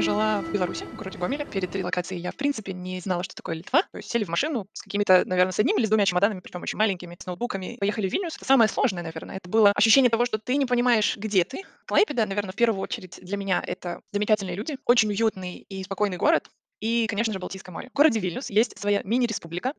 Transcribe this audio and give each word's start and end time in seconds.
время 0.00 0.12
жила 0.12 0.40
в 0.40 0.52
Беларуси, 0.52 0.84
в 0.84 0.96
городе 0.96 1.18
Гомеле. 1.18 1.44
Перед 1.44 1.74
релокацией 1.76 2.22
я, 2.22 2.30
в 2.30 2.36
принципе, 2.36 2.72
не 2.72 3.00
знала, 3.00 3.22
что 3.22 3.34
такое 3.34 3.56
Литва. 3.56 3.82
То 3.92 3.98
есть 3.98 4.10
сели 4.10 4.24
в 4.24 4.28
машину 4.28 4.66
с 4.72 4.82
какими-то, 4.82 5.24
наверное, 5.26 5.52
с 5.52 5.58
одним 5.58 5.76
или 5.78 5.84
с 5.84 5.88
двумя 5.88 6.06
чемоданами, 6.06 6.40
причем 6.40 6.62
очень 6.62 6.78
маленькими, 6.78 7.16
с 7.18 7.26
ноутбуками. 7.26 7.76
Поехали 7.78 8.08
в 8.08 8.12
Вильнюс. 8.12 8.36
Это 8.36 8.44
самое 8.46 8.68
сложное, 8.68 9.02
наверное. 9.02 9.36
Это 9.36 9.48
было 9.48 9.72
ощущение 9.74 10.10
того, 10.10 10.24
что 10.24 10.38
ты 10.38 10.56
не 10.56 10.66
понимаешь, 10.66 11.16
где 11.16 11.44
ты. 11.44 11.62
Клайпеда, 11.86 12.24
наверное, 12.26 12.52
в 12.52 12.56
первую 12.56 12.80
очередь 12.80 13.18
для 13.22 13.36
меня 13.36 13.62
это 13.66 14.00
замечательные 14.12 14.56
люди, 14.56 14.78
очень 14.86 15.10
уютный 15.10 15.66
и 15.68 15.84
спокойный 15.84 16.16
город. 16.16 16.48
И, 16.80 17.06
конечно 17.06 17.32
же, 17.32 17.38
Балтийское 17.38 17.72
море. 17.72 17.90
В 17.92 17.96
городе 17.96 18.20
Вильнюс 18.20 18.48
есть 18.48 18.78
своя 18.78 19.02
мини-республика. 19.04 19.74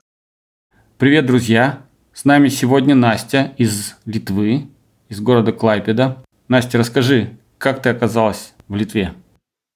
Привет, 0.98 1.26
друзья! 1.26 1.82
С 2.14 2.26
нами 2.26 2.50
сегодня 2.50 2.94
Настя 2.94 3.56
из 3.58 3.96
Литвы, 4.06 4.68
из 5.10 5.20
города 5.20 5.52
Клайпеда. 5.52 6.24
Настя, 6.48 6.78
расскажи, 6.78 7.38
как 7.58 7.82
ты 7.82 7.90
оказалась 7.90 8.54
в 8.68 8.76
Литве? 8.76 9.16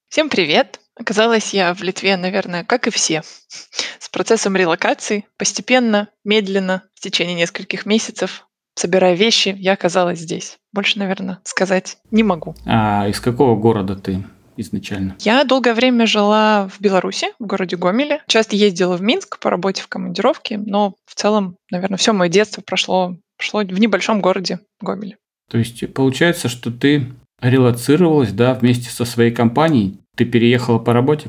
Всем 0.08 0.30
привет! 0.30 0.80
Оказалась 0.94 1.52
я 1.52 1.74
в 1.74 1.82
Литве, 1.82 2.16
наверное, 2.16 2.64
как 2.64 2.86
и 2.86 2.90
все, 2.90 3.22
с 3.98 4.08
процессом 4.08 4.56
релокации. 4.56 5.26
Постепенно, 5.36 6.08
медленно, 6.24 6.84
в 6.94 7.00
течение 7.00 7.34
нескольких 7.34 7.86
месяцев, 7.86 8.46
собирая 8.76 9.14
вещи, 9.14 9.54
я 9.58 9.72
оказалась 9.72 10.20
здесь. 10.20 10.58
Больше, 10.72 11.00
наверное, 11.00 11.40
сказать 11.42 11.98
не 12.12 12.22
могу. 12.22 12.54
А 12.64 13.08
из 13.08 13.20
какого 13.20 13.56
города 13.56 13.96
ты 13.96 14.24
изначально? 14.56 15.16
Я 15.18 15.42
долгое 15.44 15.74
время 15.74 16.06
жила 16.06 16.68
в 16.68 16.80
Беларуси, 16.80 17.28
в 17.40 17.46
городе 17.46 17.76
Гомеле. 17.76 18.22
Часто 18.28 18.54
ездила 18.54 18.96
в 18.96 19.02
Минск 19.02 19.40
по 19.40 19.50
работе 19.50 19.82
в 19.82 19.88
командировке, 19.88 20.56
но 20.56 20.94
в 21.04 21.16
целом, 21.16 21.56
наверное, 21.70 21.98
все 21.98 22.12
мое 22.12 22.30
детство 22.30 22.62
прошло, 22.62 23.16
прошло 23.36 23.60
в 23.60 23.80
небольшом 23.80 24.20
городе 24.20 24.60
Гомеле. 24.80 25.18
То 25.50 25.58
есть 25.58 25.92
получается, 25.92 26.48
что 26.48 26.70
ты 26.70 27.12
релацировалась, 27.40 28.32
да, 28.32 28.54
вместе 28.54 28.90
со 28.90 29.04
своей 29.04 29.30
компанией. 29.30 29.98
Ты 30.14 30.24
переехала 30.24 30.78
по 30.78 30.92
работе? 30.92 31.28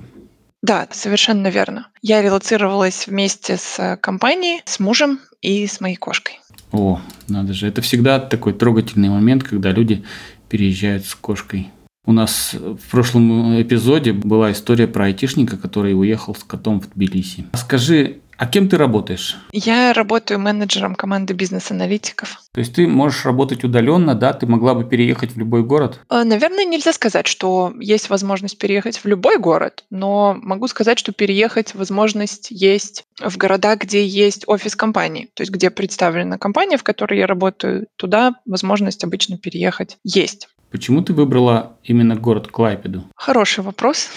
Да, 0.63 0.87
совершенно 0.91 1.47
верно. 1.47 1.87
Я 2.01 2.21
релацировалась 2.21 3.07
вместе 3.07 3.57
с 3.57 3.97
компанией, 4.01 4.61
с 4.65 4.79
мужем 4.79 5.19
и 5.41 5.67
с 5.67 5.79
моей 5.81 5.95
кошкой. 5.95 6.39
О, 6.71 6.99
надо 7.27 7.53
же. 7.53 7.67
Это 7.67 7.81
всегда 7.81 8.19
такой 8.19 8.53
трогательный 8.53 9.09
момент, 9.09 9.43
когда 9.43 9.71
люди 9.71 10.03
переезжают 10.49 11.05
с 11.05 11.15
кошкой. 11.15 11.69
У 12.05 12.13
нас 12.13 12.53
в 12.53 12.89
прошлом 12.89 13.61
эпизоде 13.61 14.13
была 14.13 14.51
история 14.53 14.87
про 14.87 15.05
айтишника, 15.05 15.57
который 15.57 15.93
уехал 15.93 16.33
с 16.35 16.43
котом 16.43 16.79
в 16.79 16.89
Тбилиси. 16.89 17.45
Скажи, 17.53 18.19
а 18.37 18.45
кем 18.45 18.69
ты 18.69 18.77
работаешь? 18.77 19.37
Я 19.51 19.93
работаю 19.93 20.39
менеджером 20.39 20.95
команды 20.95 21.33
бизнес-аналитиков. 21.33 22.41
То 22.53 22.59
есть 22.59 22.75
ты 22.75 22.87
можешь 22.87 23.25
работать 23.25 23.63
удаленно, 23.63 24.13
да? 24.15 24.33
Ты 24.33 24.45
могла 24.45 24.75
бы 24.75 24.83
переехать 24.83 25.31
в 25.33 25.37
любой 25.39 25.63
город? 25.63 25.99
Э, 26.09 26.23
наверное, 26.23 26.65
нельзя 26.65 26.93
сказать, 26.93 27.27
что 27.27 27.73
есть 27.79 28.09
возможность 28.09 28.57
переехать 28.57 28.97
в 28.97 29.05
любой 29.05 29.37
город, 29.39 29.85
но 29.89 30.37
могу 30.41 30.67
сказать, 30.67 30.99
что 30.99 31.11
переехать 31.11 31.73
возможность 31.73 32.47
есть 32.51 33.05
в 33.19 33.37
города, 33.37 33.75
где 33.75 34.05
есть 34.05 34.43
офис 34.47 34.75
компании, 34.75 35.29
то 35.33 35.41
есть 35.41 35.51
где 35.51 35.69
представлена 35.69 36.37
компания, 36.37 36.77
в 36.77 36.83
которой 36.83 37.19
я 37.19 37.27
работаю, 37.27 37.87
туда 37.95 38.35
возможность 38.45 39.03
обычно 39.03 39.37
переехать 39.37 39.97
есть. 40.03 40.47
Почему 40.69 41.01
ты 41.01 41.13
выбрала 41.13 41.77
именно 41.83 42.15
город 42.15 42.47
Клайпеду? 42.47 43.05
Хороший 43.15 43.63
вопрос. 43.63 44.09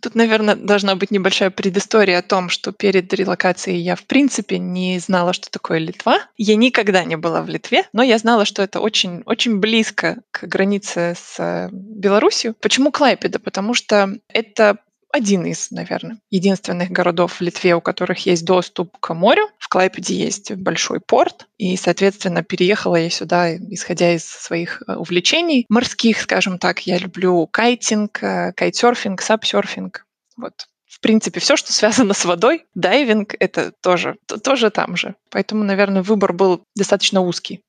Тут, 0.00 0.14
наверное, 0.14 0.56
должна 0.56 0.96
быть 0.96 1.10
небольшая 1.10 1.50
предыстория 1.50 2.18
о 2.18 2.22
том, 2.22 2.48
что 2.48 2.72
перед 2.72 3.12
релокацией 3.12 3.78
я, 3.78 3.96
в 3.96 4.04
принципе, 4.04 4.58
не 4.58 4.98
знала, 4.98 5.32
что 5.32 5.50
такое 5.50 5.78
Литва. 5.78 6.18
Я 6.36 6.56
никогда 6.56 7.04
не 7.04 7.16
была 7.16 7.42
в 7.42 7.48
Литве, 7.48 7.84
но 7.92 8.02
я 8.02 8.18
знала, 8.18 8.44
что 8.44 8.62
это 8.62 8.80
очень, 8.80 9.22
очень 9.26 9.58
близко 9.58 10.18
к 10.30 10.44
границе 10.44 11.14
с 11.16 11.36
э, 11.38 11.68
Беларусью. 11.72 12.54
Почему 12.60 12.92
Клайпеда? 12.92 13.38
Потому 13.38 13.74
что 13.74 14.14
это 14.28 14.78
один 15.14 15.46
из, 15.46 15.70
наверное, 15.70 16.18
единственных 16.30 16.90
городов 16.90 17.34
в 17.34 17.40
Литве, 17.40 17.76
у 17.76 17.80
которых 17.80 18.26
есть 18.26 18.44
доступ 18.44 18.98
к 18.98 19.14
морю. 19.14 19.48
В 19.60 19.68
Клайпеде 19.68 20.16
есть 20.16 20.50
большой 20.50 20.98
порт, 20.98 21.46
и, 21.56 21.76
соответственно, 21.76 22.42
переехала 22.42 22.96
я 22.96 23.08
сюда, 23.10 23.56
исходя 23.56 24.12
из 24.12 24.24
своих 24.24 24.82
э, 24.88 24.96
увлечений 24.96 25.66
морских, 25.68 26.20
скажем 26.20 26.58
так. 26.58 26.80
Я 26.80 26.98
люблю 26.98 27.46
кайтинг, 27.46 28.20
э, 28.24 28.52
кайтсерфинг, 28.56 29.22
сапсерфинг. 29.22 30.04
Вот 30.36 30.66
в 30.88 31.00
принципе, 31.00 31.38
все, 31.38 31.56
что 31.56 31.72
связано 31.72 32.12
с 32.14 32.24
водой, 32.24 32.64
дайвинг, 32.74 33.36
это 33.38 33.70
тоже, 33.70 34.16
тоже 34.42 34.70
там 34.70 34.96
же. 34.96 35.14
Поэтому, 35.30 35.62
наверное, 35.62 36.02
выбор 36.02 36.32
был 36.32 36.64
достаточно 36.74 37.20
узкий. 37.20 37.60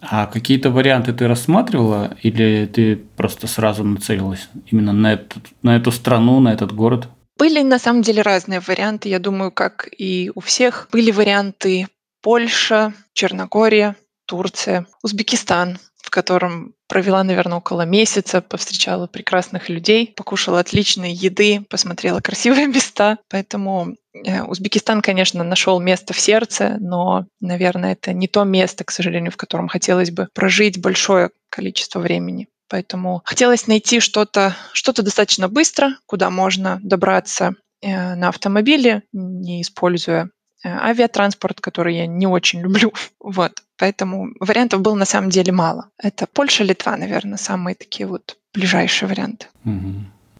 А 0.00 0.26
какие-то 0.26 0.70
варианты 0.70 1.12
ты 1.12 1.26
рассматривала 1.26 2.16
или 2.22 2.66
ты 2.66 2.96
просто 2.96 3.46
сразу 3.46 3.84
нацелилась 3.84 4.48
именно 4.66 4.92
на, 4.92 5.14
этот, 5.14 5.42
на 5.62 5.76
эту 5.76 5.90
страну, 5.92 6.40
на 6.40 6.52
этот 6.52 6.72
город? 6.72 7.08
Были 7.36 7.62
на 7.62 7.78
самом 7.78 8.02
деле 8.02 8.22
разные 8.22 8.60
варианты, 8.60 9.08
я 9.08 9.18
думаю, 9.18 9.52
как 9.52 9.88
и 9.96 10.30
у 10.34 10.40
всех. 10.40 10.88
Были 10.92 11.10
варианты 11.10 11.86
Польша, 12.22 12.92
Черногория, 13.12 13.96
Турция, 14.26 14.86
Узбекистан, 15.02 15.78
в 16.08 16.10
котором 16.10 16.72
провела, 16.88 17.22
наверное, 17.22 17.58
около 17.58 17.82
месяца, 17.82 18.40
повстречала 18.40 19.06
прекрасных 19.06 19.68
людей, 19.68 20.14
покушала 20.16 20.60
отличной 20.60 21.12
еды, 21.12 21.66
посмотрела 21.68 22.20
красивые 22.20 22.66
места. 22.66 23.18
Поэтому 23.28 23.94
э, 24.14 24.42
Узбекистан, 24.42 25.02
конечно, 25.02 25.44
нашел 25.44 25.78
место 25.80 26.14
в 26.14 26.18
сердце, 26.18 26.78
но, 26.80 27.26
наверное, 27.42 27.92
это 27.92 28.14
не 28.14 28.26
то 28.26 28.44
место, 28.44 28.84
к 28.84 28.90
сожалению, 28.90 29.32
в 29.32 29.36
котором 29.36 29.68
хотелось 29.68 30.10
бы 30.10 30.28
прожить 30.32 30.80
большое 30.80 31.28
количество 31.50 32.00
времени. 32.00 32.48
Поэтому 32.70 33.20
хотелось 33.26 33.66
найти 33.66 34.00
что-то 34.00 34.56
что 34.72 34.94
достаточно 35.02 35.46
быстро, 35.48 35.90
куда 36.06 36.30
можно 36.30 36.80
добраться 36.82 37.52
э, 37.82 38.14
на 38.14 38.28
автомобиле, 38.28 39.02
не 39.12 39.60
используя 39.60 40.30
авиатранспорт, 40.64 41.60
который 41.60 41.96
я 41.96 42.06
не 42.06 42.26
очень 42.26 42.60
люблю. 42.60 42.92
Вот. 43.20 43.62
Поэтому 43.76 44.30
вариантов 44.40 44.80
было 44.80 44.94
на 44.94 45.04
самом 45.04 45.30
деле 45.30 45.52
мало. 45.52 45.90
Это 45.98 46.26
Польша, 46.26 46.64
Литва, 46.64 46.96
наверное, 46.96 47.36
самые 47.36 47.74
такие 47.74 48.06
вот 48.06 48.36
ближайшие 48.54 49.08
варианты. 49.08 49.46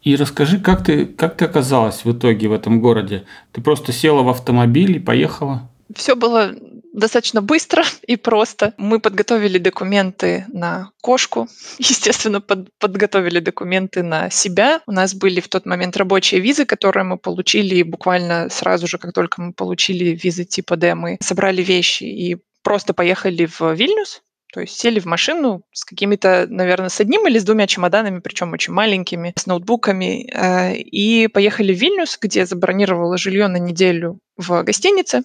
И 0.02 0.16
расскажи, 0.16 0.58
как 0.58 0.84
ты, 0.84 1.06
как 1.06 1.36
ты 1.36 1.44
оказалась 1.44 2.04
в 2.04 2.12
итоге 2.12 2.48
в 2.48 2.52
этом 2.52 2.80
городе? 2.80 3.24
Ты 3.52 3.60
просто 3.60 3.92
села 3.92 4.22
в 4.22 4.28
автомобиль 4.28 4.96
и 4.96 5.00
поехала? 5.00 5.68
Все 5.94 6.16
было 6.16 6.54
достаточно 6.98 7.42
быстро 7.42 7.84
и 8.06 8.16
просто. 8.16 8.74
Мы 8.76 9.00
подготовили 9.00 9.58
документы 9.58 10.44
на 10.52 10.90
кошку, 11.00 11.48
естественно, 11.78 12.40
под, 12.40 12.68
подготовили 12.78 13.40
документы 13.40 14.02
на 14.02 14.30
себя. 14.30 14.80
У 14.86 14.92
нас 14.92 15.14
были 15.14 15.40
в 15.40 15.48
тот 15.48 15.66
момент 15.66 15.96
рабочие 15.96 16.40
визы, 16.40 16.64
которые 16.64 17.04
мы 17.04 17.18
получили, 17.18 17.82
буквально 17.82 18.48
сразу 18.50 18.86
же, 18.86 18.98
как 18.98 19.12
только 19.12 19.40
мы 19.40 19.52
получили 19.52 20.18
визы 20.22 20.44
типа 20.44 20.76
D, 20.76 20.94
мы 20.94 21.18
собрали 21.20 21.62
вещи 21.62 22.04
и 22.04 22.36
просто 22.62 22.92
поехали 22.92 23.46
в 23.46 23.72
Вильнюс, 23.72 24.22
то 24.52 24.60
есть 24.60 24.78
сели 24.78 24.98
в 24.98 25.04
машину 25.04 25.62
с 25.72 25.84
какими-то, 25.84 26.46
наверное, 26.48 26.88
с 26.88 27.00
одним 27.00 27.28
или 27.28 27.38
с 27.38 27.44
двумя 27.44 27.66
чемоданами, 27.66 28.20
причем 28.20 28.52
очень 28.52 28.72
маленькими, 28.72 29.34
с 29.36 29.46
ноутбуками, 29.46 30.28
э, 30.32 30.76
и 30.76 31.28
поехали 31.28 31.74
в 31.74 31.78
Вильнюс, 31.78 32.18
где 32.20 32.46
забронировала 32.46 33.18
жилье 33.18 33.48
на 33.48 33.58
неделю 33.58 34.18
в 34.36 34.62
гостинице 34.62 35.22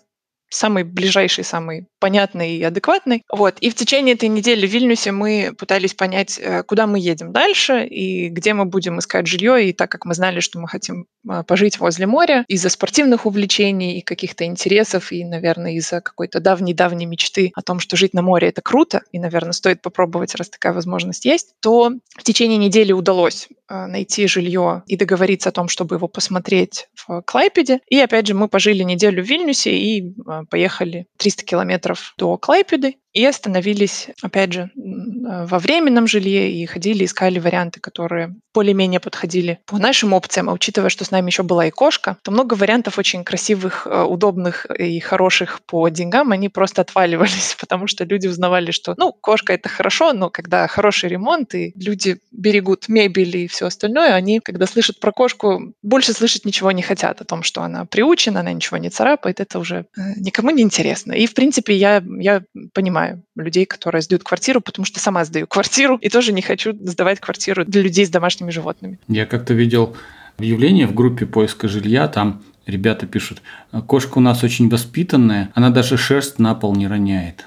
самый 0.54 0.84
ближайший, 0.84 1.44
самый 1.44 1.88
понятный 2.00 2.58
и 2.58 2.64
адекватный. 2.64 3.24
Вот. 3.32 3.58
И 3.60 3.70
в 3.70 3.76
течение 3.76 4.16
этой 4.16 4.30
недели 4.30 4.68
в 4.68 4.70
Вильнюсе 4.70 5.12
мы 5.12 5.54
пытались 5.58 5.94
понять, 5.94 6.40
э, 6.40 6.64
куда 6.64 6.88
мы 6.88 7.00
едем 7.00 7.32
дальше 7.32 7.86
и 7.86 8.30
где 8.30 8.54
мы 8.54 8.66
будем 8.66 9.00
искать 9.00 9.28
жилье. 9.28 9.70
И 9.70 9.74
так 9.74 9.92
как 9.92 10.06
мы 10.06 10.14
знали, 10.14 10.40
что 10.40 10.60
мы 10.60 10.68
хотим 10.68 11.08
а, 11.28 11.44
пожить 11.44 11.80
возле 11.80 12.06
моря, 12.06 12.46
из-за 12.48 12.70
спортивных 12.70 13.26
увлечений 13.26 14.00
и 14.00 14.02
каких-то 14.02 14.46
интересов, 14.46 15.12
и, 15.12 15.24
наверное, 15.24 15.74
из-за 15.74 16.02
какой-то 16.02 16.40
давней-давней 16.40 17.06
мечты 17.06 17.52
о 17.56 17.62
том, 17.62 17.80
что 17.80 17.96
жить 17.96 18.14
на 18.14 18.22
море— 18.22 18.48
это 18.50 18.62
круто, 18.62 19.02
и, 19.12 19.20
наверное, 19.20 19.54
стоит 19.54 19.82
попробовать, 19.82 20.36
раз 20.36 20.50
такая 20.50 20.74
возможность 20.74 21.26
есть, 21.26 21.56
то 21.62 21.92
в 22.18 22.24
течение 22.24 22.58
недели 22.58 22.92
удалось 22.92 23.48
а, 23.68 23.88
найти 23.88 24.28
жилье 24.28 24.84
и 24.88 24.98
договориться 24.98 25.50
о 25.50 25.52
том, 25.52 25.68
чтобы 25.70 25.96
его 25.96 26.08
посмотреть 26.08 26.88
в 26.94 27.22
Клайпеде. 27.22 27.80
И, 27.88 28.00
опять 28.00 28.28
же, 28.28 28.34
мы 28.34 28.48
пожили 28.48 28.84
неделю 28.84 29.24
в 29.24 29.28
Вильнюсе 29.28 29.76
и 29.76 30.14
поехали 30.46 31.08
300 31.18 31.46
километров 31.46 32.14
до 32.18 32.38
Клайпеды 32.38 32.98
и 33.14 33.26
остановились, 33.26 34.10
опять 34.22 34.54
же, 34.54 34.72
во 34.76 35.60
временном 35.60 36.08
жилье 36.08 36.52
и 36.52 36.66
ходили, 36.66 37.06
искали 37.06 37.40
варианты, 37.40 37.80
которые 37.80 38.36
более-менее 38.54 39.00
подходили 39.00 39.60
по 39.66 39.78
нашим 39.78 40.14
опциям. 40.14 40.50
А 40.50 40.54
учитывая, 40.54 40.90
что 40.90 41.06
с 41.06 41.12
нами 41.12 41.28
еще 41.28 41.44
была 41.44 41.66
и 41.68 41.72
кошка, 41.72 42.18
то 42.24 42.32
много 42.32 42.54
вариантов 42.54 43.00
очень 43.00 43.24
красивых, 43.24 43.88
э, 43.88 44.04
удобных 44.04 44.66
и 44.66 45.00
хороших 45.00 45.62
по 45.66 45.88
деньгам, 45.90 46.32
они 46.32 46.50
просто 46.50 46.82
отваливались, 46.82 47.56
потому 47.60 47.88
что 47.88 48.04
люди 48.04 48.28
узнавали, 48.28 48.72
что, 48.72 48.94
ну, 48.98 49.12
кошка 49.12 49.54
это 49.54 49.70
хорошо, 49.70 50.14
но 50.14 50.30
когда 50.30 50.68
хороший 50.68 51.10
ремонт 51.10 51.56
и 51.56 51.74
люди 51.76 52.20
берегут 52.32 52.90
мебель 52.90 53.38
и 53.38 53.48
все 53.48 53.68
остальное, 53.68 54.14
они, 54.14 54.40
когда 54.40 54.68
слышат 54.68 55.00
про 55.00 55.12
кошку, 55.12 55.74
больше 55.82 56.14
слышать 56.14 56.46
ничего 56.46 56.72
не 56.72 56.82
хотят 56.82 57.22
о 57.22 57.26
том, 57.26 57.44
что 57.44 57.64
она 57.64 57.86
приучена, 57.86 58.42
она 58.42 58.54
ничего 58.54 58.78
не 58.78 58.90
царапает, 58.90 59.40
это 59.40 59.60
уже 59.60 59.86
э, 59.98 60.02
никому 60.18 60.52
не 60.52 60.62
интересно. 60.62 61.14
И, 61.14 61.26
в 61.26 61.34
принципе, 61.34 61.76
я, 61.76 62.04
я 62.20 62.44
понимаю, 62.74 63.03
понимаю 63.04 63.24
людей, 63.36 63.66
которые 63.66 64.02
сдают 64.02 64.24
квартиру, 64.24 64.62
потому 64.62 64.86
что 64.86 65.00
сама 65.00 65.26
сдаю 65.26 65.48
квартиру 65.48 65.98
и 65.98 66.10
тоже 66.10 66.34
не 66.34 66.42
хочу 66.42 66.74
сдавать 66.74 67.20
квартиру 67.20 67.66
для 67.66 67.82
людей 67.82 68.06
с 68.06 68.10
домашними 68.10 68.52
животными. 68.52 69.00
Я 69.08 69.26
как-то 69.26 69.54
видел 69.54 69.96
объявление 70.38 70.88
в 70.88 70.94
группе 70.94 71.26
поиска 71.26 71.68
жилья, 71.68 72.08
там 72.08 72.44
ребята 72.66 73.06
пишут, 73.06 73.42
кошка 73.88 74.18
у 74.18 74.22
нас 74.22 74.44
очень 74.44 74.70
воспитанная, 74.70 75.52
она 75.54 75.70
даже 75.70 75.98
шерсть 75.98 76.40
на 76.40 76.56
пол 76.56 76.76
не 76.76 76.88
роняет. 76.88 77.46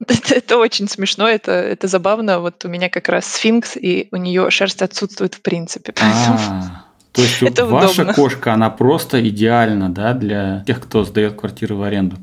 Это, 0.06 0.34
это 0.34 0.58
очень 0.58 0.86
смешно, 0.88 1.26
это, 1.26 1.52
это 1.52 1.86
забавно. 1.86 2.40
Вот 2.40 2.64
у 2.64 2.68
меня 2.68 2.90
как 2.90 3.08
раз 3.08 3.24
сфинкс, 3.26 3.76
и 3.76 4.08
у 4.10 4.16
нее 4.16 4.50
шерсть 4.50 4.82
отсутствует 4.82 5.34
в 5.34 5.40
принципе. 5.40 5.92
Поэтому... 5.98 6.38
А, 6.38 6.84
то 7.12 7.22
есть 7.22 7.42
это 7.42 7.64
ваша 7.64 8.02
удобно. 8.02 8.14
кошка, 8.14 8.52
она 8.52 8.68
просто 8.70 9.26
идеальна, 9.26 9.88
да, 9.88 10.12
для 10.12 10.62
тех, 10.66 10.80
кто 10.80 11.04
сдает 11.04 11.34
квартиры 11.40 11.74
в 11.76 11.82
аренду. 11.82 12.16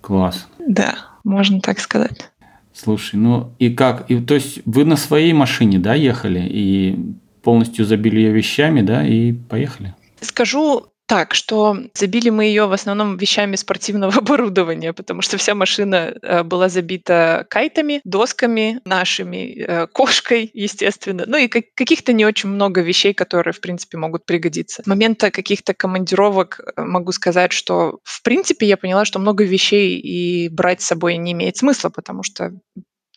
Класс. 0.00 0.48
Да, 0.58 0.96
можно 1.24 1.60
так 1.60 1.80
сказать. 1.80 2.30
Слушай, 2.72 3.16
ну 3.16 3.52
и 3.58 3.70
как? 3.70 4.10
И, 4.10 4.20
то 4.20 4.34
есть 4.34 4.60
вы 4.64 4.84
на 4.84 4.96
своей 4.96 5.32
машине, 5.32 5.78
да, 5.78 5.94
ехали 5.94 6.46
и 6.48 6.96
полностью 7.42 7.84
забили 7.84 8.20
ее 8.20 8.32
вещами, 8.32 8.82
да, 8.82 9.06
и 9.06 9.32
поехали? 9.32 9.94
Скажу 10.20 10.86
так, 11.08 11.34
что 11.34 11.76
забили 11.94 12.28
мы 12.28 12.44
ее 12.44 12.66
в 12.66 12.72
основном 12.72 13.16
вещами 13.16 13.56
спортивного 13.56 14.12
оборудования, 14.18 14.92
потому 14.92 15.22
что 15.22 15.38
вся 15.38 15.54
машина 15.54 16.14
э, 16.20 16.42
была 16.42 16.68
забита 16.68 17.46
кайтами, 17.48 18.00
досками 18.04 18.80
нашими, 18.84 19.58
э, 19.58 19.86
кошкой, 19.86 20.50
естественно, 20.52 21.24
ну 21.26 21.38
и 21.38 21.48
каких-то 21.48 22.12
не 22.12 22.26
очень 22.26 22.50
много 22.50 22.82
вещей, 22.82 23.14
которые, 23.14 23.54
в 23.54 23.60
принципе, 23.60 23.96
могут 23.96 24.26
пригодиться. 24.26 24.82
С 24.82 24.86
момента 24.86 25.30
каких-то 25.30 25.72
командировок 25.72 26.60
э, 26.60 26.82
могу 26.82 27.12
сказать, 27.12 27.52
что, 27.52 28.00
в 28.04 28.22
принципе, 28.22 28.66
я 28.66 28.76
поняла, 28.76 29.06
что 29.06 29.18
много 29.18 29.44
вещей 29.44 29.98
и 29.98 30.50
брать 30.50 30.82
с 30.82 30.86
собой 30.86 31.16
не 31.16 31.32
имеет 31.32 31.56
смысла, 31.56 31.88
потому 31.88 32.22
что 32.22 32.52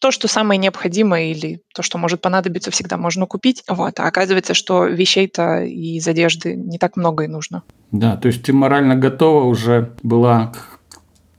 то, 0.01 0.09
что 0.09 0.27
самое 0.27 0.57
необходимое 0.57 1.31
или 1.31 1.61
то, 1.75 1.83
что 1.83 1.99
может 1.99 2.21
понадобиться, 2.21 2.71
всегда 2.71 2.97
можно 2.97 3.27
купить. 3.27 3.63
Вот. 3.67 3.99
А 3.99 4.07
оказывается, 4.07 4.55
что 4.55 4.85
вещей-то 4.85 5.63
из 5.63 6.07
одежды 6.07 6.55
не 6.55 6.79
так 6.79 6.97
много 6.97 7.25
и 7.25 7.27
нужно. 7.27 7.61
Да, 7.91 8.17
то 8.17 8.27
есть 8.27 8.41
ты 8.43 8.51
морально 8.51 8.95
готова 8.95 9.43
уже 9.43 9.93
была 10.01 10.47
к 10.47 10.70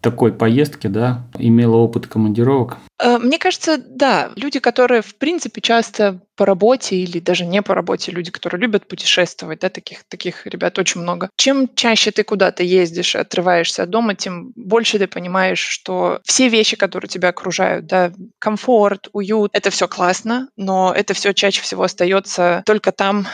такой 0.02 0.32
поездке, 0.32 0.88
да, 0.88 1.24
имела 1.38 1.76
опыт 1.76 2.06
командировок? 2.06 2.76
Э, 2.98 3.18
мне 3.18 3.38
кажется, 3.38 3.78
да. 3.78 4.30
Люди, 4.36 4.58
которые, 4.58 5.00
в 5.00 5.16
принципе, 5.16 5.60
часто 5.60 6.20
по 6.36 6.44
работе 6.44 6.96
или 6.96 7.20
даже 7.20 7.44
не 7.44 7.62
по 7.62 7.74
работе, 7.74 8.10
люди, 8.10 8.30
которые 8.30 8.60
любят 8.60 8.88
путешествовать, 8.88 9.60
да, 9.60 9.68
таких, 9.68 10.04
таких 10.08 10.46
ребят 10.46 10.78
очень 10.78 11.00
много. 11.00 11.30
Чем 11.36 11.68
чаще 11.74 12.10
ты 12.10 12.24
куда-то 12.24 12.62
ездишь, 12.62 13.16
отрываешься 13.16 13.84
от 13.84 13.90
дома, 13.90 14.14
тем 14.14 14.52
больше 14.56 14.98
ты 14.98 15.06
понимаешь, 15.06 15.60
что 15.60 16.20
все 16.24 16.48
вещи, 16.48 16.76
которые 16.76 17.08
тебя 17.08 17.28
окружают, 17.28 17.86
да, 17.86 18.12
комфорт, 18.38 19.08
уют, 19.12 19.50
это 19.52 19.70
все 19.70 19.86
классно, 19.86 20.48
но 20.56 20.92
это 20.94 21.14
все 21.14 21.32
чаще 21.32 21.62
всего 21.62 21.84
остается 21.84 22.62
только 22.66 22.92
там, 22.92 23.26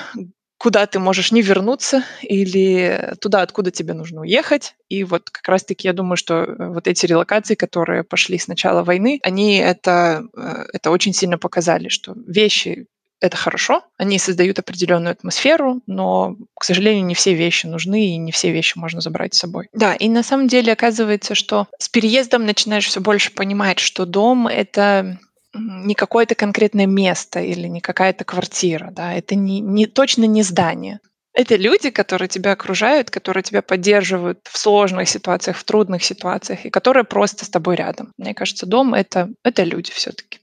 куда 0.58 0.86
ты 0.86 0.98
можешь 0.98 1.32
не 1.32 1.40
вернуться 1.40 2.04
или 2.22 3.14
туда, 3.20 3.42
откуда 3.42 3.70
тебе 3.70 3.94
нужно 3.94 4.22
уехать. 4.22 4.74
И 4.88 5.04
вот 5.04 5.30
как 5.30 5.48
раз-таки 5.48 5.86
я 5.86 5.92
думаю, 5.92 6.16
что 6.16 6.34
э, 6.34 6.68
вот 6.68 6.88
эти 6.88 7.06
релокации, 7.06 7.54
которые 7.54 8.02
пошли 8.02 8.38
с 8.38 8.48
начала 8.48 8.82
войны, 8.82 9.20
они 9.22 9.56
это, 9.56 10.24
э, 10.36 10.64
это 10.72 10.90
очень 10.90 11.14
сильно 11.14 11.38
показали, 11.38 11.88
что 11.88 12.14
вещи 12.26 12.86
это 13.20 13.36
хорошо, 13.36 13.82
они 13.96 14.18
создают 14.18 14.58
определенную 14.58 15.12
атмосферу, 15.12 15.80
но, 15.86 16.36
к 16.54 16.64
сожалению, 16.64 17.04
не 17.04 17.14
все 17.14 17.34
вещи 17.34 17.66
нужны 17.66 18.10
и 18.10 18.16
не 18.16 18.30
все 18.30 18.52
вещи 18.52 18.78
можно 18.78 19.00
забрать 19.00 19.34
с 19.34 19.38
собой. 19.38 19.68
Да, 19.72 19.94
и 19.94 20.08
на 20.08 20.22
самом 20.22 20.46
деле 20.46 20.72
оказывается, 20.72 21.34
что 21.34 21.66
с 21.78 21.88
переездом 21.88 22.46
начинаешь 22.46 22.86
все 22.86 23.00
больше 23.00 23.32
понимать, 23.32 23.80
что 23.80 24.06
дом— 24.06 24.46
это 24.48 25.18
не 25.54 25.94
какое-то 25.94 26.34
конкретное 26.34 26.86
место 26.86 27.40
или 27.40 27.66
не 27.68 27.80
какая-то 27.80 28.24
квартира, 28.24 28.90
да, 28.90 29.14
это 29.14 29.34
не, 29.34 29.60
не, 29.60 29.86
точно 29.86 30.24
не 30.24 30.42
здание. 30.42 31.00
Это 31.32 31.56
люди, 31.56 31.90
которые 31.90 32.28
тебя 32.28 32.52
окружают, 32.52 33.10
которые 33.10 33.42
тебя 33.42 33.62
поддерживают 33.62 34.40
в 34.44 34.58
сложных 34.58 35.08
ситуациях, 35.08 35.56
в 35.56 35.64
трудных 35.64 36.02
ситуациях, 36.02 36.66
и 36.66 36.70
которые 36.70 37.04
просто 37.04 37.44
с 37.44 37.48
тобой 37.48 37.76
рядом. 37.76 38.12
Мне 38.18 38.34
кажется, 38.34 38.66
дом 38.66 38.92
это, 38.92 39.30
это 39.44 39.62
люди 39.62 39.92
все-таки. 39.92 40.40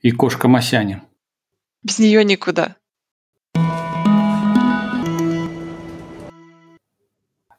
И 0.00 0.12
кошка 0.12 0.46
Масяня. 0.46 1.02
Без 1.82 1.98
нее 1.98 2.24
никуда. 2.24 2.76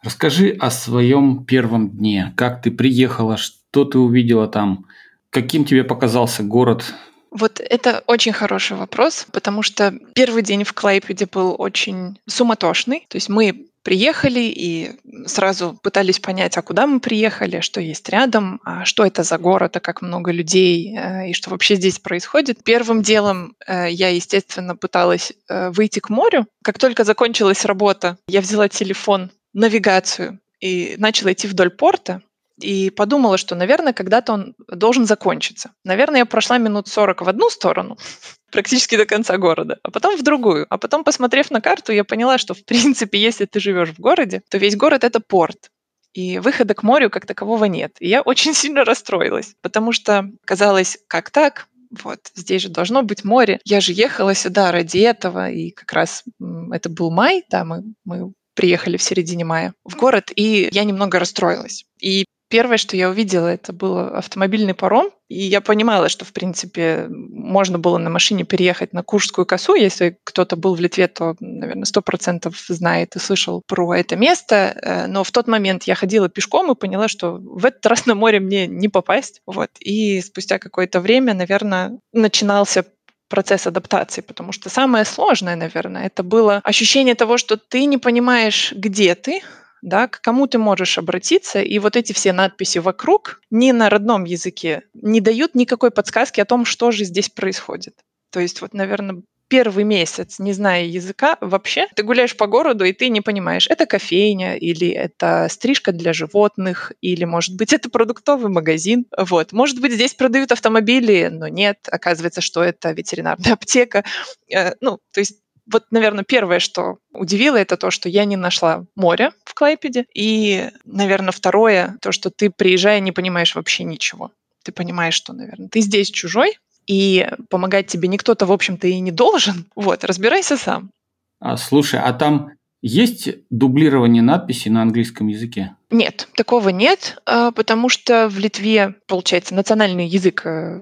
Расскажи 0.02 0.56
о 0.58 0.72
своем 0.72 1.44
первом 1.44 1.90
дне. 1.90 2.34
Как 2.38 2.62
ты 2.62 2.72
приехала, 2.72 3.36
что 3.36 3.84
ты 3.84 4.00
увидела 4.00 4.48
там, 4.48 4.86
Каким 5.30 5.66
тебе 5.66 5.84
показался 5.84 6.44
город? 6.44 6.94
Вот 7.32 7.60
это 7.60 8.04
очень 8.08 8.34
хороший 8.34 8.76
вопрос, 8.76 9.28
потому 9.32 9.62
что 9.62 9.94
первый 10.16 10.42
день 10.42 10.64
в 10.64 10.74
Клайпеде 10.74 11.28
был 11.32 11.56
очень 11.58 12.20
суматошный. 12.28 13.06
То 13.08 13.18
есть 13.18 13.30
мы 13.30 13.68
приехали 13.84 14.42
и 14.42 14.92
сразу 15.26 15.80
пытались 15.82 16.20
понять, 16.20 16.58
а 16.58 16.62
куда 16.62 16.88
мы 16.88 17.00
приехали, 17.00 17.62
что 17.62 17.80
есть 17.80 18.10
рядом, 18.10 18.60
а 18.64 18.84
что 18.86 19.06
это 19.06 19.24
за 19.24 19.38
город, 19.38 19.78
а 19.78 19.80
как 19.80 20.02
много 20.02 20.32
людей 20.32 20.96
э, 20.98 21.30
и 21.30 21.34
что 21.34 21.50
вообще 21.52 21.76
здесь 21.76 22.00
происходит. 22.00 22.64
Первым 22.64 23.02
делом 23.02 23.56
э, 23.66 23.90
я, 23.92 24.10
естественно, 24.10 24.76
пыталась 24.76 25.34
э, 25.48 25.70
выйти 25.70 26.00
к 26.00 26.10
морю. 26.10 26.46
Как 26.64 26.78
только 26.78 27.04
закончилась 27.04 27.66
работа, 27.66 28.18
я 28.28 28.42
взяла 28.42 28.68
телефон, 28.68 29.32
навигацию 29.54 30.40
и 30.60 30.96
начала 30.98 31.32
идти 31.34 31.48
вдоль 31.48 31.70
порта 31.70 32.22
и 32.62 32.90
подумала, 32.90 33.38
что, 33.38 33.56
наверное, 33.56 33.94
когда-то 33.94 34.34
он 34.34 34.56
должен 34.68 35.06
закончиться. 35.06 35.72
Наверное, 35.84 36.20
я 36.20 36.26
прошла 36.26 36.58
минут 36.58 36.88
40 36.88 37.22
в 37.22 37.30
одну 37.30 37.50
сторону, 37.50 37.98
практически 38.52 38.98
до 38.98 39.06
конца 39.06 39.38
города, 39.38 39.80
а 39.84 39.92
потом 39.92 40.18
в 40.18 40.24
другую. 40.24 40.66
А 40.70 40.78
потом, 40.78 41.04
посмотрев 41.04 41.52
на 41.52 41.62
карту, 41.62 41.92
я 41.92 42.04
поняла, 42.04 42.38
что, 42.38 42.54
в 42.54 42.64
принципе, 42.66 43.20
если 43.20 43.46
ты 43.46 43.60
живешь 43.60 43.90
в 43.90 44.00
городе, 44.00 44.42
то 44.50 44.58
весь 44.58 44.76
город— 44.76 45.04
это 45.06 45.20
порт. 45.20 45.70
И 46.14 46.40
выхода 46.40 46.74
к 46.74 46.82
морю 46.82 47.10
как 47.10 47.26
такового 47.26 47.66
нет. 47.66 47.96
И 48.00 48.08
я 48.08 48.22
очень 48.26 48.54
сильно 48.54 48.86
расстроилась, 48.86 49.56
потому 49.62 49.92
что 49.92 50.30
казалось, 50.46 50.98
как 51.08 51.30
так? 51.30 51.68
Вот, 52.04 52.20
здесь 52.36 52.62
же 52.62 52.70
должно 52.70 53.02
быть 53.02 53.24
море. 53.24 53.60
Я 53.64 53.82
же 53.82 53.94
ехала 53.94 54.36
сюда 54.36 54.72
ради 54.72 55.00
этого, 55.00 55.50
и 55.50 55.72
как 55.72 55.92
раз 55.92 56.24
это 56.72 56.88
был 56.88 57.10
май, 57.10 57.44
да, 57.50 57.66
мы, 57.66 57.84
мы 58.06 58.34
приехали 58.54 58.98
в 58.98 59.02
середине 59.02 59.46
мая 59.46 59.74
в 59.84 59.96
город, 59.96 60.32
и 60.36 60.70
я 60.72 60.84
немного 60.84 61.18
расстроилась. 61.18 61.86
И 62.00 62.26
Первое, 62.50 62.78
что 62.78 62.98
я 62.98 63.10
увидела, 63.10 63.48
это 63.48 63.74
был 63.74 64.00
автомобильный 64.00 64.74
паром, 64.74 65.12
и 65.28 65.40
я 65.40 65.62
понимала, 65.62 66.10
что, 66.10 66.26
в 66.26 66.34
принципе, 66.34 67.06
можно 67.08 67.78
было 67.78 68.00
на 68.00 68.10
машине 68.10 68.44
переехать 68.44 68.92
на 68.92 69.04
Куршскую 69.04 69.46
косу. 69.46 69.76
Если 69.76 70.18
кто-то 70.24 70.56
был 70.56 70.74
в 70.74 70.80
Литве, 70.80 71.08
то, 71.08 71.36
наверное, 71.40 71.86
сто 71.86 72.02
процентов 72.02 72.58
знает 72.68 73.16
и 73.16 73.20
слышал 73.20 73.62
про 73.68 73.94
это 73.94 74.16
место. 74.16 74.76
Э, 74.82 75.06
но 75.06 75.24
в 75.24 75.30
тот 75.32 75.48
момент 75.48 75.84
я 75.84 75.94
ходила 75.94 76.28
пешком 76.28 76.72
и 76.72 76.76
поняла, 76.76 77.08
что 77.08 77.34
в 77.34 77.64
этот 77.66 77.86
раз 77.86 78.08
на 78.08 78.16
море 78.16 78.40
мне 78.40 78.66
не 78.66 78.90
попасть. 78.90 79.42
Вот. 79.46 79.70
И 79.80 80.20
спустя 80.22 80.58
какое-то 80.58 81.02
время, 81.02 81.36
наверное, 81.36 82.00
начинался 82.14 82.84
процесс 83.30 83.68
адаптации, 83.68 84.22
потому 84.22 84.52
что 84.52 84.70
самое 84.70 85.06
сложное, 85.06 85.56
наверное, 85.56 86.08
это 86.08 86.24
было 86.24 86.62
ощущение 86.64 87.14
того, 87.14 87.38
что 87.38 87.58
ты 87.58 87.86
не 87.86 88.00
понимаешь, 88.00 88.74
где 88.76 89.14
ты, 89.14 89.42
да, 89.82 90.08
к 90.08 90.22
кому 90.22 90.48
ты 90.48 90.58
можешь 90.58 90.98
обратиться, 90.98 91.62
и 91.62 91.80
вот 91.80 91.96
эти 91.96 92.14
все 92.14 92.34
надписи 92.34 92.80
вокруг 92.80 93.42
ни 93.50 93.72
на 93.72 93.90
родном 93.90 94.24
языке 94.26 94.84
не 94.94 95.22
дают 95.22 95.56
никакой 95.56 95.92
подсказки 95.92 96.42
о 96.42 96.46
том, 96.46 96.66
что 96.66 96.92
же 96.92 97.06
здесь 97.06 97.30
происходит. 97.30 97.96
То 98.32 98.40
есть 98.40 98.62
вот, 98.62 98.74
наверное, 98.74 99.24
первый 99.50 99.84
месяц, 99.84 100.40
не 100.40 100.54
зная 100.54 100.86
языка 100.86 101.38
вообще, 101.42 101.88
ты 101.96 102.04
гуляешь 102.04 102.38
по 102.38 102.48
городу, 102.48 102.86
и 102.86 102.94
ты 102.94 103.10
не 103.10 103.20
понимаешь, 103.20 103.68
это 103.68 103.86
кофейня, 103.86 104.56
или 104.56 104.88
это 104.88 105.48
стрижка 105.50 105.92
для 105.92 106.14
животных, 106.14 106.94
или, 107.02 107.26
может 107.26 107.56
быть, 107.58 107.74
это 107.74 107.90
продуктовый 107.90 108.50
магазин. 108.50 109.06
Вот. 109.18 109.52
Может 109.52 109.82
быть, 109.82 109.92
здесь 109.94 110.14
продают 110.14 110.52
автомобили, 110.52 111.30
но 111.32 111.48
нет, 111.48 111.80
оказывается, 111.92 112.42
что 112.42 112.64
это 112.64 112.92
ветеринарная 112.92 113.54
аптека. 113.54 114.06
Э, 114.54 114.74
ну, 114.80 115.00
то 115.12 115.20
есть 115.20 115.40
вот, 115.72 115.86
наверное, 115.92 116.24
первое, 116.24 116.60
что 116.60 116.98
удивило, 117.12 117.56
это 117.58 117.78
то, 117.78 117.92
что 117.92 118.10
я 118.10 118.26
не 118.26 118.36
нашла 118.36 118.86
море 118.96 119.32
в 119.46 119.54
Клайпеде. 119.54 120.06
И, 120.14 120.70
наверное, 120.86 121.32
второе, 121.32 121.98
то, 122.02 122.12
что 122.12 122.30
ты, 122.30 122.50
приезжая, 122.50 123.00
не 123.00 123.12
понимаешь 123.12 123.56
вообще 123.56 123.84
ничего. 123.84 124.32
Ты 124.64 124.72
понимаешь, 124.72 125.14
что, 125.14 125.34
наверное, 125.34 125.70
ты 125.70 125.82
здесь 125.82 126.10
чужой, 126.10 126.58
и 126.88 127.30
помогать 127.50 127.86
тебе 127.86 128.08
никто-то, 128.08 128.48
в 128.48 128.52
общем-то, 128.52 128.88
и 128.88 129.00
не 129.00 129.12
должен. 129.12 129.66
Вот, 129.76 130.04
разбирайся 130.04 130.58
сам. 130.58 130.92
А, 131.40 131.56
слушай, 131.56 132.00
а 132.00 132.12
там 132.14 132.52
есть 132.82 133.30
дублирование 133.50 134.24
надписей 134.24 134.72
на 134.72 134.82
английском 134.82 135.28
языке? 135.28 135.76
Нет, 135.92 136.28
такого 136.36 136.70
нет, 136.70 137.22
а, 137.26 137.52
потому 137.52 137.90
что 137.90 138.28
в 138.28 138.40
Литве, 138.40 138.96
получается, 139.08 139.54
национальный 139.54 140.08
язык 140.08 140.46
э, 140.46 140.82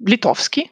литовский, 0.00 0.70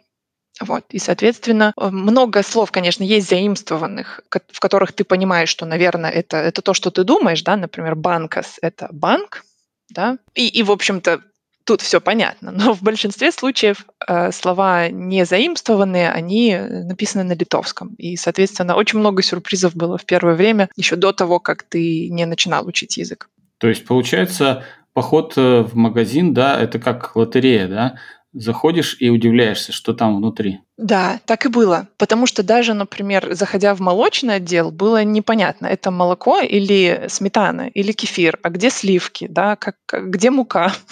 вот. 0.64 0.84
И, 0.90 0.98
соответственно, 0.98 1.72
э, 1.76 1.90
много 1.90 2.42
слов, 2.42 2.70
конечно, 2.70 3.04
есть 3.04 3.28
заимствованных, 3.28 4.20
в 4.30 4.60
которых 4.60 4.92
ты 4.92 5.04
понимаешь, 5.04 5.48
что, 5.48 5.66
наверное, 5.66 6.10
это, 6.10 6.36
это 6.36 6.62
то, 6.62 6.74
что 6.74 6.90
ты 6.90 7.04
думаешь, 7.04 7.42
да, 7.42 7.56
например, 7.56 7.94
банкас— 7.94 8.58
это 8.62 8.88
банк, 8.92 9.44
да, 9.90 10.18
и, 10.34 10.48
и 10.48 10.62
в 10.62 10.70
общем-то, 10.70 11.22
тут 11.64 11.80
все 11.80 12.00
понятно. 12.00 12.50
Но 12.50 12.74
в 12.74 12.82
большинстве 12.82 13.32
случаев 13.32 13.86
э, 14.06 14.32
слова 14.32 14.88
не 14.88 15.24
заимствованные, 15.24 16.10
они 16.10 16.56
написаны 16.56 17.24
на 17.24 17.32
литовском. 17.32 17.94
И, 17.98 18.16
соответственно, 18.16 18.74
очень 18.74 18.98
много 18.98 19.22
сюрпризов 19.22 19.74
было 19.74 19.98
в 19.98 20.04
первое 20.04 20.34
время, 20.34 20.68
еще 20.76 20.96
до 20.96 21.12
того, 21.12 21.40
как 21.40 21.62
ты 21.62 22.08
не 22.08 22.26
начинал 22.26 22.66
учить 22.66 22.96
язык. 22.96 23.28
То 23.58 23.68
есть, 23.68 23.86
получается, 23.86 24.64
поход 24.92 25.34
э, 25.36 25.62
в 25.62 25.74
магазин, 25.76 26.34
да, 26.34 26.60
это 26.60 26.78
как 26.78 27.14
лотерея, 27.16 27.68
да? 27.68 27.98
Заходишь 28.34 28.96
и 28.98 29.10
удивляешься, 29.10 29.72
что 29.72 29.92
там 29.92 30.16
внутри. 30.16 30.60
Да, 30.78 31.20
так 31.26 31.44
и 31.44 31.48
было. 31.48 31.88
Потому 31.98 32.26
что 32.26 32.42
даже, 32.42 32.72
например, 32.72 33.34
заходя 33.34 33.74
в 33.74 33.80
молочный 33.80 34.36
отдел, 34.36 34.70
было 34.70 35.04
непонятно, 35.04 35.66
это 35.66 35.90
молоко 35.90 36.40
или 36.40 37.04
сметана, 37.08 37.68
или 37.68 37.92
кефир, 37.92 38.38
а 38.42 38.48
где 38.48 38.70
сливки, 38.70 39.26
да, 39.28 39.56
как, 39.56 39.76
где 39.90 40.30
мука. 40.30 40.72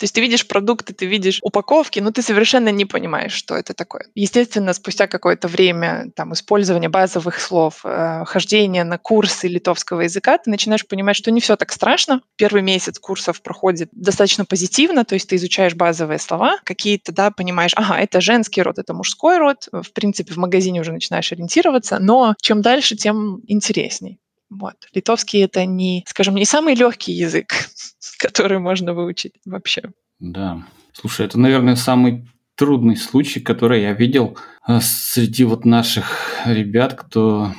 То 0.00 0.04
есть 0.04 0.14
ты 0.14 0.22
видишь 0.22 0.48
продукты, 0.48 0.94
ты 0.94 1.04
видишь 1.04 1.40
упаковки, 1.42 2.00
но 2.00 2.10
ты 2.10 2.22
совершенно 2.22 2.70
не 2.70 2.86
понимаешь, 2.86 3.32
что 3.32 3.54
это 3.54 3.74
такое. 3.74 4.06
Естественно, 4.14 4.72
спустя 4.72 5.06
какое-то 5.06 5.46
время 5.46 6.10
там, 6.16 6.32
использования 6.32 6.88
базовых 6.88 7.38
слов, 7.38 7.82
э, 7.84 8.24
хождения 8.24 8.84
на 8.84 8.96
курсы 8.96 9.46
литовского 9.46 10.00
языка, 10.00 10.38
ты 10.38 10.48
начинаешь 10.48 10.86
понимать, 10.86 11.16
что 11.16 11.30
не 11.30 11.42
все 11.42 11.54
так 11.56 11.70
страшно. 11.70 12.22
Первый 12.36 12.62
месяц 12.62 12.98
курсов 12.98 13.42
проходит 13.42 13.90
достаточно 13.92 14.46
позитивно, 14.46 15.04
то 15.04 15.16
есть 15.16 15.28
ты 15.28 15.36
изучаешь 15.36 15.74
базовые 15.74 16.18
слова, 16.18 16.56
какие-то, 16.64 17.12
да, 17.12 17.30
понимаешь, 17.30 17.72
ага, 17.76 18.00
это 18.00 18.22
женский 18.22 18.62
род, 18.62 18.78
это 18.78 18.94
мужской 18.94 19.36
род. 19.36 19.68
В 19.70 19.92
принципе, 19.92 20.32
в 20.32 20.38
магазине 20.38 20.80
уже 20.80 20.92
начинаешь 20.92 21.30
ориентироваться, 21.30 21.98
но 21.98 22.36
чем 22.40 22.62
дальше, 22.62 22.96
тем 22.96 23.42
интересней. 23.48 24.18
Вот. 24.50 24.74
Литовский 24.92 25.42
это 25.42 25.64
не, 25.64 26.04
скажем, 26.06 26.34
не 26.34 26.44
самый 26.44 26.74
легкий 26.74 27.12
язык, 27.12 27.52
который 28.18 28.58
можно 28.58 28.92
выучить 28.92 29.34
вообще. 29.44 29.82
Да. 30.18 30.66
Слушай, 30.92 31.26
это, 31.26 31.38
наверное, 31.38 31.76
самый 31.76 32.28
трудный 32.56 32.96
случай, 32.96 33.40
который 33.40 33.82
я 33.82 33.92
видел 33.92 34.36
э, 34.66 34.80
среди 34.82 35.44
вот 35.44 35.64
наших 35.64 36.42
ребят, 36.44 36.94
кто 36.94 37.52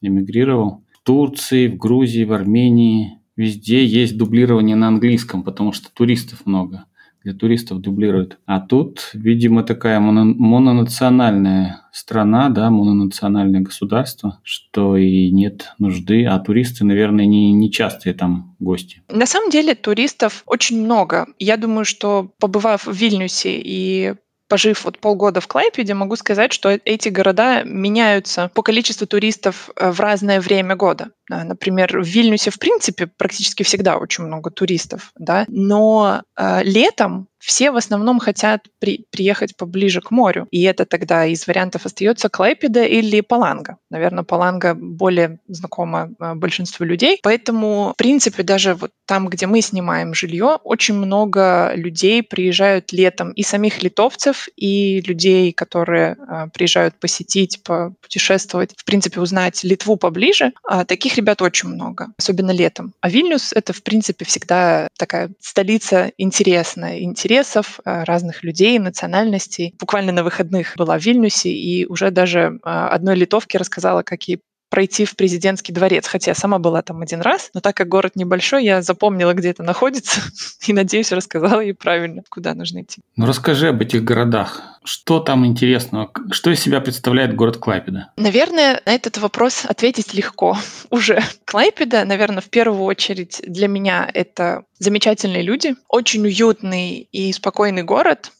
эмигрировал 0.00 0.84
в 0.92 1.02
Турции, 1.02 1.66
в 1.66 1.76
Грузии, 1.76 2.24
в 2.24 2.32
Армении. 2.32 3.18
Везде 3.34 3.84
есть 3.84 4.18
дублирование 4.18 4.76
на 4.76 4.88
английском, 4.88 5.42
потому 5.42 5.72
что 5.72 5.90
туристов 5.92 6.44
много 6.44 6.84
для 7.24 7.34
туристов 7.34 7.80
дублируют. 7.80 8.38
А 8.46 8.60
тут, 8.60 9.10
видимо, 9.12 9.62
такая 9.62 10.00
моно 10.00 10.24
мононациональная 10.24 11.82
страна, 11.92 12.48
да, 12.48 12.70
мононациональное 12.70 13.60
государство, 13.60 14.40
что 14.42 14.96
и 14.96 15.30
нет 15.30 15.72
нужды, 15.78 16.24
а 16.24 16.38
туристы, 16.38 16.84
наверное, 16.84 17.26
не, 17.26 17.52
не 17.52 17.70
частые 17.70 18.14
там 18.14 18.56
гости. 18.58 19.02
На 19.08 19.26
самом 19.26 19.50
деле 19.50 19.74
туристов 19.74 20.42
очень 20.46 20.82
много. 20.82 21.26
Я 21.38 21.56
думаю, 21.56 21.84
что 21.84 22.30
побывав 22.38 22.86
в 22.86 22.92
Вильнюсе 22.92 23.60
и 23.62 24.14
пожив 24.50 24.84
вот 24.84 24.98
полгода 24.98 25.40
в 25.40 25.46
Клайпеде, 25.46 25.94
могу 25.94 26.16
сказать, 26.16 26.52
что 26.52 26.70
эти 26.84 27.08
города 27.08 27.62
меняются 27.62 28.50
по 28.52 28.62
количеству 28.62 29.06
туристов 29.06 29.70
э, 29.76 29.92
в 29.92 30.00
разное 30.00 30.40
время 30.40 30.74
года. 30.74 31.10
Например, 31.30 32.00
в 32.00 32.06
Вильнюсе, 32.06 32.50
в 32.50 32.58
принципе, 32.58 33.06
практически 33.06 33.62
всегда 33.62 33.96
очень 33.96 34.24
много 34.24 34.50
туристов, 34.50 35.12
да, 35.16 35.44
но 35.48 36.22
э, 36.36 36.62
летом 36.62 37.28
все 37.40 37.70
в 37.70 37.76
основном 37.76 38.20
хотят 38.20 38.66
при, 38.78 39.06
приехать 39.10 39.56
поближе 39.56 40.00
к 40.00 40.10
морю. 40.10 40.46
И 40.50 40.62
это 40.62 40.84
тогда 40.84 41.24
из 41.24 41.46
вариантов 41.46 41.86
остается 41.86 42.28
Клайпеда 42.28 42.84
или 42.84 43.22
Паланга. 43.22 43.78
Наверное, 43.90 44.24
Паланга 44.24 44.74
более 44.74 45.38
знакома 45.48 46.10
э, 46.20 46.34
большинству 46.34 46.84
людей. 46.84 47.18
Поэтому, 47.22 47.92
в 47.94 47.96
принципе, 47.96 48.42
даже 48.42 48.74
вот 48.74 48.92
там, 49.06 49.28
где 49.28 49.46
мы 49.46 49.62
снимаем 49.62 50.14
жилье, 50.14 50.58
очень 50.62 50.94
много 50.94 51.72
людей 51.74 52.22
приезжают 52.22 52.92
летом. 52.92 53.32
И 53.32 53.42
самих 53.42 53.82
литовцев, 53.82 54.48
и 54.56 55.00
людей, 55.00 55.52
которые 55.52 56.16
э, 56.16 56.48
приезжают 56.52 57.00
посетить, 57.00 57.62
путешествовать, 57.62 58.74
в 58.76 58.84
принципе, 58.84 59.20
узнать 59.20 59.64
Литву 59.64 59.96
поближе. 59.96 60.52
А 60.62 60.84
таких 60.84 61.16
ребят 61.20 61.42
очень 61.42 61.68
много, 61.68 62.08
особенно 62.18 62.50
летом. 62.50 62.94
А 63.00 63.08
Вильнюс— 63.08 63.52
это, 63.54 63.72
в 63.72 63.82
принципе, 63.82 64.24
всегда 64.24 64.88
такая 64.98 65.30
столица 65.40 66.12
интересная, 66.18 67.00
интересов 67.00 67.80
э, 67.84 68.04
разных 68.04 68.42
людей, 68.42 68.78
национальностей. 68.78 69.74
Буквально 69.78 70.12
на 70.12 70.24
выходных 70.24 70.74
была 70.76 70.98
в 70.98 71.02
Вильнюсе, 71.02 71.50
и 71.50 71.86
уже 71.86 72.10
даже 72.10 72.40
э, 72.40 72.68
одной 72.68 73.16
литовке 73.16 73.58
рассказала, 73.58 74.02
какие 74.02 74.40
пройти 74.70 75.04
в 75.04 75.16
президентский 75.16 75.72
дворец, 75.72 76.06
хотя 76.06 76.30
я 76.30 76.34
сама 76.34 76.58
была 76.58 76.80
там 76.82 77.02
один 77.02 77.20
раз, 77.20 77.50
но 77.52 77.60
так 77.60 77.76
как 77.76 77.88
город 77.88 78.16
небольшой, 78.16 78.64
я 78.64 78.80
запомнила, 78.80 79.34
где 79.34 79.50
это 79.50 79.62
находится, 79.62 80.20
и, 80.66 80.72
надеюсь, 80.72 81.12
рассказала 81.12 81.60
ей 81.60 81.74
правильно, 81.74 82.22
куда 82.30 82.54
нужно 82.54 82.82
идти. 82.82 83.02
Ну, 83.16 83.26
расскажи 83.26 83.68
об 83.68 83.82
этих 83.82 84.04
городах. 84.04 84.62
Что 84.82 85.20
там 85.20 85.44
интересного? 85.44 86.10
Что 86.30 86.50
из 86.50 86.60
себя 86.60 86.80
представляет 86.80 87.34
город 87.34 87.58
Клайпеда? 87.58 88.12
Наверное, 88.16 88.80
на 88.86 88.94
этот 88.94 89.18
вопрос 89.18 89.66
ответить 89.66 90.14
легко 90.14 90.56
уже. 90.90 91.22
Клайпеда, 91.44 92.04
наверное, 92.04 92.40
в 92.40 92.48
первую 92.48 92.84
очередь 92.84 93.42
для 93.46 93.68
меня 93.68 94.08
это 94.12 94.62
замечательные 94.78 95.42
люди, 95.42 95.74
очень 95.88 96.24
уютный 96.24 97.08
и 97.12 97.32
спокойный 97.32 97.82
город, 97.82 98.30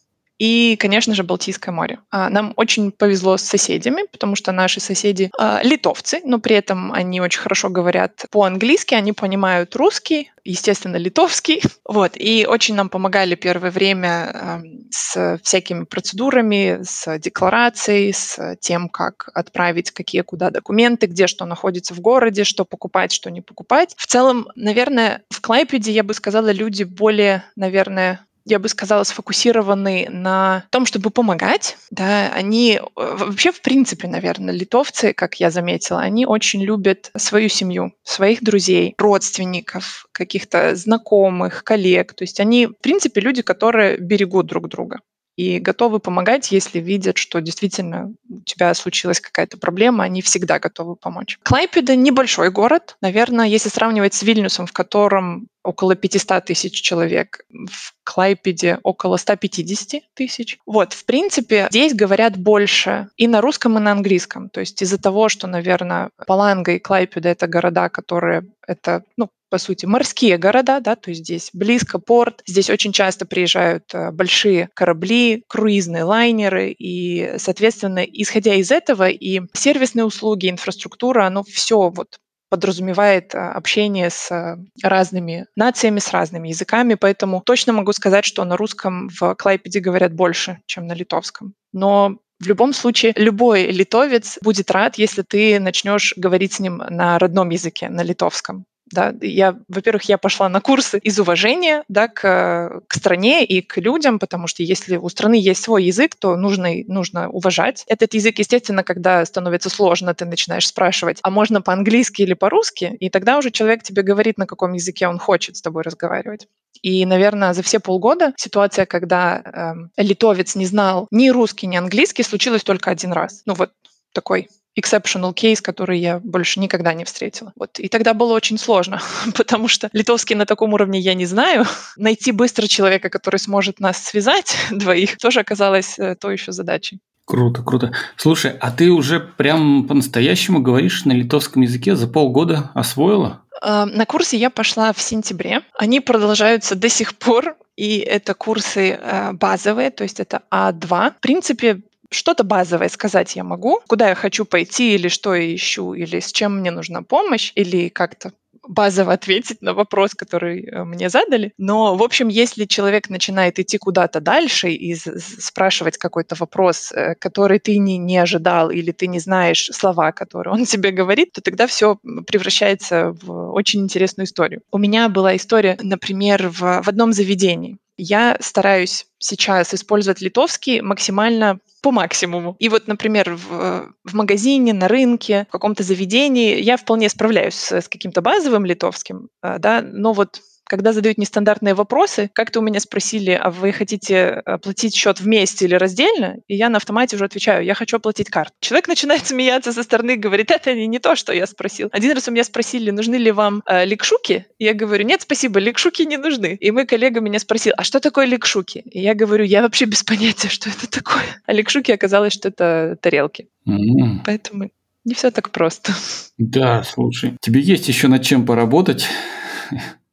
и, 0.41 0.77
конечно 0.77 1.15
же, 1.15 1.23
Балтийское 1.23 1.73
море. 1.73 1.99
А, 2.11 2.31
нам 2.31 2.55
очень 2.57 2.93
повезло 2.93 3.37
с 3.37 3.43
соседями, 3.43 4.07
потому 4.11 4.37
что 4.37 4.53
наши 4.53 4.81
соседи 4.81 5.31
а, 5.39 5.61
литовцы, 5.63 6.23
но 6.25 6.39
при 6.41 6.57
этом 6.57 6.95
они 6.95 7.21
очень 7.21 7.41
хорошо 7.41 7.69
говорят 7.69 8.25
по-английски, 8.31 8.95
они 8.95 9.13
понимают 9.13 9.77
русский, 9.77 10.33
естественно, 10.43 10.97
литовский. 10.97 11.63
Вот. 11.91 12.13
И 12.15 12.47
очень 12.49 12.77
нам 12.77 12.89
помогали 12.89 13.35
первое 13.35 13.73
время 13.73 14.63
с 14.91 15.41
всякими 15.43 15.83
процедурами, 15.83 16.79
с 16.83 17.19
декларацией, 17.19 18.13
с 18.13 18.57
тем, 18.61 18.89
как 18.89 19.29
отправить 19.35 19.91
какие 19.91 20.21
куда 20.21 20.51
документы, 20.51 21.07
где 21.07 21.27
что 21.27 21.47
находится 21.47 21.93
в 21.93 22.01
городе, 22.01 22.45
что 22.45 22.65
покупать, 22.65 23.11
что 23.11 23.29
не 23.29 23.41
покупать. 23.41 23.95
В 23.99 24.07
целом, 24.07 24.47
наверное, 24.55 25.23
в 25.31 25.41
Клайпеде, 25.41 25.91
я 25.91 26.05
бы 26.05 26.15
сказала, 26.15 26.53
люди 26.53 26.85
более, 26.85 27.43
наверное, 27.57 28.25
я 28.45 28.59
бы 28.59 28.69
сказала, 28.69 29.05
сфокусированы 29.05 30.09
на 30.11 30.65
том, 30.71 30.87
чтобы 30.87 31.11
помогать. 31.11 31.77
Да, 31.91 32.31
они 32.33 32.81
э, 32.81 32.81
вообще, 32.95 33.53
в 33.53 33.63
принципе, 33.63 34.09
наверное, 34.09 34.55
литовцы, 34.55 35.13
как 35.13 35.37
я 35.41 35.51
заметила, 35.51 36.01
они 36.01 36.27
очень 36.27 36.63
любят 36.63 37.11
свою 37.17 37.49
семью, 37.49 37.93
своих 38.03 38.43
друзей, 38.43 38.95
родственников, 38.99 40.07
каких-то 40.13 40.75
знакомых, 40.77 41.65
коллег. 41.65 42.15
То 42.15 42.25
есть 42.25 42.41
они, 42.41 42.67
в 42.67 42.75
принципе, 42.81 43.21
люди, 43.21 43.43
которые 43.43 43.99
берегут 43.99 44.47
друг 44.47 44.69
друга 44.69 45.01
и 45.41 45.59
готовы 45.59 46.01
помогать, 46.01 46.53
если 46.53 46.81
видят, 46.81 47.17
что 47.17 47.41
действительно 47.41 48.13
у 48.29 48.43
тебя 48.43 48.75
случилась 48.75 49.21
какая-то 49.21 49.57
проблема, 49.57 50.05
они 50.05 50.21
всегда 50.21 50.59
готовы 50.59 50.97
помочь. 50.97 51.39
Клайпеда 51.43 51.97
небольшой 51.97 52.51
город, 52.51 52.99
наверное, 53.01 53.47
если 53.47 53.71
сравнивать 53.71 54.13
с 54.13 54.23
Вильнюсом, 54.23 54.67
в 54.67 54.73
котором 54.73 55.49
около 55.63 55.95
500 55.95 56.45
тысяч 56.45 56.81
человек, 56.81 57.45
в 57.51 57.95
Клайпеде 58.05 58.79
около 58.83 59.17
150 59.17 60.03
тысяч. 60.15 60.59
Вот, 60.67 60.93
в 60.93 61.05
принципе, 61.05 61.69
здесь 61.71 61.95
говорят 61.95 62.37
больше 62.37 63.09
и 63.17 63.27
на 63.29 63.41
русском, 63.41 63.79
и 63.79 63.81
на 63.81 63.93
английском. 63.93 64.49
То 64.49 64.61
есть 64.61 64.81
из-за 64.83 64.99
того, 64.99 65.29
что, 65.29 65.47
наверное, 65.47 66.11
Паланга 66.27 66.73
и 66.73 66.79
Клайпеда— 66.79 67.29
это 67.31 67.47
города, 67.47 67.89
которые 67.89 68.45
это, 68.67 69.05
ну, 69.17 69.29
по 69.51 69.59
сути, 69.59 69.85
морские 69.85 70.39
города, 70.39 70.81
да, 70.81 70.95
то 70.95 71.11
есть 71.11 71.23
здесь 71.25 71.51
близко 71.53 71.99
порт, 71.99 72.43
здесь 72.47 72.71
очень 72.71 72.93
часто 72.93 73.27
приезжают 73.27 73.93
э, 73.93 74.13
большие 74.13 74.71
корабли, 74.75 75.43
круизные 75.49 76.05
лайнеры, 76.05 76.71
и, 76.71 77.35
соответственно, 77.37 77.99
исходя 77.99 78.55
из 78.55 78.71
этого 78.71 79.09
и 79.09 79.43
сервисные 79.53 80.05
услуги, 80.05 80.49
инфраструктура, 80.49 81.27
оно 81.27 81.43
все 81.43 81.91
вот 81.91 82.21
подразумевает 82.51 83.35
э, 83.35 83.39
общение 83.39 84.11
с 84.11 84.59
разными 84.83 85.47
нациями, 85.57 86.01
с 86.01 86.13
разными 86.13 86.49
языками, 86.49 86.95
поэтому 86.95 87.43
точно 87.45 87.73
могу 87.73 87.93
сказать, 87.93 88.25
что 88.25 88.45
на 88.45 88.57
русском 88.57 89.09
в 89.09 89.35
Клайпеде 89.37 89.81
говорят 89.81 90.13
больше, 90.13 90.59
чем 90.67 90.87
на 90.87 90.93
литовском. 90.93 91.55
Но 91.73 92.19
в 92.41 92.47
любом 92.47 92.73
случае, 92.73 93.13
любой 93.17 93.67
литовец 93.67 94.39
будет 94.43 94.71
рад, 94.71 94.97
если 94.97 95.23
ты 95.23 95.61
начнешь 95.61 96.15
говорить 96.17 96.55
с 96.55 96.61
ним 96.61 96.83
на 96.89 97.19
родном 97.19 97.51
языке, 97.51 97.89
на 97.89 98.03
литовском 98.03 98.65
да, 98.91 99.15
я, 99.21 99.57
во-первых, 99.69 100.05
я 100.05 100.19
пошла 100.19 100.49
на 100.49 100.61
курсы 100.61 100.99
из 100.99 101.19
уважения, 101.19 101.85
да, 101.89 102.09
к, 102.09 102.83
к 102.87 102.95
стране 102.95 103.45
и 103.45 103.63
к 103.63 103.79
людям, 103.79 104.19
потому 104.19 104.47
что 104.47 104.63
если 104.63 104.97
у 104.97 105.09
страны 105.09 105.35
есть 105.35 105.63
свой 105.63 105.85
язык, 105.85 106.17
то 106.17 106.37
нужно, 106.37 106.71
нужно 106.87 107.29
уважать 107.31 107.85
этот 107.87 108.15
язык. 108.15 108.39
Естественно, 108.39 108.83
когда 108.83 109.25
становится 109.25 109.71
сложно, 109.71 110.15
ты 110.15 110.25
начинаешь 110.25 110.67
спрашивать, 110.67 111.19
а 111.23 111.31
можно 111.31 111.63
по-английски 111.63 112.23
или 112.23 112.35
по-русски, 112.35 112.97
и 113.01 113.11
тогда 113.11 113.39
уже 113.39 113.51
человек 113.51 113.83
тебе 113.83 114.03
говорит, 114.03 114.39
на 114.39 114.47
каком 114.47 114.73
языке 114.73 115.09
он 115.09 115.19
хочет 115.19 115.57
с 115.57 115.63
тобой 115.63 115.83
разговаривать. 115.83 116.49
И, 116.83 117.05
наверное, 117.05 117.53
за 117.53 117.63
все 117.63 117.79
полгода 117.79 118.33
ситуация, 118.37 118.87
когда 118.87 119.89
э, 119.97 120.03
литовец 120.03 120.55
не 120.55 120.67
знал 120.67 121.09
ни 121.11 121.29
русский, 121.29 121.67
ни 121.67 121.77
английский, 121.77 122.23
случилась 122.23 122.65
только 122.65 122.91
один 122.91 123.13
раз. 123.13 123.43
Ну 123.45 123.55
вот 123.55 123.71
такой 124.13 124.49
exceptional 124.79 125.35
case, 125.35 125.61
который 125.61 125.99
я 125.99 126.21
больше 126.21 126.61
никогда 126.61 126.95
не 126.95 127.05
встретила. 127.05 127.53
Вот. 127.57 127.79
И 127.79 127.89
тогда 127.89 128.15
было 128.15 128.33
очень 128.35 128.59
сложно, 128.59 129.01
потому 129.37 129.69
что 129.69 129.91
литовский 129.93 130.37
на 130.37 130.47
таком 130.47 130.73
уровне 130.75 131.01
я 131.01 131.15
не 131.15 131.27
знаю. 131.27 131.67
Найти 131.97 132.33
быстро 132.33 132.67
человека, 132.67 133.11
который 133.11 133.39
сможет 133.39 133.81
нас 133.81 134.03
связать 134.03 134.57
двоих, 134.71 135.17
тоже 135.19 135.41
оказалось 135.41 135.99
э, 135.99 136.15
то 136.15 136.31
еще 136.31 136.53
задачей. 136.53 137.01
Круто, 137.25 137.63
круто. 137.63 137.93
Слушай, 138.17 138.57
а 138.61 138.73
ты 138.73 138.91
уже 138.91 139.21
прям 139.21 139.87
по-настоящему 139.87 140.61
говоришь 140.61 141.05
на 141.05 141.13
литовском 141.13 141.63
языке 141.63 141.95
за 141.95 142.09
полгода 142.09 142.73
освоила? 142.75 143.43
Э, 143.63 143.85
на 143.85 144.05
курсе 144.07 144.37
я 144.37 144.51
пошла 144.51 144.93
в 144.93 145.01
сентябре. 145.01 145.63
Они 145.79 146.01
продолжаются 146.01 146.75
до 146.75 146.89
сих 146.89 147.17
пор, 147.17 147.57
и 147.77 147.99
это 147.99 148.35
курсы 148.35 148.99
э, 149.01 149.33
базовые, 149.33 149.91
то 149.91 150.03
есть 150.03 150.21
это 150.21 150.43
А2. 150.53 151.13
В 151.13 151.21
принципе, 151.21 151.83
что-то 152.11 152.45
базовое 152.45 152.89
сказать 152.89 153.37
я 153.37 153.45
могу, 153.45 153.81
куда 153.87 154.09
я 154.09 154.15
хочу 154.15 154.45
пойти, 154.45 154.95
или 154.95 155.09
что 155.09 155.35
я 155.35 155.55
ищу, 155.55 155.95
или 155.95 156.21
с 156.21 156.33
чем 156.33 156.59
мне 156.59 156.71
нужна 156.71 157.03
помощь, 157.03 157.53
или 157.55 157.89
как-то 157.89 158.33
базово 158.67 159.13
ответить 159.13 159.63
на 159.63 159.75
вопрос, 159.75 160.15
который 160.15 160.65
э, 160.65 160.85
мне 160.85 161.09
задали. 161.09 161.53
Но, 161.59 161.97
в 161.97 162.03
общем, 162.03 162.29
если 162.29 162.65
человек 162.67 163.09
начинает 163.09 163.59
идти 163.59 163.79
куда-то 163.79 164.21
дальше 164.21 164.71
и 164.71 164.95
спрашивать 164.95 165.99
какой-то 165.99 166.37
вопрос, 166.39 166.93
э, 166.93 167.15
который 167.15 167.59
ты 167.59 167.79
не, 167.79 167.99
не 167.99 168.19
ожидал 168.19 168.71
или 168.71 168.93
ты 168.93 169.07
не 169.07 169.19
знаешь 169.19 169.71
слова, 169.73 170.13
которые 170.13 170.55
он 170.55 170.65
тебе 170.67 170.91
говорит, 170.91 171.33
то 171.33 171.41
тогда 171.41 171.67
все 171.67 171.99
превращается 172.27 173.17
в 173.23 173.53
очень 173.53 173.81
интересную 173.81 174.27
историю. 174.27 174.63
У 174.71 174.79
меня 174.79 175.09
была 175.09 175.37
история, 175.37 175.79
например, 175.83 176.49
в, 176.49 176.83
в 176.83 176.89
одном 176.89 177.13
заведении. 177.13 177.79
Я 178.03 178.39
стараюсь 178.41 179.07
сейчас 179.19 179.75
использовать 179.75 180.23
литовский 180.23 180.81
максимально 180.81 181.59
по 181.83 181.91
максимуму. 181.91 182.57
И 182.59 182.71
вот, 182.71 182.89
например, 182.89 183.35
в, 183.35 183.93
в 184.05 184.15
магазине, 184.15 184.73
на 184.73 184.89
рынке, 184.89 185.47
в 185.51 185.53
каком-то 185.53 185.83
заведении 185.83 186.61
я 186.61 186.79
вполне 186.79 187.11
справляюсь 187.11 187.55
с, 187.55 187.73
с 187.73 187.89
каким-то 187.89 188.23
базовым 188.23 188.65
литовским, 188.65 189.29
э, 189.43 189.59
да, 189.59 189.83
но 189.83 190.15
вот 190.15 190.41
когда 190.71 190.93
задают 190.93 191.19
нестандартные 191.19 191.75
вопросы, 191.75 192.31
как-то 192.33 192.61
у 192.61 192.63
меня 192.63 192.79
спросили, 192.79 193.33
а 193.33 193.51
вы 193.51 193.73
хотите 193.73 194.29
оплатить 194.29 194.95
счет 194.95 195.19
вместе 195.19 195.65
или 195.65 195.75
раздельно? 195.75 196.37
И 196.47 196.55
я 196.55 196.69
на 196.69 196.77
автомате 196.77 197.17
уже 197.17 197.25
отвечаю, 197.25 197.65
я 197.65 197.75
хочу 197.75 197.97
оплатить 197.97 198.31
карт. 198.31 198.55
Человек 198.61 198.87
начинает 198.87 199.27
смеяться 199.27 199.73
со 199.73 199.83
стороны, 199.83 200.15
говорит, 200.15 200.53
это 200.53 200.73
не, 200.73 201.01
то, 201.01 201.17
что 201.17 201.33
я 201.33 201.49
спросил. 201.49 201.89
Один 201.91 202.13
раз 202.13 202.29
у 202.29 202.31
меня 202.31 202.45
спросили, 202.45 202.93
нужны 202.93 203.17
ли 203.17 203.33
вам 203.33 203.65
э, 203.67 203.85
ликшуки? 203.85 204.47
И 204.59 204.65
я 204.65 204.73
говорю, 204.73 205.05
нет, 205.05 205.23
спасибо, 205.23 205.59
ликшуки 205.59 206.03
не 206.03 206.19
нужны. 206.19 206.57
И 206.61 206.71
мой 206.71 206.87
коллега 206.87 207.19
меня 207.19 207.41
спросил, 207.41 207.73
а 207.77 207.83
что 207.83 207.99
такое 207.99 208.27
ликшуки? 208.27 208.79
И 208.79 209.01
я 209.01 209.17
говорю, 209.17 209.45
я 209.45 209.63
вообще 209.63 209.87
без 209.87 210.05
понятия, 210.05 210.49
что 210.49 210.71
это 210.71 210.89
такое. 210.89 211.25
А 211.47 211.53
ликшуки 211.53 211.91
оказалось, 211.91 212.33
что 212.33 212.49
это 212.49 212.97
тарелки. 213.01 213.49
Mm. 213.69 214.21
Поэтому 214.25 214.71
не 215.05 215.15
все 215.15 215.33
так 215.33 215.51
просто. 215.51 215.95
Да, 216.39 216.85
слушай, 216.85 217.37
тебе 217.41 217.61
есть 217.61 217.89
еще 217.89 218.07
над 218.07 218.23
чем 218.23 218.47
поработать 218.47 219.09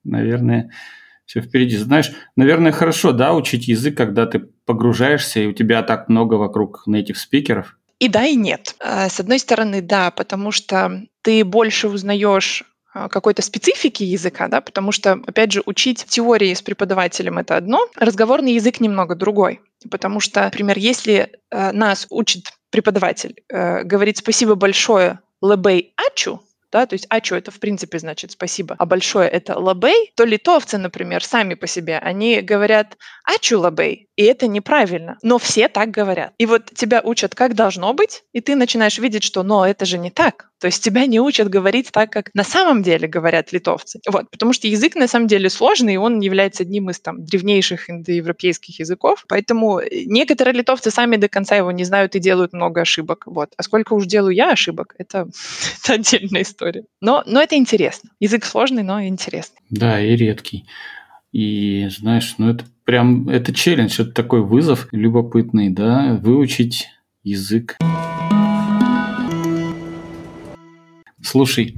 наверное, 0.08 0.72
все 1.26 1.42
впереди. 1.42 1.78
Знаешь, 1.78 2.12
наверное, 2.36 2.72
хорошо, 2.72 3.12
да, 3.12 3.34
учить 3.34 3.68
язык, 3.68 3.96
когда 3.96 4.26
ты 4.26 4.40
погружаешься, 4.40 5.42
и 5.42 5.48
у 5.48 5.54
тебя 5.54 5.84
так 5.84 6.10
много 6.10 6.36
вокруг 6.36 6.84
этих 6.88 7.18
спикеров. 7.18 7.78
И 8.00 8.08
да, 8.08 8.26
и 8.26 8.36
нет. 8.36 8.76
А, 8.80 9.10
с 9.10 9.20
одной 9.20 9.40
стороны, 9.40 9.82
да, 9.82 10.12
потому 10.12 10.52
что 10.52 11.04
ты 11.22 11.44
больше 11.44 11.90
узнаешь 11.90 12.64
а, 12.94 13.10
какой-то 13.10 13.42
специфики 13.42 14.04
языка, 14.04 14.48
да, 14.48 14.62
потому 14.62 14.92
что, 14.92 15.14
опять 15.14 15.52
же, 15.52 15.62
учить 15.66 16.06
теории 16.08 16.54
с 16.54 16.62
преподавателем 16.62 17.38
это 17.40 17.58
одно, 17.58 17.88
разговорный 17.96 18.54
язык 18.54 18.80
немного 18.80 19.16
другой. 19.16 19.62
Потому 19.90 20.20
что, 20.20 20.44
например, 20.44 20.78
если 20.78 21.30
э, 21.52 21.72
нас 21.72 22.08
учит 22.10 22.52
преподаватель 22.72 23.36
э, 23.48 23.84
говорить 23.84 24.18
спасибо 24.18 24.56
большое 24.56 25.20
лебей 25.42 25.94
ачу, 25.96 26.42
да, 26.72 26.86
то 26.86 26.94
есть 26.94 27.06
ачу 27.10 27.36
это 27.36 27.52
в 27.52 27.60
принципе 27.60 28.00
значит 28.00 28.32
спасибо, 28.32 28.76
а 28.78 28.86
большое 28.86 29.30
это 29.30 29.58
лабей, 29.58 30.12
то 30.16 30.24
литовцы, 30.24 30.78
например, 30.78 31.24
сами 31.24 31.54
по 31.54 31.68
себе, 31.68 31.98
они 31.98 32.42
говорят 32.42 32.98
ачу 33.24 33.60
лабей, 33.60 34.10
и 34.16 34.24
это 34.24 34.48
неправильно, 34.48 35.18
но 35.22 35.38
все 35.38 35.68
так 35.68 35.92
говорят. 35.92 36.34
И 36.38 36.46
вот 36.46 36.72
тебя 36.76 37.02
учат, 37.04 37.36
как 37.36 37.56
должно 37.56 37.94
быть, 37.94 38.24
и 38.34 38.42
ты 38.42 38.56
начинаешь 38.56 38.98
видеть, 38.98 39.24
что, 39.24 39.44
но 39.44 39.66
это 39.66 39.86
же 39.86 39.98
не 39.98 40.12
так. 40.12 40.50
То 40.60 40.68
есть 40.68 40.84
тебя 40.84 41.06
не 41.06 41.20
учат 41.20 41.50
говорить 41.50 41.92
так, 41.92 42.12
как 42.12 42.32
на 42.34 42.44
самом 42.44 42.82
деле 42.82 43.08
говорят 43.08 43.52
литовцы. 43.52 44.00
Вот, 44.10 44.30
потому 44.32 44.54
что 44.54 44.68
язык 44.68 44.96
на 44.96 45.08
самом 45.08 45.28
деле 45.28 45.50
сложный, 45.50 45.96
и 45.96 45.98
он 45.98 46.20
является 46.20 46.64
одним 46.64 46.90
из 46.90 47.00
там 47.00 47.24
древнейших 47.24 47.90
индоевропейских 47.90 48.80
языков. 48.80 49.26
Поэтому 49.28 49.80
э, 49.80 50.06
некоторые 50.06 50.56
литовцы 50.56 50.90
сами 50.90 51.18
до 51.18 51.30
конца 51.30 51.56
его 51.56 51.72
не 51.72 51.84
знают 51.84 52.16
и 52.16 52.20
делают 52.20 52.54
много 52.54 52.82
ошибок. 52.82 53.24
Вот. 53.28 53.50
А 53.56 53.64
сколько 53.64 53.94
уж 53.94 54.06
делаю 54.06 54.34
я 54.34 54.52
ошибок, 54.52 54.96
это, 54.98 55.28
это 55.84 55.94
отдельная 55.94 56.42
история. 56.42 56.86
Но, 57.02 57.24
но 57.28 57.42
это 57.42 57.56
интересно. 57.56 58.10
Язык 58.20 58.46
сложный, 58.46 58.84
но 58.84 59.04
интересный. 59.04 59.60
Да, 59.70 60.02
и 60.02 60.16
редкий. 60.16 60.66
И 61.32 61.88
знаешь, 61.90 62.36
ну 62.38 62.50
это 62.50 62.66
прям, 62.84 63.30
это 63.30 63.54
челлендж, 63.54 64.02
это 64.02 64.12
такой 64.12 64.42
вызов 64.42 64.88
любопытный, 64.92 65.70
да, 65.70 66.18
выучить 66.20 66.88
язык. 67.24 67.78
Слушай, 71.28 71.76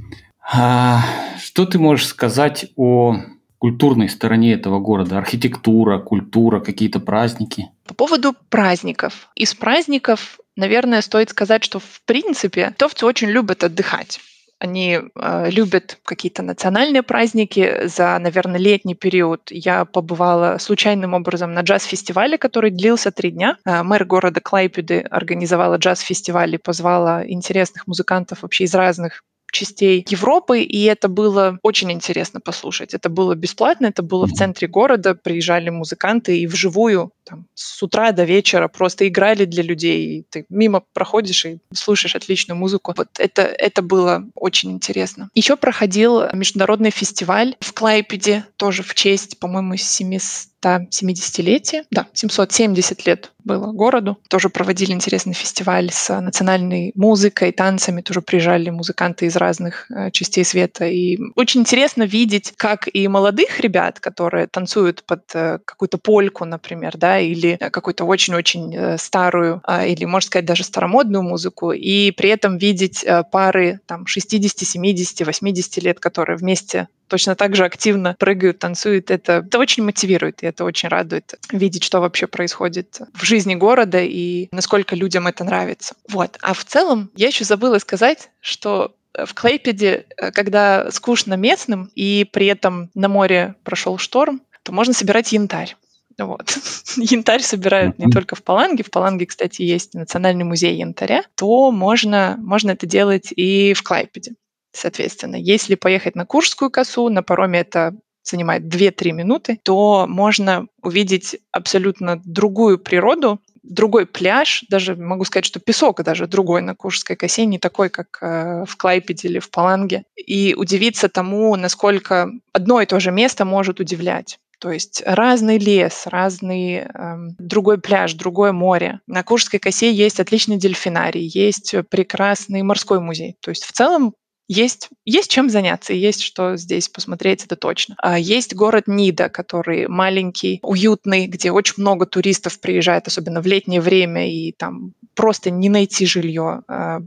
а 0.53 1.01
что 1.41 1.65
ты 1.65 1.79
можешь 1.79 2.05
сказать 2.05 2.67
о 2.75 3.17
культурной 3.57 4.07
стороне 4.07 4.53
этого 4.53 4.77
города? 4.79 5.17
Архитектура, 5.17 5.97
культура, 5.97 6.59
какие-то 6.59 6.99
праздники? 6.99 7.69
По 7.87 7.95
поводу 7.95 8.35
праздников. 8.49 9.27
Из 9.33 9.55
праздников, 9.55 10.39
наверное, 10.55 11.01
стоит 11.01 11.31
сказать, 11.31 11.63
что 11.63 11.79
в 11.79 12.01
принципе 12.05 12.67
литовцы 12.67 13.07
очень 13.07 13.29
любят 13.29 13.63
отдыхать. 13.63 14.19
Они 14.59 14.99
э, 14.99 15.49
любят 15.49 15.97
какие-то 16.03 16.43
национальные 16.43 17.01
праздники. 17.01 17.87
За, 17.87 18.19
наверное, 18.19 18.59
летний 18.59 18.93
период 18.93 19.49
я 19.49 19.83
побывала 19.85 20.59
случайным 20.59 21.15
образом 21.15 21.55
на 21.55 21.61
джаз-фестивале, 21.61 22.37
который 22.37 22.69
длился 22.69 23.09
три 23.09 23.31
дня. 23.31 23.57
Э, 23.65 23.81
мэр 23.81 24.05
города 24.05 24.41
Клайпеды 24.41 24.99
организовала 24.99 25.77
джаз-фестиваль 25.77 26.53
и 26.53 26.59
позвала 26.59 27.27
интересных 27.27 27.87
музыкантов 27.87 28.43
вообще 28.43 28.65
из 28.65 28.75
разных 28.75 29.23
частей 29.51 30.05
Европы, 30.09 30.61
и 30.61 30.83
это 30.83 31.07
было 31.07 31.59
очень 31.63 31.91
интересно 31.91 32.39
послушать. 32.39 32.93
Это 32.93 33.09
было 33.09 33.35
бесплатно, 33.35 33.87
это 33.87 34.03
было 34.03 34.25
в 34.25 34.33
центре 34.33 34.67
города, 34.67 35.15
приезжали 35.15 35.69
музыканты 35.69 36.39
и 36.39 36.47
вживую 36.47 37.11
там, 37.29 37.45
с 37.53 37.81
утра 37.83 38.11
до 38.11 38.23
вечера 38.23 38.67
просто 38.67 39.07
играли 39.07 39.45
для 39.45 39.63
людей. 39.63 40.19
И 40.19 40.23
ты 40.29 40.45
мимо 40.49 40.83
проходишь 40.93 41.45
и 41.45 41.59
слушаешь 41.73 42.15
отличную 42.15 42.57
музыку. 42.57 42.93
Вот 42.97 43.07
это, 43.19 43.43
это 43.43 43.81
было 43.81 44.25
очень 44.35 44.71
интересно. 44.71 45.29
Еще 45.35 45.55
проходил 45.55 46.23
международный 46.33 46.91
фестиваль 46.91 47.55
в 47.59 47.73
Клайпеде, 47.73 48.45
тоже 48.57 48.83
в 48.83 48.93
честь, 48.95 49.39
по-моему, 49.39 49.75
700 49.75 50.48
70-летие, 50.63 51.83
да, 51.91 52.07
770 52.13 53.05
лет 53.05 53.31
было 53.43 53.71
городу. 53.71 54.17
Тоже 54.29 54.49
проводили 54.49 54.91
интересный 54.91 55.33
фестиваль 55.33 55.89
с 55.91 56.19
национальной 56.19 56.91
музыкой, 56.95 57.51
танцами. 57.51 58.01
Тоже 58.01 58.21
приезжали 58.21 58.69
музыканты 58.69 59.25
из 59.25 59.35
разных 59.35 59.89
э, 59.89 60.11
частей 60.11 60.43
света. 60.43 60.85
И 60.85 61.17
очень 61.35 61.61
интересно 61.61 62.03
видеть, 62.03 62.53
как 62.57 62.87
и 62.91 63.07
молодых 63.07 63.59
ребят, 63.59 63.99
которые 63.99 64.47
танцуют 64.47 65.03
под 65.03 65.23
э, 65.33 65.59
какую-то 65.65 65.97
польку, 65.97 66.45
например, 66.45 66.97
да, 66.97 67.19
или 67.19 67.57
какую-то 67.71 68.05
очень-очень 68.05 68.75
э, 68.75 68.97
старую, 68.97 69.61
э, 69.67 69.89
или, 69.89 70.05
можно 70.05 70.27
сказать, 70.27 70.45
даже 70.45 70.63
старомодную 70.63 71.23
музыку, 71.23 71.71
и 71.71 72.11
при 72.11 72.29
этом 72.29 72.57
видеть 72.57 73.03
э, 73.03 73.23
пары 73.31 73.79
там 73.85 74.05
60, 74.05 74.59
70, 74.59 75.25
80 75.25 75.83
лет, 75.83 75.99
которые 75.99 76.37
вместе 76.37 76.87
точно 77.09 77.35
так 77.35 77.55
же 77.55 77.65
активно 77.65 78.15
прыгают, 78.17 78.59
танцуют. 78.59 79.11
Это, 79.11 79.43
это 79.45 79.59
очень 79.59 79.83
мотивирует, 79.83 80.43
и 80.43 80.45
это 80.49 80.63
очень 80.63 80.89
радует 80.89 81.35
видеть, 81.51 81.83
что 81.83 81.99
вообще 81.99 82.27
происходит 82.27 82.99
в 83.13 83.23
жизни 83.23 83.55
города 83.55 83.99
и 84.01 84.49
насколько 84.51 84.95
людям 84.95 85.27
это 85.27 85.43
нравится. 85.43 85.95
Вот. 86.09 86.37
А 86.41 86.53
в 86.53 86.65
целом 86.65 87.09
я 87.15 87.27
еще 87.27 87.45
забыла 87.45 87.79
сказать, 87.79 88.29
что 88.41 88.95
в 89.13 89.33
Клейпеде, 89.33 90.05
э, 90.17 90.31
когда 90.31 90.91
скучно 90.91 91.33
местным 91.33 91.91
и 91.95 92.27
при 92.31 92.47
этом 92.47 92.89
на 92.93 93.07
море 93.07 93.55
прошел 93.63 93.97
шторм, 93.97 94.41
то 94.63 94.71
можно 94.71 94.93
собирать 94.93 95.31
янтарь. 95.31 95.75
Вот. 96.17 96.57
Янтарь 96.97 97.41
собирают 97.41 97.97
не 97.97 98.11
только 98.11 98.35
в 98.35 98.43
Паланге. 98.43 98.83
В 98.83 98.91
Паланге, 98.91 99.25
кстати, 99.25 99.61
есть 99.61 99.93
национальный 99.93 100.43
музей 100.43 100.75
янтаря. 100.75 101.23
То 101.35 101.71
можно, 101.71 102.35
можно 102.39 102.71
это 102.71 102.85
делать 102.85 103.31
и 103.35 103.73
в 103.73 103.83
Клайпеде. 103.83 104.33
Соответственно, 104.71 105.35
если 105.35 105.75
поехать 105.75 106.15
на 106.15 106.25
Куршскую 106.25 106.69
косу, 106.69 107.09
на 107.09 107.23
пароме 107.23 107.59
это 107.59 107.95
занимает 108.23 108.63
2-3 108.63 109.11
минуты, 109.11 109.59
то 109.63 110.05
можно 110.07 110.67
увидеть 110.81 111.37
абсолютно 111.51 112.21
другую 112.25 112.79
природу, 112.79 113.39
другой 113.63 114.05
пляж, 114.05 114.65
даже 114.69 114.95
могу 114.95 115.25
сказать, 115.25 115.45
что 115.45 115.59
песок 115.59 116.03
даже 116.03 116.27
другой 116.27 116.61
на 116.61 116.75
Куршской 116.75 117.15
косе, 117.15 117.45
не 117.45 117.59
такой, 117.59 117.89
как 117.89 118.17
э, 118.21 118.65
в 118.67 118.75
Клайпеде 118.77 119.27
или 119.27 119.39
в 119.39 119.49
Паланге, 119.51 120.03
и 120.15 120.55
удивиться 120.57 121.09
тому, 121.09 121.55
насколько 121.55 122.29
одно 122.53 122.81
и 122.81 122.85
то 122.85 122.99
же 122.99 123.11
место 123.11 123.45
может 123.45 123.79
удивлять. 123.79 124.39
То 124.59 124.71
есть 124.71 125.01
разный 125.05 125.57
лес, 125.57 126.03
разный 126.05 126.75
э, 126.75 127.15
другой 127.37 127.79
пляж, 127.79 128.13
другое 128.13 128.51
море. 128.51 128.99
На 129.07 129.23
Куршской 129.23 129.59
косе 129.59 129.91
есть 129.93 130.19
отличный 130.19 130.57
дельфинарий, 130.57 131.29
есть 131.33 131.75
прекрасный 131.89 132.61
морской 132.63 132.99
музей. 132.99 133.37
То 133.41 133.51
есть 133.51 133.63
в 133.63 133.71
целом 133.71 134.13
есть, 134.49 134.89
есть 135.05 135.29
чем 135.29 135.49
заняться, 135.49 135.93
есть 135.93 136.23
что 136.23 136.57
здесь 136.57 136.89
посмотреть, 136.89 137.45
это 137.45 137.55
точно. 137.55 137.95
А 137.99 138.17
есть 138.17 138.55
город 138.55 138.87
Нида, 138.87 139.29
который 139.29 139.87
маленький, 139.87 140.59
уютный, 140.63 141.27
где 141.27 141.51
очень 141.51 141.75
много 141.77 142.07
туристов 142.07 142.59
приезжает, 142.59 143.07
особенно 143.07 143.41
в 143.41 143.45
летнее 143.45 143.79
время, 143.79 144.29
и 144.29 144.51
там 144.51 144.93
просто 145.13 145.51
не 145.51 145.69
найти 145.69 146.07
жилье. 146.07 146.63
А 146.67 146.99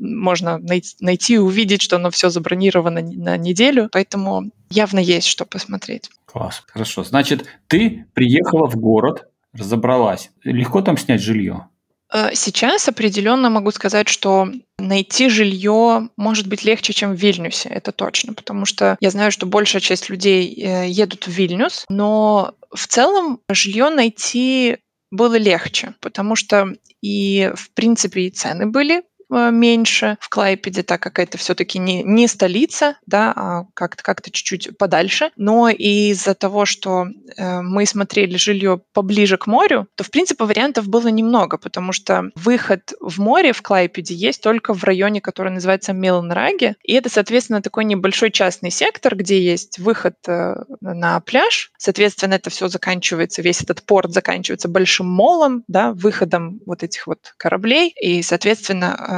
можно 0.00 0.58
найти, 0.58 1.34
и 1.34 1.38
увидеть, 1.38 1.82
что 1.82 1.96
оно 1.96 2.10
все 2.10 2.30
забронировано 2.30 3.00
на 3.00 3.36
неделю, 3.36 3.88
поэтому 3.92 4.50
явно 4.68 4.98
есть 4.98 5.28
что 5.28 5.46
посмотреть. 5.46 6.10
Класс, 6.26 6.64
хорошо. 6.66 7.04
Значит, 7.04 7.46
ты 7.68 8.06
приехала 8.12 8.68
в 8.68 8.74
город, 8.76 9.28
разобралась. 9.52 10.30
Легко 10.42 10.82
там 10.82 10.98
снять 10.98 11.22
жилье? 11.22 11.67
Э, 12.12 12.30
сейчас 12.34 12.88
определенно 12.88 13.50
могу 13.50 13.70
сказать, 13.70 14.08
что 14.08 14.48
найти 14.78 15.28
жилье 15.28 16.08
может 16.16 16.46
быть 16.46 16.64
легче, 16.64 16.92
чем 16.92 17.14
в 17.14 17.18
Вильнюсе, 17.18 17.68
это 17.68 17.92
точно, 17.92 18.32
потому 18.32 18.64
что 18.64 18.96
я 19.00 19.10
знаю, 19.10 19.32
что 19.32 19.46
большая 19.46 19.80
часть 19.80 20.08
людей 20.08 20.54
э, 20.54 20.88
едут 20.88 21.26
в 21.26 21.30
Вильнюс, 21.30 21.84
но 21.88 22.54
в 22.72 22.86
целом 22.86 23.40
жилье 23.48 23.90
найти 23.90 24.78
было 25.10 25.36
легче, 25.36 25.94
потому 26.00 26.36
что 26.36 26.74
и, 27.00 27.52
в 27.54 27.70
принципе, 27.70 28.22
и 28.22 28.30
цены 28.30 28.66
были 28.66 29.02
меньше 29.30 30.16
в 30.20 30.28
Клайпеде, 30.28 30.82
так 30.82 31.00
как 31.02 31.18
это 31.18 31.38
все-таки 31.38 31.78
не, 31.78 32.02
не 32.02 32.26
столица, 32.28 32.96
да, 33.06 33.32
а 33.36 33.64
как-то 33.74 34.02
как 34.02 34.22
чуть-чуть 34.22 34.76
подальше. 34.78 35.30
Но 35.36 35.68
из-за 35.68 36.34
того, 36.34 36.64
что 36.64 37.06
э, 37.36 37.60
мы 37.60 37.86
смотрели 37.86 38.36
жилье 38.36 38.80
поближе 38.92 39.36
к 39.36 39.46
морю, 39.46 39.86
то, 39.94 40.04
в 40.04 40.10
принципе, 40.10 40.44
вариантов 40.44 40.88
было 40.88 41.08
немного, 41.08 41.58
потому 41.58 41.92
что 41.92 42.30
выход 42.34 42.92
в 43.00 43.20
море 43.20 43.52
в 43.52 43.62
Клайпеде 43.62 44.14
есть 44.14 44.42
только 44.42 44.74
в 44.74 44.84
районе, 44.84 45.20
который 45.20 45.52
называется 45.52 45.92
Милнраге, 45.92 46.76
и 46.82 46.94
это, 46.94 47.08
соответственно, 47.08 47.62
такой 47.62 47.84
небольшой 47.84 48.30
частный 48.30 48.70
сектор, 48.70 49.14
где 49.14 49.40
есть 49.40 49.78
выход 49.78 50.14
э, 50.26 50.54
на 50.80 51.20
пляж, 51.20 51.70
соответственно, 51.78 52.34
это 52.34 52.50
все 52.50 52.68
заканчивается, 52.68 53.42
весь 53.42 53.62
этот 53.62 53.82
порт 53.82 54.12
заканчивается 54.12 54.68
большим 54.68 55.06
молом, 55.06 55.64
да, 55.68 55.92
выходом 55.92 56.60
вот 56.66 56.82
этих 56.82 57.06
вот 57.06 57.34
кораблей, 57.36 57.94
и, 58.00 58.22
соответственно, 58.22 58.96
э, 58.98 59.17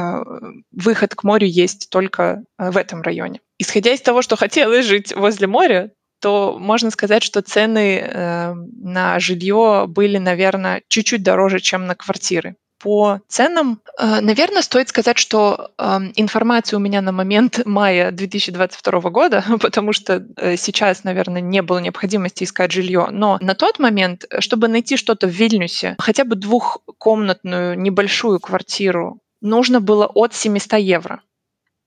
выход 0.71 1.15
к 1.15 1.23
морю 1.23 1.47
есть 1.47 1.89
только 1.89 2.43
э, 2.57 2.71
в 2.71 2.77
этом 2.77 3.01
районе. 3.01 3.39
Исходя 3.57 3.91
из 3.91 4.01
того, 4.01 4.21
что 4.21 4.35
хотелось 4.35 4.85
жить 4.85 5.15
возле 5.15 5.47
моря, 5.47 5.91
то 6.19 6.57
можно 6.59 6.91
сказать, 6.91 7.23
что 7.23 7.41
цены 7.41 7.97
э, 7.97 8.53
на 8.53 9.19
жилье 9.19 9.85
были, 9.87 10.17
наверное, 10.17 10.83
чуть-чуть 10.87 11.23
дороже, 11.23 11.59
чем 11.59 11.87
на 11.87 11.95
квартиры. 11.95 12.55
По 12.83 13.19
ценам, 13.27 13.79
наверное, 13.99 14.63
стоит 14.63 14.89
сказать, 14.89 15.19
что 15.19 15.69
информации 16.15 16.75
у 16.75 16.79
меня 16.79 17.01
на 17.01 17.11
момент 17.11 17.61
мая 17.65 18.09
2022 18.09 19.01
года, 19.11 19.43
потому 19.61 19.93
что 19.93 20.25
сейчас, 20.57 21.03
наверное, 21.03 21.41
не 21.41 21.61
было 21.61 21.77
необходимости 21.77 22.43
искать 22.43 22.71
жилье, 22.71 23.09
но 23.11 23.37
на 23.39 23.53
тот 23.53 23.77
момент, 23.77 24.25
чтобы 24.39 24.67
найти 24.67 24.97
что-то 24.97 25.27
в 25.27 25.29
Вильнюсе, 25.29 25.95
хотя 25.99 26.23
бы 26.23 26.35
двухкомнатную 26.35 27.79
небольшую 27.79 28.39
квартиру 28.39 29.20
нужно 29.41 29.81
было 29.81 30.07
от 30.07 30.33
700 30.33 30.79
евро. 30.79 31.21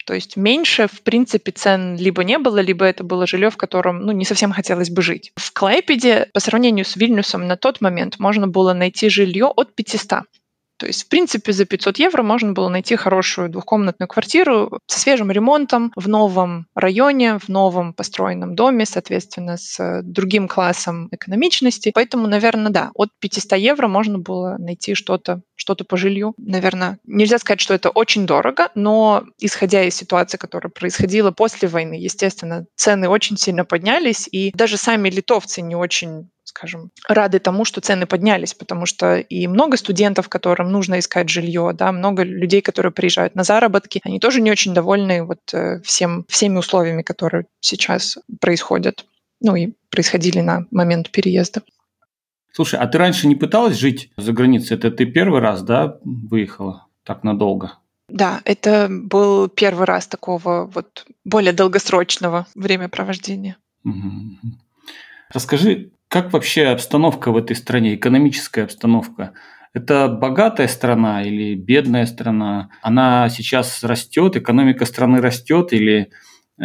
То 0.07 0.13
есть 0.13 0.37
меньше, 0.37 0.87
в 0.87 1.03
принципе, 1.03 1.51
цен 1.51 1.97
либо 1.97 2.25
не 2.25 2.39
было, 2.39 2.59
либо 2.59 2.85
это 2.85 3.05
было 3.05 3.27
жилье, 3.27 3.49
в 3.49 3.57
котором 3.57 4.01
ну, 4.01 4.13
не 4.13 4.25
совсем 4.25 4.53
хотелось 4.53 4.91
бы 4.91 5.01
жить. 5.01 5.33
В 5.37 5.53
Клайпеде 5.53 6.29
по 6.35 6.41
сравнению 6.41 6.85
с 6.85 6.97
Вильнюсом 6.97 7.47
на 7.47 7.57
тот 7.57 7.81
момент 7.81 8.19
можно 8.19 8.47
было 8.47 8.75
найти 8.75 9.09
жилье 9.09 9.47
от 9.47 9.75
500. 9.75 10.25
То 10.79 10.87
есть, 10.87 11.05
в 11.05 11.09
принципе, 11.09 11.53
за 11.53 11.65
500 11.65 11.99
евро 11.99 12.23
можно 12.23 12.53
было 12.53 12.69
найти 12.69 12.97
хорошую 12.97 13.49
двухкомнатную 13.49 14.09
квартиру 14.09 14.79
со 14.87 15.01
свежим 15.01 15.31
ремонтом 15.31 15.93
в 15.97 16.09
новом 16.09 16.67
районе, 16.75 17.39
в 17.39 17.49
новом 17.49 17.95
построенном 17.95 18.55
доме, 18.55 18.87
соответственно, 18.87 19.57
с 19.57 19.79
э, 19.79 20.03
другим 20.03 20.49
классом 20.49 21.09
экономичности. 21.13 21.93
Поэтому, 21.95 22.27
наверное, 22.27 22.73
да, 22.73 22.91
от 22.95 23.11
500 23.21 23.59
евро 23.59 23.89
можно 23.89 24.19
было 24.19 24.57
найти 24.59 24.95
что-то 24.95 25.43
что-то 25.57 25.85
по 25.85 25.97
жилью. 25.97 26.35
Наверное, 26.37 26.99
нельзя 27.05 27.39
сказать, 27.39 27.61
что 27.61 27.75
это 27.75 27.91
очень 27.91 28.27
дорого, 28.27 28.71
но 28.75 29.25
исходя 29.39 29.85
из 29.85 29.95
ситуации, 29.95 30.37
которая 30.37 30.71
происходила 30.71 31.31
после 31.31 31.69
войны, 31.69 31.95
естественно, 31.95 32.67
цены 32.75 33.09
очень 33.09 33.37
сильно 33.37 33.65
поднялись, 33.65 34.29
и 34.31 34.51
даже 34.55 34.77
сами 34.77 35.09
литовцы 35.09 35.63
не 35.63 35.77
очень 35.77 36.31
скажем, 36.57 36.91
рады 37.09 37.41
тому, 37.41 37.65
что 37.65 37.81
цены 37.81 38.07
поднялись, 38.07 38.55
потому 38.55 38.87
что 38.87 39.17
и 39.17 39.49
много 39.49 39.77
студентов, 39.77 40.29
которым 40.29 40.71
нужно 40.71 41.01
искать 41.01 41.29
жилье, 41.29 41.73
да, 41.75 41.91
много 41.91 42.23
людей, 42.23 42.63
которые 42.63 42.93
приезжают 42.93 43.35
на 43.35 43.43
заработки, 43.43 44.01
они 44.05 44.21
тоже 44.21 44.41
не 44.41 44.53
очень 44.53 44.73
довольны 44.73 45.25
вот 45.25 45.41
э, 45.53 45.81
всем, 45.83 46.25
всеми 46.29 46.59
условиями, 46.59 47.03
которые 47.03 47.47
сейчас 47.61 48.19
происходят, 48.41 49.05
ну 49.41 49.57
и 49.57 49.73
происходили 49.91 50.41
на 50.41 50.67
момент 50.71 51.11
переезда. 51.11 51.63
Слушай, 52.53 52.79
а 52.79 52.87
ты 52.87 52.99
раньше 52.99 53.27
не 53.27 53.35
пыталась 53.35 53.77
жить 53.77 54.13
за 54.17 54.33
границей? 54.33 54.77
Это 54.77 54.93
ты 54.93 55.07
первый 55.07 55.41
раз, 55.41 55.63
да, 55.63 55.99
выехала 56.05 56.87
так 57.03 57.25
надолго? 57.25 57.79
Да, 58.09 58.43
это 58.45 58.87
был 58.89 59.49
первый 59.49 59.87
раз 59.87 60.07
такого 60.07 60.71
вот 60.73 61.05
более 61.25 61.53
долгосрочного 61.53 62.47
времяпровождения. 62.55 63.57
Угу. 63.85 64.55
Расскажи, 65.33 65.91
как 66.15 66.33
вообще 66.33 66.67
обстановка 66.67 67.33
в 67.33 67.37
этой 67.37 67.57
стране, 67.57 67.97
экономическая 67.97 68.63
обстановка? 68.63 69.33
Это 69.73 70.07
богатая 70.07 70.69
страна 70.69 71.25
или 71.25 71.57
бедная 71.57 72.07
страна? 72.07 72.71
Она 72.83 73.29
сейчас 73.29 73.83
растет, 73.83 74.37
экономика 74.37 74.85
страны 74.87 75.21
растет 75.21 75.73
или 75.73 76.13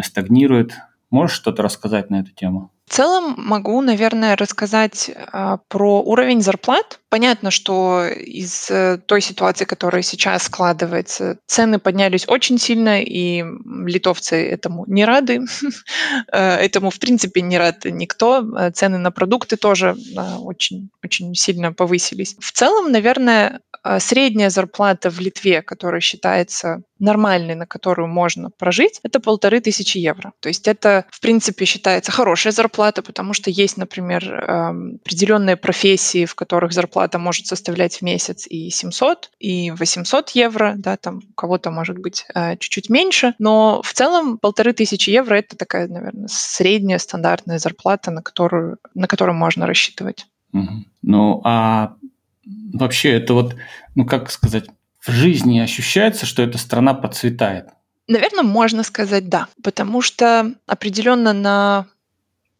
стагнирует? 0.03 0.75
Можешь 1.09 1.35
что-то 1.35 1.63
рассказать 1.63 2.12
на 2.12 2.19
эту 2.19 2.29
тему? 2.29 2.71
В 2.89 2.91
целом 2.91 3.36
могу, 3.38 3.82
наверное, 3.82 4.36
рассказать 4.36 5.12
а, 5.32 5.58
про 5.67 6.02
уровень 6.02 6.41
зарплат. 6.41 6.99
Понятно, 7.10 7.52
что 7.52 8.04
из 8.08 8.69
э, 8.71 8.97
той 9.06 9.21
ситуации, 9.21 9.65
которая 9.65 10.02
сейчас 10.02 10.43
складывается, 10.43 11.38
цены 11.45 11.78
поднялись 11.78 12.28
очень 12.28 12.58
сильно, 12.58 13.02
и 13.02 13.43
литовцы 13.86 14.36
этому 14.49 14.86
не 14.88 15.06
рады. 15.06 15.41
Э, 16.32 16.56
этому, 16.56 16.89
в 16.89 16.99
принципе, 16.99 17.41
не 17.41 17.58
рад 17.58 17.86
никто. 17.86 18.43
Э, 18.58 18.71
цены 18.71 18.97
на 18.97 19.12
продукты 19.12 19.58
тоже 19.58 19.95
очень, 20.41 20.89
очень 21.04 21.36
сильно 21.36 21.71
повысились. 21.71 22.36
В 22.39 22.52
целом, 22.52 22.91
наверное, 22.91 23.62
средняя 23.99 24.49
зарплата 24.49 25.10
в 25.10 25.19
Литве, 25.19 25.62
которая 25.62 26.02
считается 26.02 26.82
нормальной, 26.99 27.56
на 27.56 27.65
которую 27.65 28.08
можно 28.08 28.49
прожить, 28.52 28.99
это 29.04 29.19
полторы 29.19 29.62
тысячи 29.62 29.97
евро. 29.97 30.34
То 30.39 30.49
есть 30.49 30.67
это, 30.67 31.06
в 31.10 31.21
принципе, 31.21 31.65
считается 31.65 32.12
хорошая 32.12 32.54
зарплата, 32.54 32.79
потому 33.02 33.34
что 33.34 33.50
есть, 33.50 33.78
например, 33.78 34.24
эм, 34.32 35.00
определенные 35.04 35.56
профессии, 35.58 36.26
в 36.26 36.36
которых 36.36 36.72
зарплата 36.72 37.20
может 37.20 37.48
составлять 37.48 37.98
в 37.98 38.02
месяц 38.02 38.48
и 38.48 38.70
700, 38.70 39.32
и 39.39 39.72
800 39.72 40.30
евро, 40.32 40.74
да, 40.78 40.98
там 40.98 41.22
у 41.30 41.34
кого-то 41.34 41.72
может 41.72 41.98
быть 41.98 42.26
э, 42.34 42.58
чуть-чуть 42.58 42.89
меньше, 42.89 43.34
но 43.39 43.82
в 43.84 43.94
целом 43.94 44.38
полторы 44.38 44.74
тысячи 44.74 45.10
евро 45.10 45.36
это 45.36 45.58
такая, 45.58 45.88
наверное, 45.88 46.28
средняя 46.30 47.00
стандартная 47.00 47.60
зарплата, 47.60 48.12
на 48.12 48.22
которую, 48.22 48.78
на 48.94 49.08
которую 49.08 49.36
можно 49.36 49.65
рассчитывать. 49.65 50.28
Угу. 50.54 50.86
Ну, 51.02 51.42
а 51.44 51.96
вообще 52.74 53.12
это 53.12 53.34
вот, 53.34 53.56
ну 53.96 54.06
как 54.06 54.32
сказать, 54.32 54.65
в 55.00 55.12
жизни 55.12 55.60
ощущается, 55.60 56.26
что 56.26 56.42
эта 56.42 56.58
страна 56.58 56.94
процветает? 56.94 57.70
Наверное, 58.08 58.44
можно 58.44 58.84
сказать 58.84 59.30
да, 59.30 59.48
потому 59.63 60.02
что 60.02 60.54
определенно 60.65 61.32
на 61.32 61.86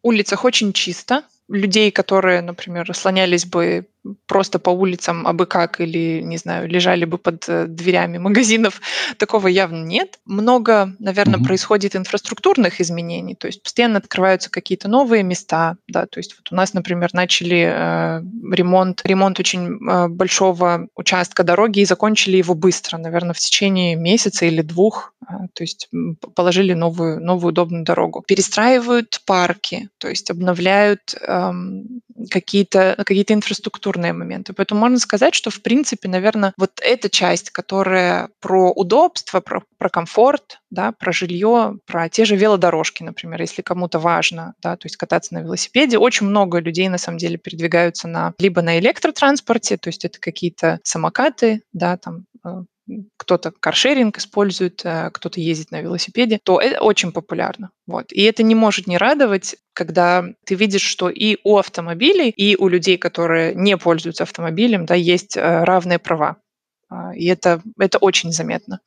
улицах 0.02 0.44
очень 0.44 0.72
чисто. 0.72 1.24
Людей, 1.48 1.90
которые, 1.90 2.42
например, 2.42 2.94
слонялись 2.94 3.44
бы 3.44 3.86
просто 4.26 4.58
по 4.58 4.70
улицам 4.70 5.26
абы 5.26 5.46
как 5.46 5.80
или, 5.80 6.20
не 6.22 6.38
знаю, 6.38 6.68
лежали 6.68 7.04
бы 7.04 7.18
под 7.18 7.48
э, 7.48 7.66
дверями 7.66 8.18
магазинов, 8.18 8.80
такого 9.18 9.48
явно 9.48 9.84
нет. 9.84 10.18
Много, 10.24 10.94
наверное, 10.98 11.38
mm-hmm. 11.38 11.44
происходит 11.44 11.96
инфраструктурных 11.96 12.80
изменений, 12.80 13.34
то 13.34 13.46
есть 13.46 13.62
постоянно 13.62 13.98
открываются 13.98 14.50
какие-то 14.50 14.88
новые 14.88 15.22
места, 15.22 15.76
да, 15.88 16.06
то 16.06 16.18
есть 16.18 16.36
вот 16.38 16.50
у 16.52 16.54
нас, 16.54 16.72
например, 16.72 17.10
начали 17.12 17.72
э, 17.72 18.22
ремонт, 18.52 19.02
ремонт 19.04 19.38
очень 19.38 19.78
э, 19.88 20.08
большого 20.08 20.88
участка 20.94 21.42
дороги 21.42 21.80
и 21.80 21.84
закончили 21.84 22.38
его 22.38 22.54
быстро, 22.54 22.96
наверное, 22.96 23.34
в 23.34 23.38
течение 23.38 23.96
месяца 23.96 24.46
или 24.46 24.62
двух, 24.62 25.12
э, 25.22 25.34
то 25.52 25.62
есть 25.62 25.88
положили 26.34 26.72
новую, 26.72 27.20
новую 27.20 27.50
удобную 27.50 27.84
дорогу. 27.84 28.24
Перестраивают 28.26 29.20
парки, 29.26 29.90
то 29.98 30.08
есть 30.08 30.30
обновляют 30.30 31.14
э, 31.20 31.52
какие-то 32.30 32.94
какие 32.98 33.24
инфраструктурные 33.28 34.12
моменты. 34.12 34.52
Поэтому 34.52 34.80
можно 34.80 34.98
сказать, 34.98 35.34
что, 35.34 35.50
в 35.50 35.62
принципе, 35.62 36.08
наверное, 36.08 36.52
вот 36.56 36.80
эта 36.82 37.08
часть, 37.08 37.50
которая 37.50 38.30
про 38.40 38.72
удобство, 38.72 39.40
про, 39.40 39.62
про 39.78 39.88
комфорт, 39.88 40.60
да, 40.70 40.92
про 40.92 41.12
жилье, 41.12 41.78
про 41.86 42.08
те 42.08 42.24
же 42.24 42.36
велодорожки, 42.36 43.02
например, 43.02 43.40
если 43.40 43.62
кому-то 43.62 43.98
важно, 43.98 44.54
да, 44.62 44.76
то 44.76 44.86
есть 44.86 44.96
кататься 44.96 45.34
на 45.34 45.40
велосипеде. 45.40 45.98
Очень 45.98 46.26
много 46.26 46.58
людей, 46.60 46.88
на 46.88 46.98
самом 46.98 47.18
деле, 47.18 47.36
передвигаются 47.36 48.08
на 48.08 48.34
либо 48.38 48.62
на 48.62 48.78
электротранспорте, 48.78 49.76
то 49.76 49.88
есть 49.88 50.04
это 50.04 50.18
какие-то 50.20 50.80
самокаты, 50.82 51.62
да, 51.72 51.96
там 51.96 52.26
э, 52.44 52.62
кто-то 53.16 53.50
каршеринг 53.50 54.18
использует, 54.18 54.82
э, 54.84 55.10
кто-то 55.12 55.40
ездит 55.40 55.70
на 55.70 55.80
велосипеде, 55.80 56.38
то 56.42 56.60
это 56.60 56.80
очень 56.80 57.12
популярно. 57.12 57.70
Вот. 57.86 58.12
И 58.12 58.22
это 58.22 58.42
не 58.42 58.54
может 58.54 58.86
не 58.86 58.98
радовать, 58.98 59.56
когда 59.72 60.24
ты 60.44 60.54
видишь, 60.54 60.82
что 60.82 61.08
и 61.08 61.38
у 61.44 61.56
автомобилей, 61.56 62.30
и 62.30 62.56
у 62.56 62.68
людей, 62.68 62.98
которые 62.98 63.54
не 63.54 63.76
пользуются 63.76 64.24
автомобилем, 64.24 64.86
да, 64.86 64.94
есть 64.94 65.36
э, 65.36 65.64
равные 65.64 65.98
права. 65.98 66.36
А, 66.90 67.14
и 67.14 67.26
это, 67.26 67.62
это 67.78 67.98
очень 67.98 68.32
заметно. 68.32 68.80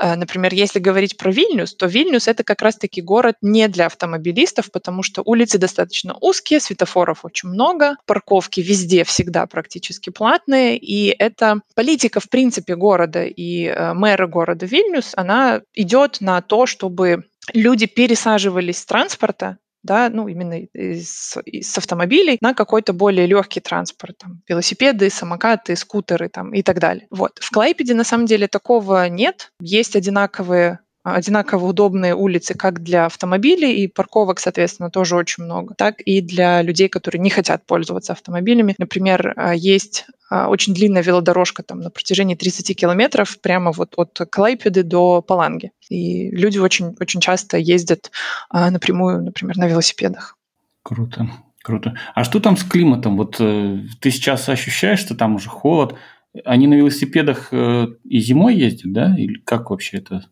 А, 0.00 0.16
например, 0.16 0.54
если 0.54 0.78
говорить 0.78 1.16
про 1.16 1.32
Вильнюс, 1.32 1.74
то 1.74 1.86
Вильнюс 1.86 2.28
это 2.28 2.44
как 2.44 2.62
раз-таки 2.62 3.02
город 3.02 3.36
не 3.42 3.66
для 3.68 3.86
автомобилистов, 3.86 4.70
потому 4.70 5.02
что 5.02 5.22
улицы 5.24 5.58
достаточно 5.58 6.16
узкие, 6.20 6.60
светофоров 6.60 7.24
очень 7.24 7.48
много, 7.48 7.96
парковки 8.06 8.60
везде 8.60 9.02
всегда 9.04 9.46
практически 9.46 10.10
платные, 10.10 10.78
и 10.78 11.14
это 11.18 11.60
политика, 11.74 12.20
в 12.20 12.28
принципе, 12.28 12.76
города. 12.76 13.24
И 13.24 13.64
э, 13.64 13.92
мэра 13.92 14.26
города 14.26 14.66
Вильнюс, 14.66 15.12
она 15.16 15.62
идет 15.74 16.20
на 16.20 16.40
то, 16.42 16.66
чтобы 16.66 17.24
люди 17.52 17.86
пересаживались 17.86 18.78
с 18.78 18.86
транспорта 18.86 19.58
да, 19.88 20.10
ну, 20.10 20.28
именно 20.28 20.60
из, 20.60 21.34
из 21.46 21.78
автомобилей 21.78 22.36
на 22.42 22.52
какой-то 22.52 22.92
более 22.92 23.26
легкий 23.26 23.60
транспорт, 23.60 24.18
там, 24.18 24.42
велосипеды, 24.46 25.08
самокаты, 25.08 25.74
скутеры 25.76 26.28
там, 26.28 26.52
и 26.52 26.62
так 26.62 26.78
далее. 26.78 27.06
Вот. 27.10 27.38
В 27.40 27.50
Клайпеде 27.50 27.94
на 27.94 28.04
самом 28.04 28.26
деле 28.26 28.48
такого 28.48 29.08
нет. 29.08 29.50
Есть 29.60 29.96
одинаковые 29.96 30.80
одинаково 31.14 31.66
удобные 31.66 32.14
улицы 32.14 32.54
как 32.54 32.82
для 32.82 33.06
автомобилей, 33.06 33.82
и 33.82 33.88
парковок, 33.88 34.40
соответственно, 34.40 34.90
тоже 34.90 35.16
очень 35.16 35.44
много, 35.44 35.74
так 35.74 36.00
и 36.00 36.20
для 36.20 36.62
людей, 36.62 36.88
которые 36.88 37.20
не 37.20 37.30
хотят 37.30 37.64
пользоваться 37.66 38.12
автомобилями. 38.12 38.74
Например, 38.78 39.34
а, 39.36 39.54
есть 39.54 40.06
а, 40.30 40.48
очень 40.48 40.74
длинная 40.74 41.02
велодорожка 41.02 41.62
там 41.62 41.80
на 41.80 41.90
протяжении 41.90 42.34
30 42.34 42.76
километров 42.76 43.38
прямо 43.40 43.72
вот 43.72 43.94
от 43.96 44.18
Клайпеды 44.30 44.82
до 44.82 45.22
Паланги. 45.22 45.72
И 45.88 46.30
люди 46.30 46.58
очень, 46.58 46.96
очень 47.00 47.20
часто 47.20 47.56
ездят 47.56 48.10
а, 48.50 48.70
напрямую, 48.70 49.22
например, 49.22 49.56
на 49.56 49.66
велосипедах. 49.66 50.36
Круто, 50.82 51.30
круто. 51.62 51.94
А 52.14 52.24
что 52.24 52.40
там 52.40 52.56
с 52.56 52.64
климатом? 52.64 53.16
Вот 53.16 53.36
э, 53.40 53.80
ты 54.00 54.10
сейчас 54.10 54.48
ощущаешь, 54.48 55.00
что 55.00 55.14
там 55.14 55.34
уже 55.34 55.48
холод? 55.48 55.94
Они 56.44 56.66
на 56.66 56.74
велосипедах 56.74 57.48
э, 57.52 57.88
и 58.04 58.20
зимой 58.20 58.56
ездят, 58.56 58.92
да? 58.92 59.14
Или 59.16 59.38
как 59.44 59.70
вообще 59.70 59.98
это 59.98 60.26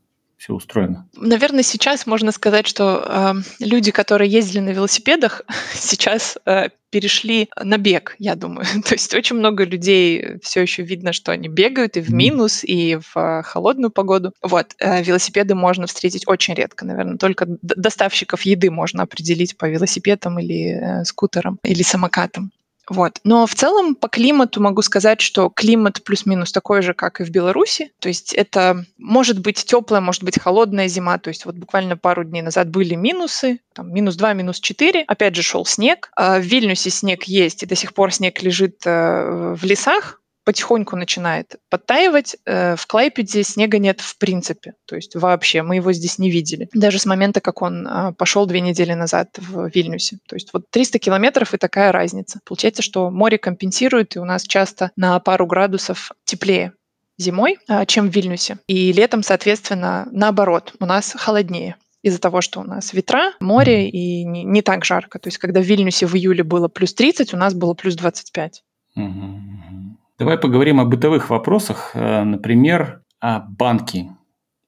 все 0.46 0.54
устроено? 0.54 1.08
Наверное, 1.16 1.64
сейчас 1.64 2.06
можно 2.06 2.30
сказать, 2.30 2.68
что 2.68 3.04
э, 3.04 3.32
люди, 3.58 3.90
которые 3.90 4.30
ездили 4.30 4.60
на 4.60 4.68
велосипедах, 4.68 5.42
сейчас 5.74 6.38
э, 6.46 6.68
перешли 6.90 7.48
на 7.60 7.78
бег, 7.78 8.14
я 8.20 8.36
думаю. 8.36 8.64
То 8.84 8.94
есть 8.94 9.12
очень 9.12 9.36
много 9.36 9.64
людей 9.64 10.38
все 10.42 10.62
еще 10.62 10.84
видно, 10.84 11.12
что 11.12 11.32
они 11.32 11.48
бегают 11.48 11.96
и 11.96 12.00
в 12.00 12.10
минус, 12.10 12.62
и 12.62 12.96
в 12.96 13.16
э, 13.16 13.42
холодную 13.42 13.90
погоду. 13.90 14.32
Вот, 14.40 14.76
э, 14.78 15.02
велосипеды 15.02 15.56
можно 15.56 15.88
встретить 15.88 16.28
очень 16.28 16.54
редко, 16.54 16.84
наверное. 16.84 17.18
Только 17.18 17.46
доставщиков 17.62 18.42
еды 18.42 18.70
можно 18.70 19.02
определить 19.02 19.58
по 19.58 19.64
велосипедам 19.64 20.38
или 20.38 21.00
э, 21.00 21.04
скутерам, 21.04 21.58
или 21.64 21.82
самокатам. 21.82 22.52
Вот. 22.88 23.20
Но 23.24 23.46
в 23.46 23.54
целом 23.54 23.94
по 23.94 24.08
климату 24.08 24.60
могу 24.60 24.82
сказать, 24.82 25.20
что 25.20 25.48
климат 25.48 26.02
плюс-минус 26.04 26.52
такой 26.52 26.82
же, 26.82 26.94
как 26.94 27.20
и 27.20 27.24
в 27.24 27.30
Беларуси. 27.30 27.92
То 27.98 28.08
есть 28.08 28.32
это 28.32 28.84
может 28.98 29.40
быть 29.40 29.64
теплая, 29.64 30.00
может 30.00 30.22
быть 30.22 30.40
холодная 30.40 30.88
зима. 30.88 31.18
То 31.18 31.28
есть 31.28 31.44
вот 31.46 31.56
буквально 31.56 31.96
пару 31.96 32.24
дней 32.24 32.42
назад 32.42 32.68
были 32.70 32.94
минусы, 32.94 33.60
там 33.72 33.92
минус 33.92 34.16
2, 34.16 34.32
минус 34.34 34.60
4. 34.60 35.04
Опять 35.06 35.34
же 35.34 35.42
шел 35.42 35.64
снег. 35.66 36.10
А 36.16 36.38
в 36.38 36.42
Вильнюсе 36.42 36.90
снег 36.90 37.24
есть, 37.24 37.62
и 37.62 37.66
до 37.66 37.74
сих 37.74 37.92
пор 37.92 38.12
снег 38.12 38.42
лежит 38.42 38.82
э, 38.84 39.54
в 39.56 39.64
лесах 39.64 40.20
потихоньку 40.46 40.96
начинает 40.96 41.56
подтаивать. 41.68 42.36
Э, 42.46 42.76
в 42.76 42.86
Клайпеде 42.86 43.42
снега 43.42 43.78
нет 43.78 44.00
в 44.00 44.16
принципе, 44.16 44.74
то 44.86 44.94
есть 44.94 45.16
вообще 45.16 45.62
мы 45.62 45.76
его 45.76 45.92
здесь 45.92 46.18
не 46.18 46.30
видели. 46.30 46.68
Даже 46.72 47.00
с 47.00 47.04
момента, 47.04 47.40
как 47.40 47.62
он 47.62 47.86
а, 47.86 48.12
пошел 48.12 48.46
две 48.46 48.60
недели 48.60 48.94
назад 48.94 49.36
в 49.38 49.68
Вильнюсе. 49.74 50.18
То 50.28 50.36
есть 50.36 50.52
вот 50.52 50.70
300 50.70 51.00
километров 51.00 51.52
и 51.52 51.58
такая 51.58 51.90
разница. 51.90 52.38
Получается, 52.44 52.82
что 52.82 53.10
море 53.10 53.38
компенсирует, 53.38 54.14
и 54.14 54.20
у 54.20 54.24
нас 54.24 54.44
часто 54.44 54.92
на 54.94 55.18
пару 55.18 55.46
градусов 55.46 56.12
теплее 56.24 56.72
зимой, 57.18 57.58
а, 57.66 57.84
чем 57.84 58.08
в 58.08 58.14
Вильнюсе. 58.14 58.58
И 58.68 58.92
летом, 58.92 59.24
соответственно, 59.24 60.06
наоборот, 60.12 60.74
у 60.78 60.86
нас 60.86 61.12
холоднее 61.18 61.74
из-за 62.02 62.20
того, 62.20 62.40
что 62.40 62.60
у 62.60 62.62
нас 62.62 62.92
ветра, 62.92 63.32
море 63.40 63.90
и 63.90 64.22
не, 64.22 64.44
не 64.44 64.62
так 64.62 64.84
жарко. 64.84 65.18
То 65.18 65.26
есть, 65.26 65.38
когда 65.38 65.60
в 65.60 65.64
Вильнюсе 65.64 66.06
в 66.06 66.14
июле 66.14 66.44
было 66.44 66.68
плюс 66.68 66.94
30, 66.94 67.34
у 67.34 67.36
нас 67.36 67.52
было 67.52 67.74
плюс 67.74 67.96
25. 67.96 68.62
Угу. 68.94 69.75
Давай 70.18 70.38
поговорим 70.38 70.80
о 70.80 70.86
бытовых 70.86 71.28
вопросах, 71.28 71.90
э, 71.92 72.22
например, 72.22 73.02
о 73.20 73.40
банке 73.40 74.16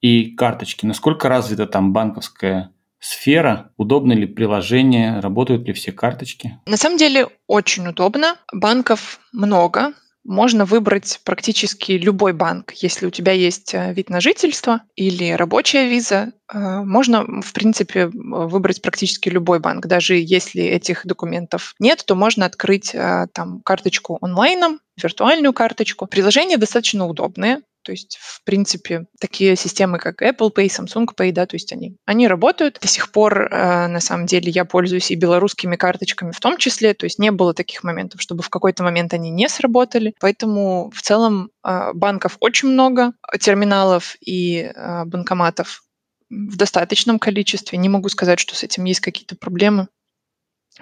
и 0.03 0.37
карточке. 0.37 0.87
Насколько 0.87 1.31
развита 1.31 1.67
там 1.67 1.95
банковская 1.95 2.71
сфера? 2.99 3.73
Удобно 3.79 4.13
ли 4.13 4.27
приложение? 4.27 5.21
Работают 5.21 5.67
ли 5.67 5.73
все 5.73 5.91
карточки? 5.91 6.61
На 6.67 6.77
самом 6.77 6.99
деле 6.99 7.29
очень 7.47 7.87
удобно. 7.89 8.37
Банков 8.53 9.21
много. 9.33 9.95
Можно 10.29 10.67
выбрать 10.67 11.21
практически 11.25 11.93
любой 11.93 12.35
банк. 12.35 12.73
Если 12.73 13.07
у 13.07 13.11
тебя 13.11 13.33
есть 13.33 13.73
э, 13.73 13.95
вид 13.95 14.11
на 14.11 14.21
жительство 14.21 14.83
или 14.95 15.33
рабочая 15.33 15.88
виза, 15.88 16.33
э, 16.53 16.59
можно, 16.59 17.25
в 17.41 17.55
принципе, 17.55 18.09
выбрать 18.12 18.83
практически 18.83 19.31
любой 19.31 19.59
банк. 19.59 19.87
Даже 19.87 20.17
если 20.17 20.62
этих 20.62 21.07
документов 21.07 21.75
нет, 21.79 22.05
то 22.07 22.14
можно 22.14 22.45
открыть 22.45 22.95
там 23.33 23.62
карточку 23.64 24.19
онлайном, 24.21 24.81
виртуальную 25.03 25.55
карточку. 25.55 26.07
Приложения 26.07 26.59
достаточно 26.59 27.07
удобные. 27.07 27.62
То 27.88 27.92
есть, 27.92 28.18
в 28.20 28.44
принципе, 28.44 29.07
такие 29.18 29.57
системы, 29.57 29.96
как 29.96 30.20
Apple 30.20 30.55
Pay, 30.55 30.66
Samsung 30.66 31.07
Pay, 31.16 31.33
да, 31.33 31.46
то 31.46 31.57
есть 31.57 31.72
они, 31.72 31.96
они 32.05 32.29
работают. 32.29 32.79
До 32.83 32.87
сих 32.87 33.11
пор, 33.12 33.48
э, 33.51 33.87
на 33.87 34.01
самом 34.01 34.27
деле, 34.27 34.51
я 34.51 34.66
пользуюсь 34.66 35.11
и 35.11 35.14
белорусскими 35.14 35.74
карточками 35.74 36.33
в 36.33 36.38
том 36.38 36.59
числе, 36.59 36.92
то 36.92 37.07
есть 37.07 37.18
не 37.18 37.31
было 37.31 37.55
таких 37.55 37.85
моментов, 37.85 38.20
чтобы 38.20 38.42
в 38.42 38.51
какой-то 38.51 38.83
момент 38.83 39.14
они 39.14 39.31
не 39.31 39.48
сработали. 39.48 40.14
Поэтому 40.20 40.92
в 40.94 41.01
целом 41.01 41.51
э, 41.64 41.92
банков 41.94 42.37
очень 42.40 42.68
много, 42.68 43.14
терминалов 43.40 44.16
и 44.20 44.70
э, 44.74 45.05
банкоматов 45.07 45.83
в 46.29 46.59
достаточном 46.59 47.18
количестве. 47.18 47.79
Не 47.79 47.88
могу 47.88 48.11
сказать, 48.11 48.38
что 48.38 48.55
с 48.55 48.62
этим 48.64 48.85
есть 48.85 49.01
какие-то 49.01 49.35
проблемы. 49.35 49.88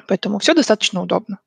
Поэтому 0.09 0.41
все 0.41 0.55
достаточно 0.55 1.01
удобно. 1.01 1.39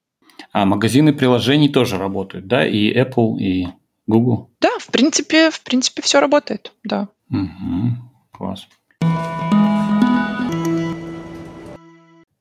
А 0.53 0.65
магазины 0.65 1.11
приложений 1.11 1.73
тоже 1.73 1.97
работают, 1.97 2.47
да, 2.47 2.65
и 2.65 2.93
Apple, 2.93 3.39
и 3.39 3.67
Google? 4.09 4.49
Да, 4.59 4.71
в 4.79 4.87
принципе, 4.87 5.51
в 5.51 5.61
принципе, 5.61 6.01
все 6.01 6.19
работает, 6.19 6.73
да. 6.83 7.09
Угу, 7.29 7.95
класс. 8.31 8.67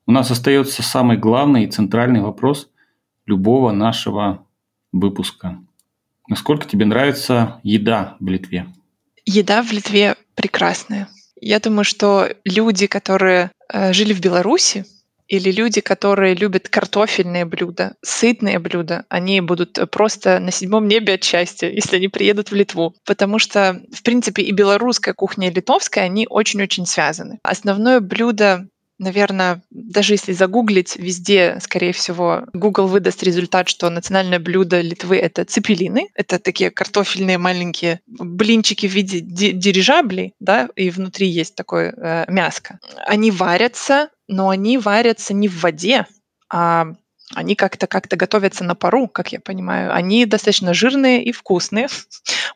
У 0.05 0.11
нас 0.11 0.31
остается 0.31 0.81
самый 0.81 1.17
главный 1.17 1.65
и 1.65 1.71
центральный 1.71 2.21
вопрос 2.21 2.69
любого 3.27 3.71
нашего 3.71 4.43
выпуска. 4.91 5.59
Насколько 6.27 6.67
тебе 6.67 6.85
нравится 6.85 7.59
еда 7.61 8.17
в 8.19 8.27
Литве? 8.27 8.65
Еда 9.25 9.61
в 9.61 9.71
Литве 9.71 10.15
прекрасная. 10.33 11.07
Я 11.39 11.59
думаю, 11.59 11.83
что 11.83 12.27
люди, 12.43 12.87
которые 12.87 13.51
э, 13.71 13.93
жили 13.93 14.13
в 14.13 14.21
Беларуси, 14.21 14.85
или 15.29 15.51
люди, 15.51 15.79
которые 15.79 16.33
любят 16.33 16.67
картофельные 16.67 17.45
блюда, 17.45 17.95
сытные 18.03 18.59
блюда, 18.59 19.05
они 19.09 19.39
будут 19.41 19.79
просто 19.91 20.39
на 20.39 20.51
седьмом 20.51 20.87
небе 20.87 21.13
от 21.13 21.23
счастья, 21.23 21.69
если 21.73 21.97
они 21.97 22.09
приедут 22.09 22.51
в 22.51 22.55
Литву. 22.55 22.95
Потому 23.05 23.39
что, 23.39 23.81
в 23.93 24.03
принципе, 24.03 24.41
и 24.41 24.51
белорусская 24.51 25.13
кухня, 25.13 25.47
и 25.49 25.53
литовская, 25.53 26.03
они 26.03 26.27
очень-очень 26.29 26.85
связаны. 26.85 27.39
Основное 27.43 28.01
блюдо 28.01 28.67
наверное, 28.99 29.61
даже 29.71 30.15
если 30.15 30.33
загуглить 30.33 30.97
везде, 30.97 31.57
скорее 31.61 31.93
всего, 31.93 32.43
Google 32.53 32.87
выдаст 32.87 33.23
результат, 33.23 33.69
что 33.69 33.89
национальное 33.89 34.39
блюдо 34.39 34.81
Литвы— 34.81 35.17
это 35.19 35.45
цепелины. 35.45 36.09
Это 36.15 36.37
такие 36.37 36.69
картофельные 36.69 37.37
маленькие 37.37 38.01
блинчики 38.07 38.87
в 38.87 38.91
виде 38.91 39.21
дирижаблей, 39.21 40.33
да, 40.41 40.67
и 40.75 40.89
внутри 40.89 41.27
есть 41.27 41.55
такое 41.55 41.93
э, 41.95 42.25
мяско. 42.27 42.79
Они 43.07 43.31
варятся 43.31 44.09
но 44.29 44.49
они 44.49 44.77
варятся 44.77 45.33
не 45.33 45.47
в 45.47 45.61
воде, 45.61 46.07
а 46.49 46.93
они 47.35 47.55
как-то 47.55 47.85
как-то 47.87 48.15
готовятся 48.15 48.63
на 48.63 48.75
пару, 48.75 49.07
как 49.07 49.31
я 49.31 49.39
понимаю. 49.39 49.93
Они 49.93 50.25
достаточно 50.25 50.73
жирные 50.73 51.23
и 51.23 51.31
вкусные. 51.31 51.87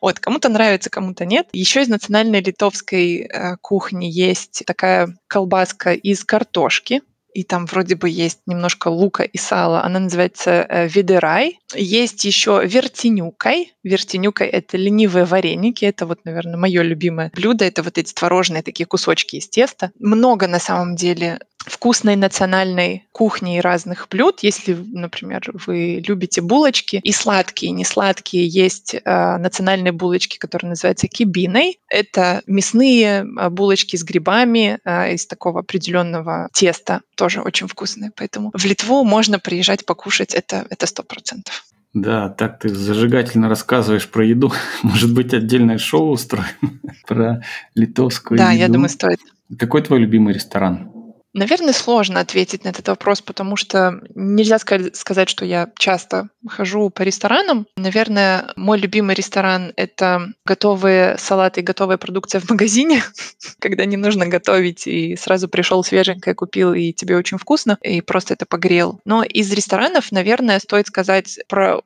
Вот, 0.00 0.18
кому-то 0.18 0.50
нравится, 0.50 0.90
кому-то 0.90 1.24
нет. 1.24 1.46
Еще 1.52 1.80
из 1.80 1.88
национальной 1.88 2.42
литовской 2.42 3.20
э, 3.20 3.56
кухни 3.62 4.04
есть 4.04 4.62
такая 4.66 5.16
колбаска 5.28 5.92
из 5.92 6.24
картошки. 6.24 7.00
и 7.32 7.42
там 7.42 7.64
вроде 7.64 7.94
бы 7.94 8.10
есть 8.10 8.40
немножко 8.46 8.88
лука 8.88 9.22
и 9.22 9.38
сала. 9.38 9.82
Она 9.82 10.00
называется 10.00 10.66
э, 10.68 10.88
видерай. 10.88 11.58
Есть 11.74 12.24
еще 12.24 12.60
вертенюкай. 12.64 13.72
Вертенюкай— 13.82 14.48
это 14.58 14.76
ленивые 14.76 15.24
вареники. 15.24 15.84
Это 15.86 16.06
вот, 16.06 16.24
наверное, 16.24 16.58
мое 16.58 16.82
любимое 16.82 17.30
блюдо. 17.34 17.64
Это 17.64 17.82
вот 17.82 17.96
эти 17.96 18.12
творожные 18.12 18.62
такие 18.62 18.86
кусочки 18.86 19.36
из 19.36 19.48
теста. 19.48 19.90
Много 19.98 20.48
на 20.48 20.58
самом 20.58 20.96
деле 20.96 21.38
вкусной 21.64 22.16
национальной 22.16 23.06
кухни 23.12 23.58
и 23.58 23.60
разных 23.60 24.08
блюд. 24.10 24.40
Если, 24.42 24.74
например, 24.74 25.42
вы 25.66 26.02
любите 26.06 26.40
булочки 26.40 27.00
и 27.02 27.12
сладкие, 27.12 27.70
и 27.70 27.74
несладкие, 27.74 28.46
есть 28.46 28.94
э, 28.94 29.36
национальные 29.38 29.92
булочки, 29.92 30.38
которые 30.38 30.70
называются 30.70 31.08
кибиной. 31.08 31.78
Это 31.88 32.42
мясные 32.46 33.24
э, 33.24 33.50
булочки 33.50 33.96
с 33.96 34.04
грибами 34.04 34.78
э, 34.84 35.14
из 35.14 35.26
такого 35.26 35.60
определенного 35.60 36.48
теста, 36.52 37.00
тоже 37.16 37.40
очень 37.40 37.68
вкусные. 37.68 38.10
Поэтому 38.14 38.50
в 38.54 38.64
Литву 38.64 39.04
можно 39.04 39.38
приезжать 39.38 39.86
покушать, 39.86 40.34
это 40.34 40.66
это 40.70 40.86
сто 40.86 41.02
процентов. 41.02 41.64
Да, 41.94 42.28
так 42.28 42.58
ты 42.58 42.68
зажигательно 42.68 43.48
рассказываешь 43.48 44.08
про 44.08 44.26
еду. 44.26 44.52
Может 44.82 45.14
быть, 45.14 45.32
отдельное 45.32 45.78
шоу 45.78 46.10
устроим 46.10 46.80
про 47.06 47.42
литовскую 47.74 48.36
да, 48.36 48.50
еду? 48.50 48.58
Да, 48.58 48.64
я 48.66 48.68
думаю, 48.68 48.88
стоит. 48.88 49.20
Какой 49.58 49.82
твой 49.82 50.00
любимый 50.00 50.34
ресторан? 50.34 50.90
Наверное, 51.34 51.72
сложно 51.72 52.20
ответить 52.20 52.64
на 52.64 52.68
этот 52.68 52.86
вопрос, 52.86 53.20
потому 53.20 53.56
что 53.56 54.00
нельзя 54.14 54.58
сказать, 54.58 55.28
что 55.28 55.44
я 55.44 55.68
часто 55.76 56.28
хожу 56.48 56.90
по 56.90 57.02
ресторанам. 57.02 57.66
Наверное, 57.76 58.52
мой 58.54 58.78
любимый 58.78 59.16
ресторан— 59.16 59.72
это 59.76 60.32
готовые 60.46 61.18
салаты 61.18 61.60
и 61.60 61.64
готовая 61.64 61.96
продукция 61.96 62.40
в 62.40 62.48
магазине, 62.48 63.02
когда 63.58 63.84
не 63.84 63.96
нужно 63.96 64.26
готовить, 64.26 64.86
и 64.86 65.16
сразу 65.16 65.48
пришел 65.48 65.82
свеженькое, 65.82 66.36
купил, 66.36 66.72
и 66.72 66.92
тебе 66.92 67.16
очень 67.16 67.38
вкусно, 67.38 67.78
и 67.82 68.00
просто 68.00 68.34
это 68.34 68.46
погрел. 68.46 69.00
Но 69.04 69.24
из 69.24 69.52
ресторанов, 69.52 70.12
наверное, 70.12 70.60
стоит 70.60 70.86
сказать 70.86 71.40
про 71.48 71.80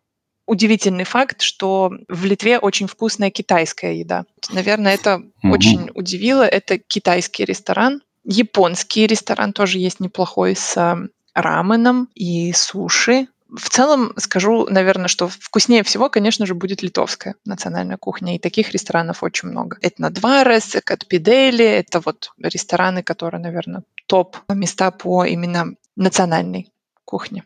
удивительный 0.49 1.05
факт, 1.05 1.43
что 1.43 1.93
в 2.09 2.25
Литве 2.25 2.59
очень 2.59 2.87
вкусная 2.87 3.31
китайская 3.31 3.99
еда. 3.99 4.25
Наверное, 4.51 4.95
это 4.95 5.23
угу. 5.43 5.53
очень 5.53 5.91
удивило. 5.95 6.43
Это 6.43 6.79
китайский 6.79 7.45
ресторан, 7.45 8.01
Японский 8.31 9.07
ресторан 9.07 9.55
тоже 9.55 9.79
есть 9.79 10.01
неплохой 10.01 10.55
с 10.55 10.99
раменом 11.33 12.11
и 12.15 12.53
суши. 12.53 13.27
В 13.49 13.71
целом 13.71 14.13
скажу, 14.19 14.67
наверное, 14.69 15.09
что 15.09 15.29
вкуснее 15.29 15.83
всего, 15.83 16.11
конечно 16.11 16.45
же, 16.45 16.55
будет 16.55 16.83
литовская 16.83 17.37
национальная 17.47 17.97
кухня, 17.97 18.37
и 18.37 18.39
таких 18.39 18.71
ресторанов 18.73 19.23
очень 19.23 19.49
много. 19.49 19.79
Это 19.81 20.03
Надварес, 20.03 20.77
Катпидели, 20.85 21.65
это 21.65 22.01
вот 22.01 22.33
рестораны, 22.37 23.03
которые, 23.03 23.41
наверное, 23.41 23.83
топ 24.05 24.37
места 24.51 24.91
по 24.91 25.25
именно 25.25 25.77
национальной 25.97 26.71
кухне. 27.07 27.45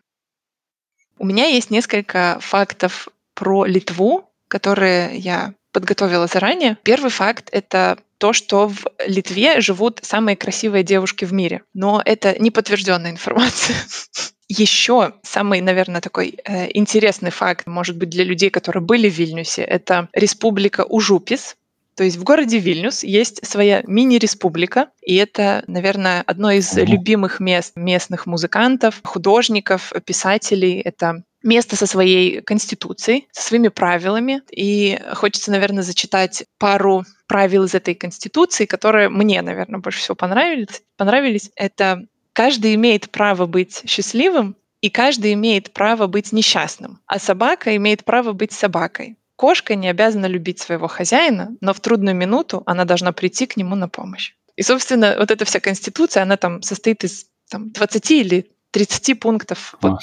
У 1.16 1.24
меня 1.24 1.46
есть 1.46 1.70
несколько 1.70 2.38
фактов 2.40 3.06
про 3.34 3.66
Литву, 3.66 4.28
которые 4.48 5.16
я 5.16 5.54
подготовила 5.70 6.26
заранее. 6.26 6.76
Первый 6.82 7.12
факт— 7.12 7.50
это 7.52 7.98
то, 8.22 8.32
что 8.32 8.68
в 8.68 8.84
Литве 9.04 9.60
живут 9.60 9.98
самые 10.04 10.36
красивые 10.36 10.84
девушки 10.84 11.24
в 11.24 11.32
мире. 11.32 11.62
Но 11.74 12.00
это 12.04 12.38
не 12.38 12.52
подтвержденная 12.52 13.10
информация. 13.10 13.74
Еще 14.48 15.14
самый, 15.24 15.60
наверное, 15.60 16.00
такой 16.00 16.38
э, 16.44 16.68
интересный 16.72 17.32
факт, 17.32 17.66
может 17.66 17.96
быть, 17.96 18.10
для 18.10 18.22
людей, 18.22 18.48
которые 18.48 18.80
были 18.80 19.10
в 19.10 19.14
Вильнюсе, 19.14 19.62
это 19.62 20.08
республика 20.12 20.84
Ужупис. 20.88 21.56
То 21.96 22.04
есть 22.04 22.16
в 22.16 22.22
городе 22.22 22.60
Вильнюс 22.60 23.02
есть 23.02 23.44
своя 23.44 23.82
мини-республика, 23.88 24.90
и 25.00 25.16
это, 25.16 25.64
наверное, 25.66 26.22
одно 26.24 26.52
из 26.52 26.76
любимых 26.76 27.40
мест 27.40 27.72
местных 27.74 28.26
музыкантов, 28.26 29.00
художников, 29.02 29.92
писателей. 30.06 30.80
Это 30.80 31.24
место 31.42 31.76
со 31.76 31.86
своей 31.86 32.40
конституцией, 32.40 33.28
со 33.32 33.42
своими 33.42 33.68
правилами. 33.68 34.42
И 34.50 34.98
хочется, 35.14 35.50
наверное, 35.50 35.82
зачитать 35.82 36.44
пару 36.58 37.04
правил 37.26 37.64
из 37.64 37.74
этой 37.74 37.94
конституции, 37.94 38.66
которые 38.66 39.08
мне, 39.08 39.42
наверное, 39.42 39.80
больше 39.80 40.00
всего 40.00 40.14
понравились. 40.14 40.82
понравились. 40.96 41.50
Это 41.56 42.06
каждый 42.32 42.74
имеет 42.74 43.10
право 43.10 43.46
быть 43.46 43.82
счастливым, 43.86 44.56
и 44.80 44.90
каждый 44.90 45.32
имеет 45.34 45.72
право 45.72 46.08
быть 46.08 46.32
несчастным, 46.32 46.98
а 47.06 47.18
собака 47.18 47.76
имеет 47.76 48.04
право 48.04 48.32
быть 48.32 48.52
собакой. 48.52 49.16
Кошка 49.36 49.76
не 49.76 49.88
обязана 49.88 50.26
любить 50.26 50.58
своего 50.58 50.88
хозяина, 50.88 51.56
но 51.60 51.72
в 51.72 51.80
трудную 51.80 52.16
минуту 52.16 52.62
она 52.66 52.84
должна 52.84 53.12
прийти 53.12 53.46
к 53.46 53.56
нему 53.56 53.76
на 53.76 53.88
помощь. 53.88 54.34
И, 54.56 54.62
собственно, 54.62 55.14
вот 55.18 55.30
эта 55.30 55.44
вся 55.44 55.60
конституция, 55.60 56.24
она 56.24 56.36
там 56.36 56.62
состоит 56.62 57.04
из 57.04 57.26
там, 57.48 57.70
20 57.70 58.10
или 58.10 58.50
30 58.72 59.18
пунктов. 59.20 59.76
Вот 59.80 60.00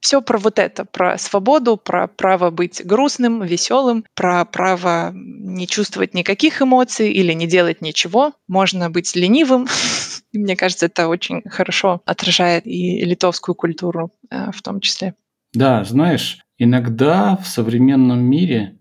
все 0.00 0.22
про 0.22 0.38
вот 0.38 0.58
это, 0.58 0.84
про 0.84 1.18
свободу, 1.18 1.76
про 1.76 2.06
право 2.06 2.50
быть 2.50 2.84
грустным, 2.84 3.42
веселым, 3.42 4.04
про 4.14 4.44
право 4.44 5.12
не 5.14 5.66
чувствовать 5.66 6.14
никаких 6.14 6.62
эмоций 6.62 7.12
или 7.12 7.32
не 7.32 7.46
делать 7.46 7.80
ничего. 7.80 8.32
Можно 8.48 8.90
быть 8.90 9.14
ленивым. 9.16 9.66
И 10.32 10.38
мне 10.38 10.56
кажется, 10.56 10.86
это 10.86 11.08
очень 11.08 11.42
хорошо 11.48 12.02
отражает 12.04 12.66
и 12.66 13.04
литовскую 13.04 13.54
культуру 13.54 14.12
э, 14.30 14.50
в 14.52 14.62
том 14.62 14.80
числе. 14.80 15.14
Да, 15.52 15.82
знаешь, 15.84 16.38
иногда 16.58 17.36
в 17.36 17.46
современном 17.46 18.20
мире 18.20 18.78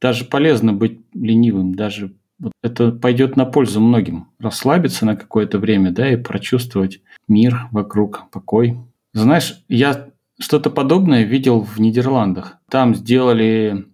даже 0.00 0.24
полезно 0.24 0.72
быть 0.72 1.00
ленивым, 1.12 1.74
даже 1.74 2.14
это 2.62 2.92
пойдет 2.92 3.36
на 3.36 3.44
пользу 3.44 3.80
многим. 3.80 4.28
Расслабиться 4.38 5.06
на 5.06 5.16
какое-то 5.16 5.58
время, 5.58 5.90
да, 5.92 6.12
и 6.12 6.16
прочувствовать 6.16 7.00
мир 7.28 7.68
вокруг, 7.70 8.30
покой. 8.30 8.78
Знаешь, 9.12 9.64
я 9.68 10.10
что-то 10.38 10.70
подобное 10.70 11.22
видел 11.22 11.60
в 11.60 11.80
Нидерландах. 11.80 12.58
Там 12.68 12.94
сделали 12.94 13.86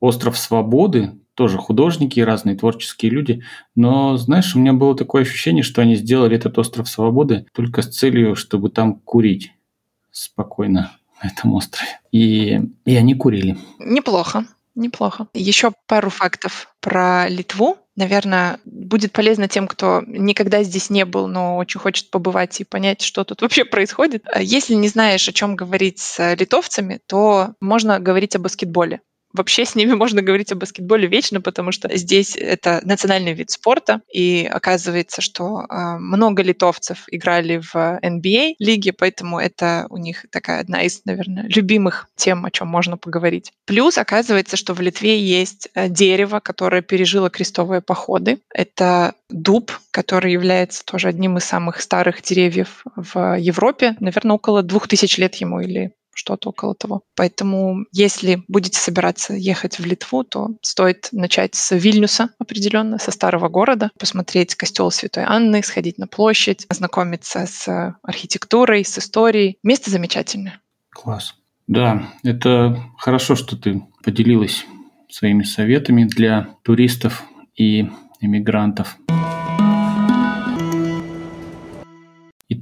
остров 0.00 0.38
свободы, 0.38 1.18
тоже 1.34 1.58
художники 1.58 2.18
и 2.18 2.24
разные 2.24 2.56
творческие 2.56 3.12
люди. 3.12 3.42
Но, 3.74 4.16
знаешь, 4.16 4.56
у 4.56 4.58
меня 4.58 4.72
было 4.72 4.96
такое 4.96 5.22
ощущение, 5.22 5.62
что 5.62 5.82
они 5.82 5.96
сделали 5.96 6.36
этот 6.36 6.58
остров 6.58 6.88
свободы 6.88 7.46
только 7.52 7.82
с 7.82 7.88
целью, 7.88 8.34
чтобы 8.34 8.70
там 8.70 8.94
курить 9.00 9.52
спокойно 10.10 10.92
на 11.22 11.28
этом 11.28 11.52
острове. 11.52 12.00
И, 12.10 12.60
и 12.84 12.96
они 12.96 13.14
курили. 13.14 13.58
Неплохо, 13.78 14.46
неплохо. 14.74 15.28
Еще 15.34 15.72
пару 15.86 16.10
фактов 16.10 16.74
про 16.80 17.28
Литву 17.28 17.76
наверное, 17.96 18.60
будет 18.64 19.12
полезно 19.12 19.48
тем, 19.48 19.66
кто 19.66 20.02
никогда 20.06 20.62
здесь 20.62 20.90
не 20.90 21.04
был, 21.04 21.26
но 21.26 21.56
очень 21.56 21.80
хочет 21.80 22.10
побывать 22.10 22.60
и 22.60 22.64
понять, 22.64 23.02
что 23.02 23.24
тут 23.24 23.40
вообще 23.42 23.64
происходит. 23.64 24.24
А 24.26 24.40
если 24.40 24.74
не 24.74 24.88
знаешь, 24.88 25.28
о 25.28 25.32
чем 25.32 25.56
говорить 25.56 25.98
с 25.98 26.34
литовцами, 26.34 27.00
то 27.06 27.54
можно 27.60 27.98
говорить 27.98 28.36
о 28.36 28.38
баскетболе 28.38 29.00
вообще 29.36 29.64
с 29.64 29.74
ними 29.74 29.92
можно 29.94 30.22
говорить 30.22 30.52
о 30.52 30.56
баскетболе 30.56 31.06
вечно, 31.06 31.40
потому 31.40 31.72
что 31.72 31.94
здесь 31.96 32.36
это 32.36 32.80
национальный 32.82 33.32
вид 33.32 33.50
спорта, 33.50 34.00
и 34.12 34.48
оказывается, 34.50 35.20
что 35.20 35.60
э, 35.60 35.98
много 35.98 36.42
литовцев 36.42 37.04
играли 37.08 37.58
в 37.58 37.74
NBA 37.74 38.54
лиге, 38.58 38.92
поэтому 38.92 39.38
это 39.38 39.86
у 39.90 39.96
них 39.96 40.26
такая 40.30 40.60
одна 40.60 40.82
из, 40.82 41.02
наверное, 41.04 41.44
любимых 41.48 42.08
тем, 42.16 42.44
о 42.44 42.50
чем 42.50 42.68
можно 42.68 42.96
поговорить. 42.96 43.52
Плюс 43.66 43.98
оказывается, 43.98 44.56
что 44.56 44.74
в 44.74 44.80
Литве 44.80 45.20
есть 45.20 45.68
э, 45.74 45.88
дерево, 45.88 46.40
которое 46.40 46.82
пережило 46.82 47.30
крестовые 47.30 47.80
походы. 47.80 48.38
Это 48.52 49.14
дуб, 49.28 49.72
который 49.90 50.32
является 50.32 50.84
тоже 50.84 51.08
одним 51.08 51.36
из 51.38 51.44
самых 51.44 51.80
старых 51.80 52.22
деревьев 52.22 52.84
в 52.96 53.36
Европе, 53.38 53.96
наверное, 54.00 54.36
около 54.36 54.62
двух 54.62 54.88
тысяч 54.88 55.18
лет 55.18 55.34
ему 55.36 55.60
или 55.60 55.92
что-то 56.16 56.48
около 56.48 56.74
того. 56.74 57.02
Поэтому, 57.14 57.84
если 57.92 58.42
будете 58.48 58.78
собираться 58.78 59.34
ехать 59.34 59.78
в 59.78 59.84
Литву, 59.84 60.24
то 60.24 60.48
стоит 60.62 61.08
начать 61.12 61.54
с 61.54 61.76
Вильнюса 61.76 62.30
определенно, 62.38 62.98
со 62.98 63.10
старого 63.10 63.48
города, 63.48 63.90
посмотреть 63.98 64.54
костел 64.54 64.90
Святой 64.90 65.24
Анны, 65.24 65.62
сходить 65.62 65.98
на 65.98 66.06
площадь, 66.06 66.66
ознакомиться 66.68 67.46
с 67.46 67.96
архитектурой, 68.02 68.84
с 68.84 68.98
историей. 68.98 69.58
Место 69.62 69.90
замечательное. 69.90 70.60
Класс. 70.90 71.34
Да, 71.66 72.08
это 72.22 72.80
хорошо, 72.96 73.34
что 73.34 73.56
ты 73.56 73.82
поделилась 74.02 74.64
своими 75.10 75.42
советами 75.42 76.04
для 76.04 76.48
туристов 76.62 77.24
и 77.56 77.88
иммигрантов. 78.20 78.96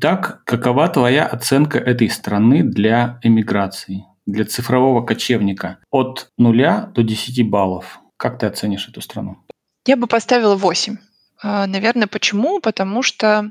Итак, 0.04 0.42
какова 0.44 0.86
твоя 0.90 1.24
оценка 1.24 1.78
этой 1.78 2.10
страны 2.10 2.62
для 2.62 3.18
эмиграции, 3.22 4.04
для 4.26 4.44
цифрового 4.44 5.00
кочевника? 5.00 5.78
От 5.90 6.28
0 6.36 6.92
до 6.94 7.02
10 7.02 7.48
баллов. 7.48 8.00
Как 8.18 8.38
ты 8.38 8.44
оценишь 8.44 8.86
эту 8.86 9.00
страну? 9.00 9.38
Я 9.86 9.96
бы 9.96 10.06
поставила 10.06 10.56
8. 10.56 10.98
А, 11.42 11.66
наверное, 11.66 12.06
почему? 12.06 12.60
Потому 12.60 13.00
что 13.00 13.50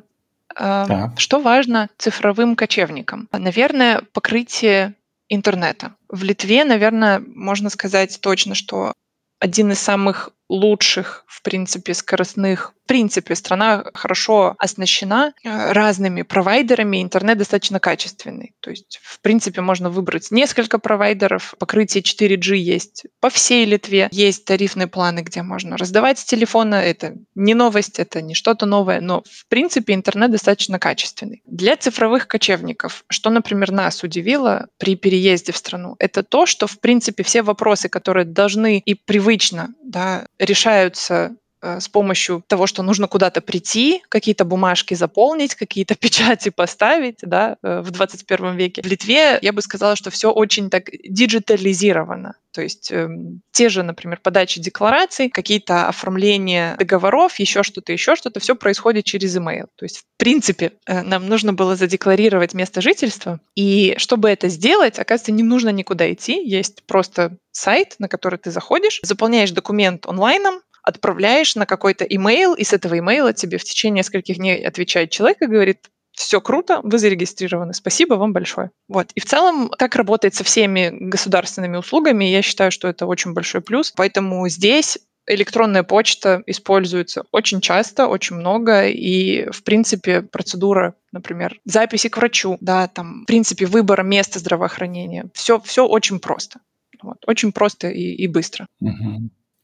а, 0.55 0.85
так. 0.85 1.19
что 1.19 1.39
важно 1.39 1.89
цифровым 1.97 2.55
кочевникам? 2.55 3.27
Наверное, 3.31 4.03
покрытие 4.13 4.93
интернета. 5.29 5.95
В 6.07 6.23
Литве, 6.23 6.65
наверное, 6.65 7.19
можно 7.19 7.71
сказать 7.71 8.19
точно, 8.21 8.53
что 8.53 8.93
один 9.39 9.71
из 9.71 9.79
самых 9.79 10.29
лучших, 10.53 11.25
в 11.27 11.41
принципе, 11.41 11.95
скоростных. 11.95 12.73
В 12.83 12.87
принципе, 12.87 13.33
страна 13.33 13.85
хорошо 13.93 14.55
оснащена 14.59 15.33
э, 15.43 15.71
разными 15.71 16.21
провайдерами, 16.21 17.01
интернет 17.01 17.37
достаточно 17.37 17.79
качественный. 17.79 18.53
То 18.59 18.69
есть, 18.69 18.99
в 19.01 19.19
принципе, 19.21 19.61
можно 19.61 19.89
выбрать 19.89 20.29
несколько 20.31 20.77
провайдеров, 20.77 21.55
покрытие 21.57 22.03
4G 22.03 22.55
есть 22.57 23.05
по 23.19 23.29
всей 23.29 23.65
Литве, 23.65 24.09
есть 24.11 24.45
тарифные 24.45 24.87
планы, 24.87 25.21
где 25.21 25.41
можно 25.41 25.75
раздавать 25.75 26.19
с 26.19 26.25
телефона, 26.25 26.75
это 26.75 27.15
не 27.35 27.55
новость, 27.55 27.99
это 27.99 28.21
не 28.21 28.35
что-то 28.35 28.65
новое, 28.65 29.01
но, 29.01 29.23
в 29.23 29.47
принципе, 29.47 29.93
интернет 29.93 30.29
достаточно 30.29 30.77
качественный. 30.77 31.41
Для 31.45 31.77
цифровых 31.77 32.27
кочевников, 32.27 33.05
что, 33.09 33.29
например, 33.31 33.71
нас 33.71 34.03
удивило 34.03 34.67
при 34.77 34.95
переезде 34.97 35.51
в 35.51 35.57
страну, 35.57 35.95
это 35.99 36.21
то, 36.21 36.45
что, 36.45 36.67
в 36.67 36.79
принципе, 36.79 37.23
все 37.23 37.41
вопросы, 37.41 37.89
которые 37.89 38.25
должны 38.25 38.77
и 38.77 38.93
привычно 38.93 39.73
да, 39.93 40.25
решаются 40.45 41.35
с 41.63 41.87
помощью 41.87 42.43
того, 42.47 42.67
что 42.67 42.83
нужно 42.83 43.07
куда-то 43.07 43.41
прийти, 43.41 44.03
какие-то 44.09 44.45
бумажки 44.45 44.93
заполнить, 44.93 45.55
какие-то 45.55 45.95
печати 45.99 46.49
поставить 46.49 47.19
да, 47.21 47.57
э, 47.63 47.81
в 47.81 47.91
21 47.91 48.55
веке. 48.55 48.81
В 48.81 48.85
Литве 48.85 49.39
я 49.41 49.53
бы 49.53 49.61
сказала, 49.61 49.95
что 49.95 50.11
все 50.11 50.31
очень 50.31 50.69
так 50.69 50.89
диджитализировано. 51.03 52.35
То 52.51 52.61
есть 52.61 52.91
э, 52.91 53.09
те 53.51 53.69
же, 53.69 53.81
например, 53.81 54.19
подачи 54.21 54.61
деклараций, 54.61 55.29
какие-то 55.29 55.87
оформления 55.87 56.75
договоров, 56.77 57.39
еще 57.39 57.63
что-то, 57.63 57.91
еще 57.91 58.15
что-то, 58.15 58.39
все 58.39 58.55
происходит 58.55 59.05
через 59.05 59.35
email. 59.35 59.65
То 59.75 59.85
есть, 59.85 59.99
в 59.99 60.05
принципе, 60.17 60.73
э, 60.85 61.01
нам 61.01 61.27
нужно 61.27 61.53
было 61.53 61.75
задекларировать 61.75 62.53
место 62.53 62.81
жительства. 62.81 63.39
И 63.55 63.95
чтобы 63.97 64.29
это 64.29 64.49
сделать, 64.49 64.99
оказывается, 64.99 65.31
не 65.31 65.43
нужно 65.43 65.69
никуда 65.69 66.11
идти. 66.11 66.47
Есть 66.47 66.83
просто 66.83 67.37
сайт, 67.51 67.95
на 67.99 68.07
который 68.07 68.37
ты 68.37 68.51
заходишь, 68.51 68.99
заполняешь 69.03 69.51
документ 69.51 70.05
онлайном, 70.05 70.61
отправляешь 70.83 71.55
на 71.55 71.65
какой-то 71.65 72.05
имейл, 72.05 72.53
и 72.53 72.63
с 72.63 72.73
этого 72.73 72.99
имейла 72.99 73.33
тебе 73.33 73.57
в 73.57 73.63
течение 73.63 73.99
нескольких 73.99 74.37
дней 74.37 74.65
отвечает 74.65 75.09
человек 75.11 75.41
и 75.41 75.47
говорит, 75.47 75.89
все 76.11 76.39
круто, 76.41 76.79
вы 76.83 76.99
зарегистрированы, 76.99 77.73
спасибо 77.73 78.15
вам 78.15 78.33
большое. 78.33 78.69
Вот. 78.87 79.11
И 79.15 79.19
в 79.19 79.25
целом 79.25 79.71
так 79.77 79.95
работает 79.95 80.35
со 80.35 80.43
всеми 80.43 80.89
государственными 80.91 81.77
услугами, 81.77 82.25
я 82.25 82.41
считаю, 82.41 82.71
что 82.71 82.87
это 82.87 83.07
очень 83.07 83.33
большой 83.33 83.61
плюс. 83.61 83.91
Поэтому 83.91 84.47
здесь 84.47 84.99
электронная 85.25 85.83
почта 85.83 86.43
используется 86.45 87.23
очень 87.31 87.61
часто, 87.61 88.07
очень 88.07 88.35
много, 88.35 88.87
и, 88.87 89.49
в 89.51 89.63
принципе, 89.63 90.21
процедура, 90.21 90.95
например, 91.11 91.59
записи 91.65 92.09
к 92.09 92.17
врачу, 92.17 92.57
да, 92.61 92.87
там, 92.87 93.23
в 93.23 93.25
принципе, 93.25 93.65
выбора 93.65 94.03
места 94.03 94.39
здравоохранения, 94.39 95.29
все, 95.33 95.59
все 95.61 95.87
очень 95.87 96.19
просто. 96.19 96.59
Вот. 97.01 97.17
Очень 97.25 97.51
просто 97.51 97.89
и, 97.89 98.13
и 98.13 98.27
быстро. 98.27 98.65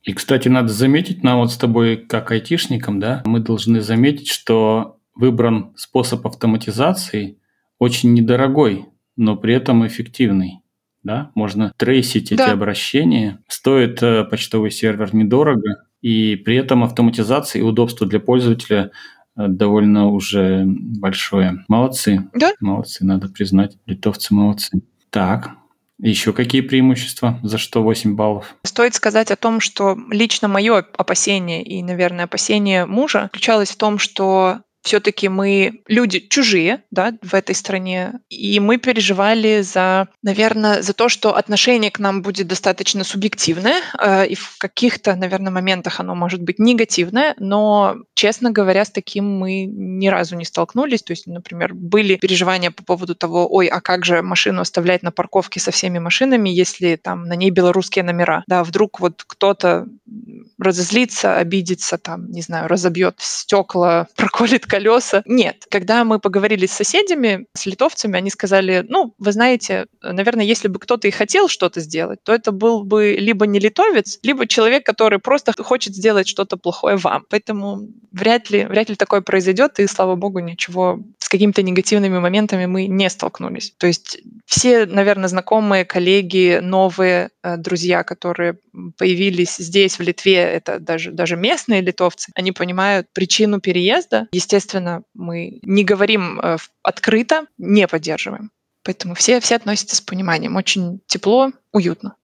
И, 0.03 0.13
кстати, 0.13 0.47
надо 0.47 0.69
заметить, 0.69 1.23
нам 1.23 1.39
вот 1.39 1.51
с 1.51 1.57
тобой, 1.57 1.97
как 1.97 2.31
айтишникам, 2.31 2.99
да, 2.99 3.21
мы 3.25 3.39
должны 3.39 3.81
заметить, 3.81 4.29
что 4.29 4.99
выбран 5.13 5.73
способ 5.75 6.25
автоматизации 6.25 7.37
очень 7.77 8.13
недорогой, 8.13 8.85
но 9.17 9.35
при 9.35 9.53
этом 9.53 9.85
эффективный. 9.85 10.61
Да? 11.03 11.31
Можно 11.35 11.73
трейсить 11.77 12.35
да. 12.35 12.45
эти 12.45 12.51
обращения. 12.51 13.39
Стоит 13.47 14.01
э, 14.03 14.25
почтовый 14.25 14.71
сервер 14.71 15.13
недорого, 15.15 15.85
и 16.01 16.35
при 16.35 16.55
этом 16.55 16.83
автоматизация 16.83 17.59
и 17.59 17.63
удобство 17.63 18.07
для 18.07 18.19
пользователя 18.19 18.91
э, 19.35 19.47
довольно 19.47 20.07
уже 20.07 20.63
большое. 20.65 21.63
Молодцы. 21.67 22.29
Да? 22.33 22.51
Молодцы, 22.59 23.05
надо 23.05 23.29
признать. 23.29 23.77
Литовцы 23.85 24.33
молодцы. 24.33 24.81
Так, 25.09 25.51
еще 25.99 26.33
какие 26.33 26.61
преимущества? 26.61 27.39
За 27.43 27.57
что 27.57 27.83
8 27.83 28.15
баллов? 28.15 28.55
Стоит 28.63 28.95
сказать 28.95 29.31
о 29.31 29.35
том, 29.35 29.59
что 29.59 29.97
лично 30.09 30.47
мое 30.47 30.85
опасение 30.97 31.63
и, 31.63 31.83
наверное, 31.83 32.25
опасение 32.25 32.85
мужа 32.85 33.23
заключалось 33.23 33.71
в 33.71 33.77
том, 33.77 33.99
что 33.99 34.59
все-таки 34.81 35.27
мы 35.27 35.81
люди 35.87 36.19
чужие, 36.19 36.83
да, 36.91 37.13
в 37.21 37.33
этой 37.33 37.53
стране, 37.53 38.21
и 38.29 38.59
мы 38.59 38.77
переживали 38.77 39.61
за, 39.61 40.07
наверное, 40.23 40.81
за 40.81 40.93
то, 40.93 41.09
что 41.09 41.35
отношение 41.35 41.91
к 41.91 41.99
нам 41.99 42.21
будет 42.21 42.47
достаточно 42.47 43.03
субъективное, 43.03 43.81
э, 43.99 44.27
и 44.27 44.35
в 44.35 44.57
каких-то, 44.57 45.15
наверное, 45.15 45.51
моментах 45.51 45.99
оно 45.99 46.15
может 46.15 46.41
быть 46.41 46.59
негативное, 46.59 47.35
но, 47.39 47.97
честно 48.19 48.51
говоря, 48.51 48.83
с 48.83 48.91
таким 48.91 49.39
мы 49.39 49.63
ни 49.63 50.09
разу 50.09 50.35
не 50.35 50.43
столкнулись. 50.43 51.03
То 51.03 51.11
есть, 51.11 51.25
например, 51.25 51.73
были 51.73 52.17
переживания 52.17 52.69
по 52.69 52.83
поводу 52.83 53.15
того, 53.15 53.47
ой, 53.49 53.67
а 53.67 53.79
как 53.79 54.03
же 54.03 54.21
машину 54.21 54.59
оставлять 54.59 55.03
на 55.03 55.11
парковке 55.11 55.61
со 55.61 55.71
всеми 55.71 55.99
машинами, 55.99 56.49
если 56.49 56.97
там 56.97 57.29
на 57.29 57.37
ней 57.37 57.49
белорусские 57.49 58.03
номера, 58.03 58.43
да, 58.45 58.65
вдруг 58.65 58.99
вот 58.99 59.23
кто-то 59.25 59.87
разозлится, 60.57 61.37
обидится, 61.37 61.97
там, 61.97 62.29
не 62.29 62.41
знаю, 62.41 62.67
разобьет 62.67 63.15
стекла, 63.19 64.07
проколет 64.17 64.65
колеса. 64.65 65.23
Нет. 65.25 65.65
Когда 65.71 66.03
мы 66.03 66.19
поговорили 66.19 66.65
с 66.65 66.73
соседями, 66.73 67.45
с 67.53 67.65
литовцами, 67.65 68.17
они 68.17 68.29
сказали, 68.29 68.85
ну, 68.89 69.13
вы 69.17 69.31
знаете, 69.31 69.85
наверное, 70.01 70.43
если 70.43 70.67
бы 70.67 70.79
кто-то 70.79 71.07
и 71.07 71.11
хотел 71.11 71.47
что-то 71.47 71.79
сделать, 71.79 72.19
то 72.23 72.33
это 72.33 72.51
был 72.51 72.83
бы 72.83 73.15
либо 73.17 73.47
не 73.47 73.59
литовец, 73.59 74.19
либо 74.23 74.45
человек, 74.45 74.85
который 74.85 75.19
просто 75.19 75.53
хочет 75.63 75.95
сделать 75.95 76.27
что-то 76.27 76.57
плохое 76.57 76.97
вам. 76.97 77.23
Поэтому 77.29 77.87
вряд 78.11 78.49
ли, 78.49 78.65
вряд 78.65 78.89
ли 78.89 78.95
такое 78.95 79.21
произойдет, 79.21 79.79
и, 79.79 79.87
слава 79.87 80.15
богу, 80.15 80.39
ничего 80.39 80.99
с 81.19 81.29
какими-то 81.29 81.61
негативными 81.61 82.19
моментами 82.19 82.65
мы 82.65 82.87
не 82.87 83.09
столкнулись. 83.09 83.73
То 83.77 83.87
есть 83.87 84.19
все, 84.45 84.85
наверное, 84.85 85.27
знакомые, 85.27 85.85
коллеги, 85.85 86.59
новые 86.61 87.29
э, 87.43 87.57
друзья, 87.57 88.03
которые 88.03 88.57
появились 88.97 89.57
здесь, 89.57 89.99
в 89.99 90.01
Литве, 90.01 90.35
это 90.35 90.79
даже, 90.79 91.11
даже 91.11 91.35
местные 91.35 91.81
литовцы, 91.81 92.31
они 92.35 92.51
понимают 92.51 93.07
причину 93.13 93.59
переезда. 93.59 94.27
Естественно, 94.31 95.03
мы 95.13 95.59
не 95.61 95.83
говорим 95.83 96.39
э, 96.39 96.57
открыто, 96.83 97.45
не 97.57 97.87
поддерживаем. 97.87 98.51
Поэтому 98.83 99.13
все, 99.13 99.39
все 99.39 99.55
относятся 99.55 99.95
с 99.95 100.01
пониманием. 100.01 100.55
Очень 100.55 101.01
тепло, 101.07 101.51
уютно. 101.71 102.15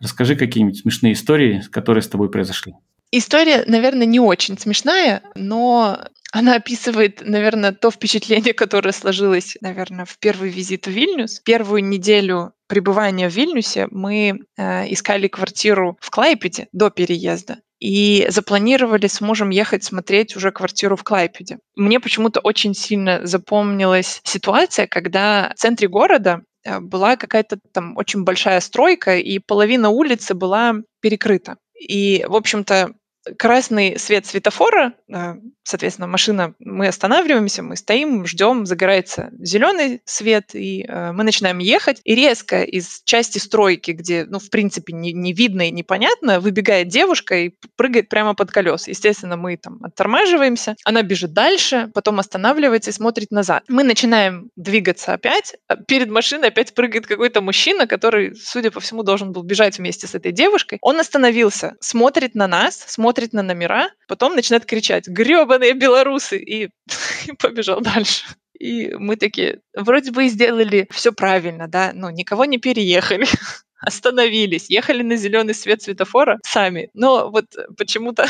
Расскажи 0.00 0.36
какие-нибудь 0.36 0.78
смешные 0.78 1.12
истории, 1.12 1.62
которые 1.70 2.02
с 2.02 2.08
тобой 2.08 2.30
произошли. 2.30 2.74
История, 3.12 3.64
наверное, 3.66 4.06
не 4.06 4.20
очень 4.20 4.56
смешная, 4.56 5.22
но 5.34 5.98
она 6.32 6.54
описывает, 6.54 7.22
наверное, 7.24 7.72
то 7.72 7.90
впечатление, 7.90 8.54
которое 8.54 8.92
сложилось, 8.92 9.56
наверное, 9.60 10.04
в 10.04 10.18
первый 10.18 10.50
визит 10.50 10.86
в 10.86 10.90
Вильнюс. 10.90 11.40
Первую 11.40 11.84
неделю 11.84 12.52
пребывания 12.68 13.28
в 13.28 13.34
Вильнюсе 13.34 13.88
мы 13.90 14.40
э, 14.56 14.92
искали 14.92 15.26
квартиру 15.26 15.98
в 16.00 16.10
Клайпеде 16.10 16.68
до 16.72 16.90
переезда 16.90 17.58
и 17.80 18.26
запланировали 18.28 19.08
с 19.08 19.20
мужем 19.20 19.50
ехать 19.50 19.82
смотреть 19.82 20.36
уже 20.36 20.52
квартиру 20.52 20.96
в 20.96 21.02
Клайпеде. 21.02 21.58
Мне 21.74 21.98
почему-то 21.98 22.38
очень 22.40 22.74
сильно 22.74 23.26
запомнилась 23.26 24.20
ситуация, 24.22 24.86
когда 24.86 25.52
в 25.56 25.58
центре 25.58 25.88
города 25.88 26.42
была 26.80 27.16
какая-то 27.16 27.58
там 27.72 27.96
очень 27.96 28.24
большая 28.24 28.60
стройка, 28.60 29.16
и 29.18 29.38
половина 29.38 29.90
улицы 29.90 30.34
была 30.34 30.74
перекрыта. 31.00 31.56
И, 31.78 32.24
в 32.28 32.34
общем-то, 32.36 32.92
красный 33.38 33.98
свет 33.98 34.26
светофора, 34.26 34.94
э, 35.08 35.34
соответственно, 35.62 36.08
машина, 36.08 36.54
мы 36.58 36.88
останавливаемся, 36.88 37.62
мы 37.62 37.76
стоим, 37.76 38.26
ждем, 38.26 38.66
загорается 38.66 39.30
зеленый 39.38 40.00
свет, 40.04 40.54
и 40.54 40.84
э, 40.86 41.12
мы 41.12 41.24
начинаем 41.24 41.58
ехать. 41.58 42.00
И 42.04 42.14
резко 42.14 42.62
из 42.62 43.02
части 43.04 43.38
стройки, 43.38 43.92
где, 43.92 44.24
ну, 44.24 44.38
в 44.38 44.50
принципе, 44.50 44.92
не, 44.92 45.12
не 45.12 45.32
видно 45.32 45.68
и 45.68 45.70
непонятно, 45.70 46.40
выбегает 46.40 46.88
девушка 46.88 47.36
и 47.36 47.50
прыгает 47.76 48.08
прямо 48.08 48.34
под 48.34 48.50
колеса. 48.50 48.90
Естественно, 48.90 49.36
мы 49.36 49.56
там 49.56 49.78
оттормаживаемся, 49.82 50.76
она 50.84 51.02
бежит 51.02 51.32
дальше, 51.32 51.90
потом 51.94 52.18
останавливается 52.18 52.90
и 52.90 52.94
смотрит 52.94 53.30
назад. 53.30 53.64
Мы 53.68 53.84
начинаем 53.84 54.50
двигаться 54.56 55.12
опять, 55.12 55.56
а 55.68 55.76
перед 55.76 56.10
машиной 56.10 56.48
опять 56.48 56.74
прыгает 56.74 57.06
какой-то 57.06 57.40
мужчина, 57.40 57.86
который, 57.86 58.34
судя 58.34 58.70
по 58.70 58.80
всему, 58.80 59.02
должен 59.02 59.32
был 59.32 59.42
бежать 59.42 59.78
вместе 59.78 60.06
с 60.06 60.14
этой 60.14 60.32
девушкой. 60.32 60.78
Он 60.80 60.98
остановился, 60.98 61.76
смотрит 61.80 62.34
на 62.34 62.46
нас, 62.46 62.84
смотрит 62.86 63.19
смотрит 63.20 63.32
на 63.34 63.42
номера, 63.42 63.90
потом 64.08 64.34
начинает 64.34 64.64
кричать 64.66 65.06
«гребаные 65.08 65.74
белорусы!» 65.74 66.38
и, 66.38 66.70
побежал 67.38 67.80
дальше. 67.80 68.24
И 68.58 68.94
мы 68.94 69.16
такие, 69.16 69.60
вроде 69.74 70.10
бы 70.10 70.26
и 70.26 70.28
сделали 70.28 70.88
все 70.90 71.12
правильно, 71.12 71.68
да, 71.68 71.92
но 71.94 72.10
никого 72.10 72.44
не 72.44 72.58
переехали, 72.58 73.26
остановились, 73.80 74.70
ехали 74.70 75.02
на 75.02 75.16
зеленый 75.16 75.54
свет 75.54 75.82
светофора 75.82 76.38
сами. 76.44 76.90
Но 76.94 77.30
вот 77.30 77.46
почему-то 77.76 78.26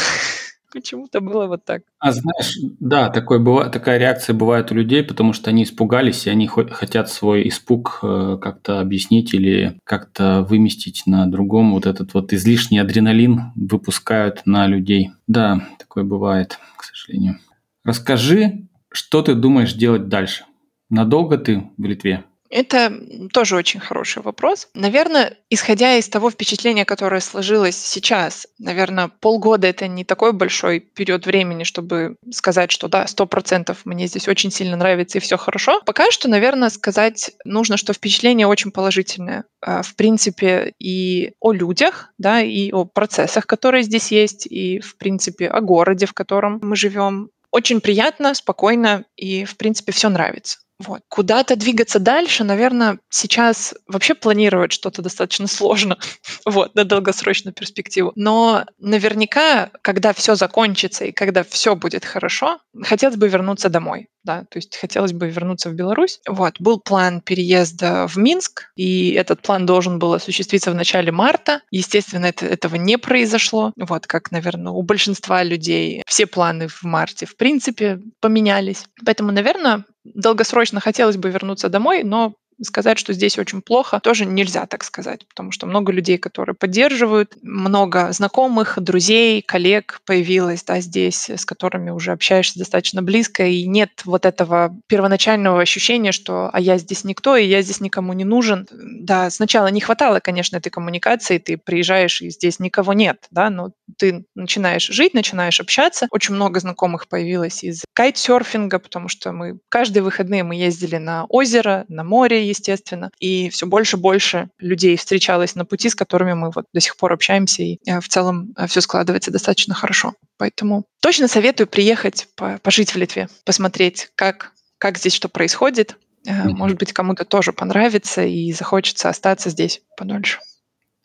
Почему-то 0.73 1.21
было 1.21 1.47
вот 1.47 1.65
так. 1.65 1.83
А 1.99 2.13
знаешь, 2.13 2.57
да, 2.81 3.09
такой, 3.11 3.41
такая 3.71 3.99
реакция 3.99 4.35
бывает 4.35 4.71
у 4.71 4.75
людей, 4.75 5.03
потому 5.03 5.33
что 5.33 5.51
они 5.51 5.65
испугались, 5.65 6.27
и 6.27 6.31
они 6.31 6.47
хотят 6.47 7.11
свой 7.11 7.49
испуг 7.49 8.01
э, 8.03 8.39
как-то 8.41 8.81
объяснить 8.81 9.35
или 9.35 9.79
как-то 9.85 10.47
выместить 10.49 11.03
на 11.07 11.27
другом. 11.27 11.73
Вот 11.73 11.87
этот 11.87 12.15
вот 12.15 12.33
излишний 12.33 12.79
адреналин 12.79 13.53
выпускают 13.55 14.43
на 14.47 14.67
людей. 14.67 15.11
Да, 15.27 15.69
такое 15.79 16.05
бывает, 16.05 16.59
к 16.77 16.85
сожалению. 16.85 17.39
Расскажи, 17.85 18.69
что 18.93 19.23
ты 19.23 19.35
думаешь 19.35 19.73
делать 19.73 20.09
дальше? 20.09 20.45
Надолго 20.89 21.39
ты 21.39 21.71
в 21.77 21.85
Литве? 21.85 22.25
Это 22.51 22.93
тоже 23.33 23.57
очень 23.57 23.79
хороший 23.79 24.23
вопрос. 24.23 24.69
Наверное, 24.75 25.37
исходя 25.51 25.97
из 25.97 26.09
того 26.09 26.31
впечатления, 26.31 26.85
которое 26.85 27.21
сложилось 27.21 27.77
сейчас, 27.77 28.49
наверное, 28.59 29.09
полгода 29.21 29.69
это 29.69 29.87
не 29.87 30.05
такой 30.05 30.33
большой 30.33 30.81
период 30.81 31.27
времени, 31.27 31.63
чтобы 31.63 32.17
сказать, 32.33 32.73
что 32.73 32.89
да, 32.89 33.07
сто 33.07 33.27
процентов 33.27 33.83
мне 33.85 34.09
здесь 34.09 34.27
очень 34.27 34.51
сильно 34.51 34.77
нравится 34.77 35.19
и 35.19 35.21
все 35.21 35.37
хорошо. 35.37 35.81
Пока 35.87 36.11
что, 36.11 36.29
наверное, 36.29 36.71
сказать 36.71 37.31
нужно, 37.45 37.77
что 37.77 37.93
впечатление 37.93 38.49
очень 38.49 38.73
положительное. 38.73 39.45
А, 39.61 39.83
в 39.83 39.95
принципе, 39.95 40.75
и 40.81 41.33
о 41.39 41.53
людях, 41.53 42.13
да, 42.19 42.41
и 42.41 42.73
о 42.73 42.85
процессах, 42.85 43.47
которые 43.47 43.85
здесь 43.85 44.11
есть, 44.11 44.47
и, 44.47 44.81
в 44.81 44.97
принципе, 44.97 45.47
о 45.47 45.61
городе, 45.61 46.07
в 46.07 46.15
котором 46.15 46.59
мы 46.63 46.75
живем. 46.75 47.31
Очень 47.53 47.81
приятно, 47.81 48.35
спокойно 48.35 49.05
и, 49.17 49.45
в 49.45 49.57
принципе, 49.57 49.93
все 49.93 50.09
нравится. 50.09 50.59
Вот. 50.81 51.03
Куда-то 51.09 51.57
двигаться 51.57 51.99
дальше, 51.99 52.43
наверное, 52.43 52.99
сейчас 53.11 53.75
вообще 53.87 54.15
планировать 54.15 54.73
что-то 54.73 55.03
достаточно 55.03 55.47
сложно 55.47 55.99
вот, 56.47 56.75
на 56.75 56.85
долгосрочную 56.85 57.53
перспективу. 57.53 58.13
Но 58.17 58.65
наверняка, 58.79 59.71
когда 59.83 60.15
все 60.15 60.37
закончится 60.37 61.05
и 61.05 61.13
когда 61.13 61.45
все 61.45 61.77
будет 61.77 62.07
хорошо, 62.07 62.61
хотелось 62.83 63.17
бы 63.17 63.29
вернуться 63.29 63.69
домой 63.69 64.09
да, 64.25 64.45
то 64.51 64.59
есть 64.59 64.77
хотелось 64.77 65.13
бы 65.13 65.29
вернуться 65.29 65.71
в 65.71 65.75
Беларусь. 65.75 66.21
Вот, 66.29 66.61
был 66.61 66.81
план 66.81 67.21
переезда 67.21 68.07
в 68.07 68.17
Минск, 68.17 68.71
и 68.77 69.13
этот 69.13 69.43
план 69.43 69.67
должен 69.67 69.99
был 69.99 70.13
осуществиться 70.13 70.71
в 70.71 70.75
начале 70.75 71.11
марта. 71.13 71.63
Естественно, 71.71 72.27
это, 72.27 72.47
этого 72.47 72.77
не 72.77 72.99
произошло. 72.99 73.73
Вот, 73.77 74.07
как, 74.07 74.31
наверное, 74.31 74.73
у 74.73 74.83
большинства 74.83 75.43
людей 75.43 76.03
все 76.07 76.27
планы 76.27 76.69
в 76.69 76.83
марте, 76.85 77.27
в 77.27 77.37
принципе, 77.37 78.01
поменялись. 78.21 78.85
Поэтому, 79.05 79.33
наверное, 79.33 79.85
долгосрочно 80.05 80.81
хотелось 80.81 81.17
бы 81.17 81.31
вернуться 81.31 81.69
домой, 81.69 82.03
но 82.03 82.35
сказать, 82.63 82.99
что 82.99 83.13
здесь 83.13 83.39
очень 83.39 83.63
плохо, 83.63 84.01
тоже 84.01 84.27
нельзя 84.27 84.67
так 84.67 84.85
сказать, 84.85 85.27
потому 85.29 85.53
что 85.53 85.67
много 85.67 85.93
людей, 85.93 86.19
которые 86.19 86.55
поддерживают, 86.55 87.37
много 87.43 88.13
знакомых, 88.13 88.79
друзей, 88.81 89.43
коллег 89.43 90.01
появилось 90.07 90.63
да, 90.65 90.81
здесь, 90.81 91.31
с 91.31 91.45
которыми 91.45 91.91
уже 91.91 92.13
общаешься 92.13 92.59
достаточно 92.59 93.03
близко, 93.03 93.45
и 93.45 93.67
нет 93.67 94.03
вот 94.05 94.27
этого 94.27 94.77
первоначального 94.87 95.61
ощущения, 95.61 96.13
что 96.13 96.51
«а 96.53 96.61
я 96.61 96.79
здесь 96.79 97.05
никто, 97.05 97.37
и 97.37 97.47
я 97.47 97.63
здесь 97.63 97.81
никому 97.81 98.13
не 98.13 98.25
нужен». 98.25 98.67
Да, 98.71 99.31
сначала 99.31 99.69
не 99.69 99.81
хватало, 99.81 100.21
конечно, 100.21 100.57
этой 100.57 100.71
коммуникации, 100.71 101.39
ты 101.39 101.57
приезжаешь, 101.57 102.21
и 102.23 102.31
здесь 102.31 102.59
никого 102.59 102.93
нет, 102.93 103.27
да, 103.31 103.51
но 103.51 103.73
ты 103.99 104.25
начинаешь 104.35 104.87
жить, 104.87 105.15
начинаешь 105.15 105.61
общаться. 105.61 106.07
Очень 106.11 106.35
много 106.35 106.61
знакомых 106.61 107.09
появилось 107.09 107.65
из 107.65 107.85
кайтсерфинга, 107.95 108.79
потому 108.79 109.09
что 109.09 109.33
мы 109.33 109.59
каждые 109.69 110.03
выходные 110.03 110.45
мы 110.45 110.57
ездили 110.57 110.97
на 110.97 111.25
озеро, 111.27 111.85
на 111.89 112.05
море, 112.05 112.50
естественно. 112.51 113.11
И 113.19 113.49
все 113.51 113.67
больше 113.67 113.97
и 113.97 114.01
больше 114.01 114.51
людей 114.59 114.97
встречалось 114.97 115.55
на 115.55 115.65
пути, 115.65 115.89
с 115.89 115.95
которыми 115.95 116.35
мы 116.35 116.51
вот 116.55 116.67
до 116.73 116.81
сих 116.81 116.97
пор 116.97 117.13
общаемся, 117.13 117.63
и 117.63 117.79
э, 117.87 118.01
в 118.01 118.09
целом 118.09 118.53
э, 118.57 118.67
все 118.67 118.81
складывается 118.81 119.31
достаточно 119.31 119.75
хорошо. 119.75 120.15
Поэтому 120.39 120.85
точно 121.01 121.29
советую 121.29 121.67
приехать, 121.67 122.29
пожить 122.63 122.95
в 122.95 122.97
Литве, 122.97 123.29
посмотреть, 123.45 124.11
как, 124.15 124.53
как 124.79 124.99
здесь 124.99 125.15
что 125.15 125.29
происходит. 125.29 125.97
Э, 126.27 126.49
может 126.49 126.79
быть, 126.79 126.93
кому-то 126.93 127.25
тоже 127.25 127.53
понравится 127.53 128.25
и 128.25 128.53
захочется 128.53 129.09
остаться 129.09 129.51
здесь 129.51 129.83
подольше. 129.97 130.39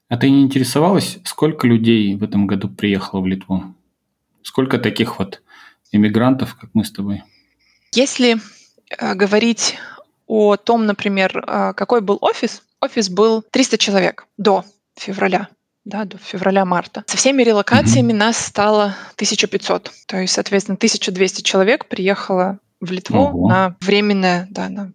А 0.08 0.18
ты 0.18 0.30
не 0.30 0.44
интересовалась, 0.44 1.18
сколько 1.24 1.68
людей 1.68 2.16
в 2.16 2.24
этом 2.24 2.46
году 2.46 2.70
приехало 2.70 3.22
в 3.22 3.28
Литву? 3.28 3.76
Сколько 4.44 4.78
таких 4.78 5.18
вот 5.18 5.42
иммигрантов, 5.92 6.56
как 6.56 6.70
мы 6.74 6.86
с 6.86 6.92
тобой? 6.92 7.24
Если 7.92 8.38
говорить 9.00 9.78
о 10.28 10.56
том, 10.56 10.86
например, 10.86 11.44
а, 11.46 11.74
какой 11.74 12.02
был 12.02 12.18
офис. 12.22 12.62
Офис 12.82 13.10
был 13.10 13.44
300 13.52 13.78
человек 13.78 14.28
до 14.38 14.64
февраля 14.96 15.50
да, 15.86 16.04
до 16.04 16.18
февраля-марта. 16.18 17.04
Со 17.06 17.16
всеми 17.16 17.44
релокациями 17.44 18.12
mm-hmm. 18.12 18.18
нас 18.18 18.38
стало 18.38 18.96
1500. 19.16 19.92
То 20.08 20.18
есть, 20.18 20.34
соответственно, 20.34 20.76
1200 20.76 21.44
человек 21.44 21.86
приехало 21.86 22.58
в 22.82 22.92
Литву 22.92 23.20
Ого. 23.20 23.48
на 23.48 23.76
временное, 23.82 24.48
да, 24.50 24.68
на, 24.70 24.92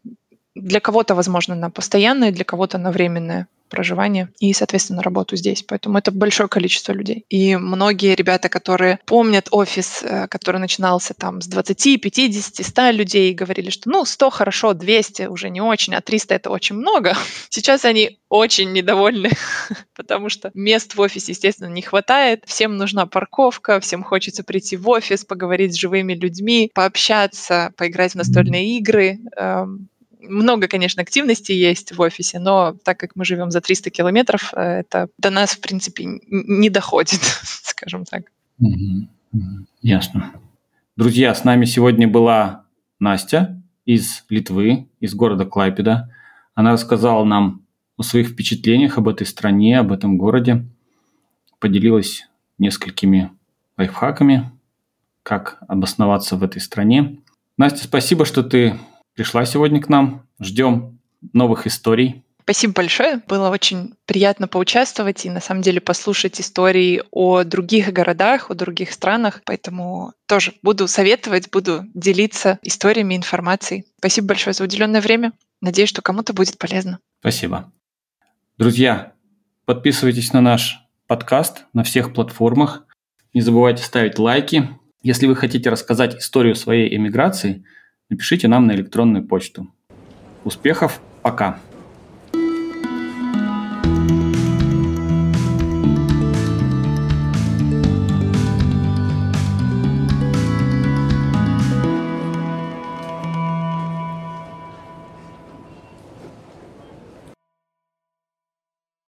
для 0.55 0.81
кого-то, 0.81 1.14
возможно, 1.14 1.55
на 1.55 1.70
постоянное, 1.70 2.33
для 2.33 2.45
кого-то 2.45 2.76
на 2.76 2.91
временное 2.91 3.47
проживание 3.71 4.29
и, 4.39 4.53
соответственно, 4.53 5.03
работу 5.03 5.37
здесь. 5.37 5.62
Поэтому 5.62 5.99
это 5.99 6.11
большое 6.11 6.49
количество 6.49 6.93
людей. 6.93 7.25
И 7.31 7.57
многие 7.57 8.14
ребята, 8.14 8.49
которые 8.49 8.99
помнят 9.07 9.49
офис, 9.51 10.03
э, 10.03 10.27
который 10.29 10.61
начинался 10.61 11.14
там 11.14 11.41
с 11.41 11.47
20, 11.47 12.01
50, 12.01 12.66
100 12.66 12.91
людей, 12.91 13.33
говорили, 13.33 13.71
что 13.71 13.89
ну 13.89 14.05
100 14.05 14.31
хорошо, 14.31 14.75
200 14.75 15.23
уже 15.23 15.49
не 15.49 15.61
очень, 15.61 15.95
а 15.95 16.01
300 16.01 16.35
это 16.35 16.51
очень 16.51 16.77
много. 16.77 17.14
Сейчас 17.49 17.85
они 17.85 18.18
очень 18.29 18.73
недовольны, 18.73 19.31
потому 19.97 20.29
что 20.29 20.51
мест 20.55 20.95
в 20.95 21.01
офисе, 21.01 21.33
естественно, 21.33 21.68
не 21.68 21.83
хватает. 21.83 22.43
Всем 22.47 22.77
нужна 22.77 23.07
парковка, 23.07 23.81
всем 23.81 24.03
хочется 24.03 24.45
прийти 24.45 24.77
в 24.77 24.89
офис, 24.89 25.25
поговорить 25.25 25.75
с 25.75 25.79
живыми 25.79 26.14
людьми, 26.14 26.71
пообщаться, 26.75 27.73
поиграть 27.77 28.12
в 28.12 28.16
настольные 28.16 28.77
игры. 28.79 29.18
Много, 30.23 30.68
конечно, 30.68 31.03
активностей 31.03 31.57
есть 31.57 31.93
в 31.93 32.01
офисе, 32.01 32.39
но 32.39 32.77
так 32.85 32.99
как 32.99 33.16
мы 33.16 33.25
живем 33.25 33.51
за 33.51 33.61
300 33.61 33.91
километров, 33.91 34.53
э, 34.55 34.81
это 34.81 35.09
до 35.18 35.31
нас, 35.31 35.53
в 35.53 35.61
принципе, 35.61 36.05
не 36.27 36.71
доходит, 36.71 37.21
скажем 37.43 38.05
так. 38.05 38.25
Ясно. 39.81 40.33
Друзья, 40.97 41.35
с 41.35 41.45
нами 41.45 41.64
сегодня 41.64 42.07
была 42.09 42.64
Настя 42.99 43.62
из 43.87 44.25
Литвы, 44.29 44.89
из 45.01 45.14
города 45.14 45.45
Клайпеда. 45.45 46.14
Она 46.55 46.73
рассказала 46.73 47.25
нам 47.25 47.64
о 47.97 48.03
своих 48.03 48.29
впечатлениях 48.29 48.99
об 48.99 49.09
этой 49.09 49.27
стране, 49.27 49.79
об 49.79 49.93
этом 49.93 50.18
городе, 50.18 50.66
поделилась 51.59 52.29
несколькими 52.59 53.31
лайфхаками, 53.79 54.51
как 55.23 55.59
обосноваться 55.68 56.37
в 56.37 56.43
этой 56.43 56.61
стране. 56.61 57.21
Настя, 57.57 57.85
спасибо, 57.85 58.25
что 58.25 58.43
ты 58.43 58.79
пришла 59.15 59.45
сегодня 59.45 59.81
к 59.81 59.89
нам. 59.89 60.27
Ждем 60.41 60.99
новых 61.33 61.67
историй. 61.67 62.25
Спасибо 62.43 62.73
большое. 62.73 63.23
Было 63.29 63.49
очень 63.51 63.95
приятно 64.07 64.49
поучаствовать 64.49 65.25
и 65.25 65.31
на 65.31 65.41
самом 65.41 65.63
деле 65.63 65.81
послушать 65.81 66.41
истории 66.41 67.03
о 67.13 67.45
других 67.45 67.93
городах, 67.93 68.51
о 68.51 68.55
других 68.55 68.93
странах. 68.93 69.43
Поэтому 69.45 70.15
тоже 70.27 70.55
буду 70.63 70.89
советовать, 70.89 71.51
буду 71.51 71.85
делиться 71.95 72.59
историями, 72.63 73.17
информацией. 73.17 73.85
Спасибо 73.99 74.29
большое 74.29 74.55
за 74.55 74.65
уделенное 74.65 75.01
время. 75.01 75.33
Надеюсь, 75.61 75.91
что 75.91 76.03
кому-то 76.03 76.33
будет 76.33 76.59
полезно. 76.59 76.99
Спасибо. 77.21 77.71
Друзья, 78.59 79.13
подписывайтесь 79.65 80.33
на 80.33 80.41
наш 80.41 80.81
подкаст 81.07 81.67
на 81.73 81.85
всех 81.85 82.13
платформах. 82.13 82.85
Не 83.33 83.43
забывайте 83.43 83.85
ставить 83.85 84.19
лайки. 84.19 84.71
Если 85.03 85.27
вы 85.27 85.37
хотите 85.37 85.71
рассказать 85.71 86.17
историю 86.17 86.57
своей 86.57 86.97
эмиграции– 86.97 87.65
напишите 88.11 88.49
нам 88.49 88.67
на 88.67 88.73
электронную 88.73 89.25
почту. 89.27 89.69
Успехов, 90.45 91.01
пока! 91.23 91.59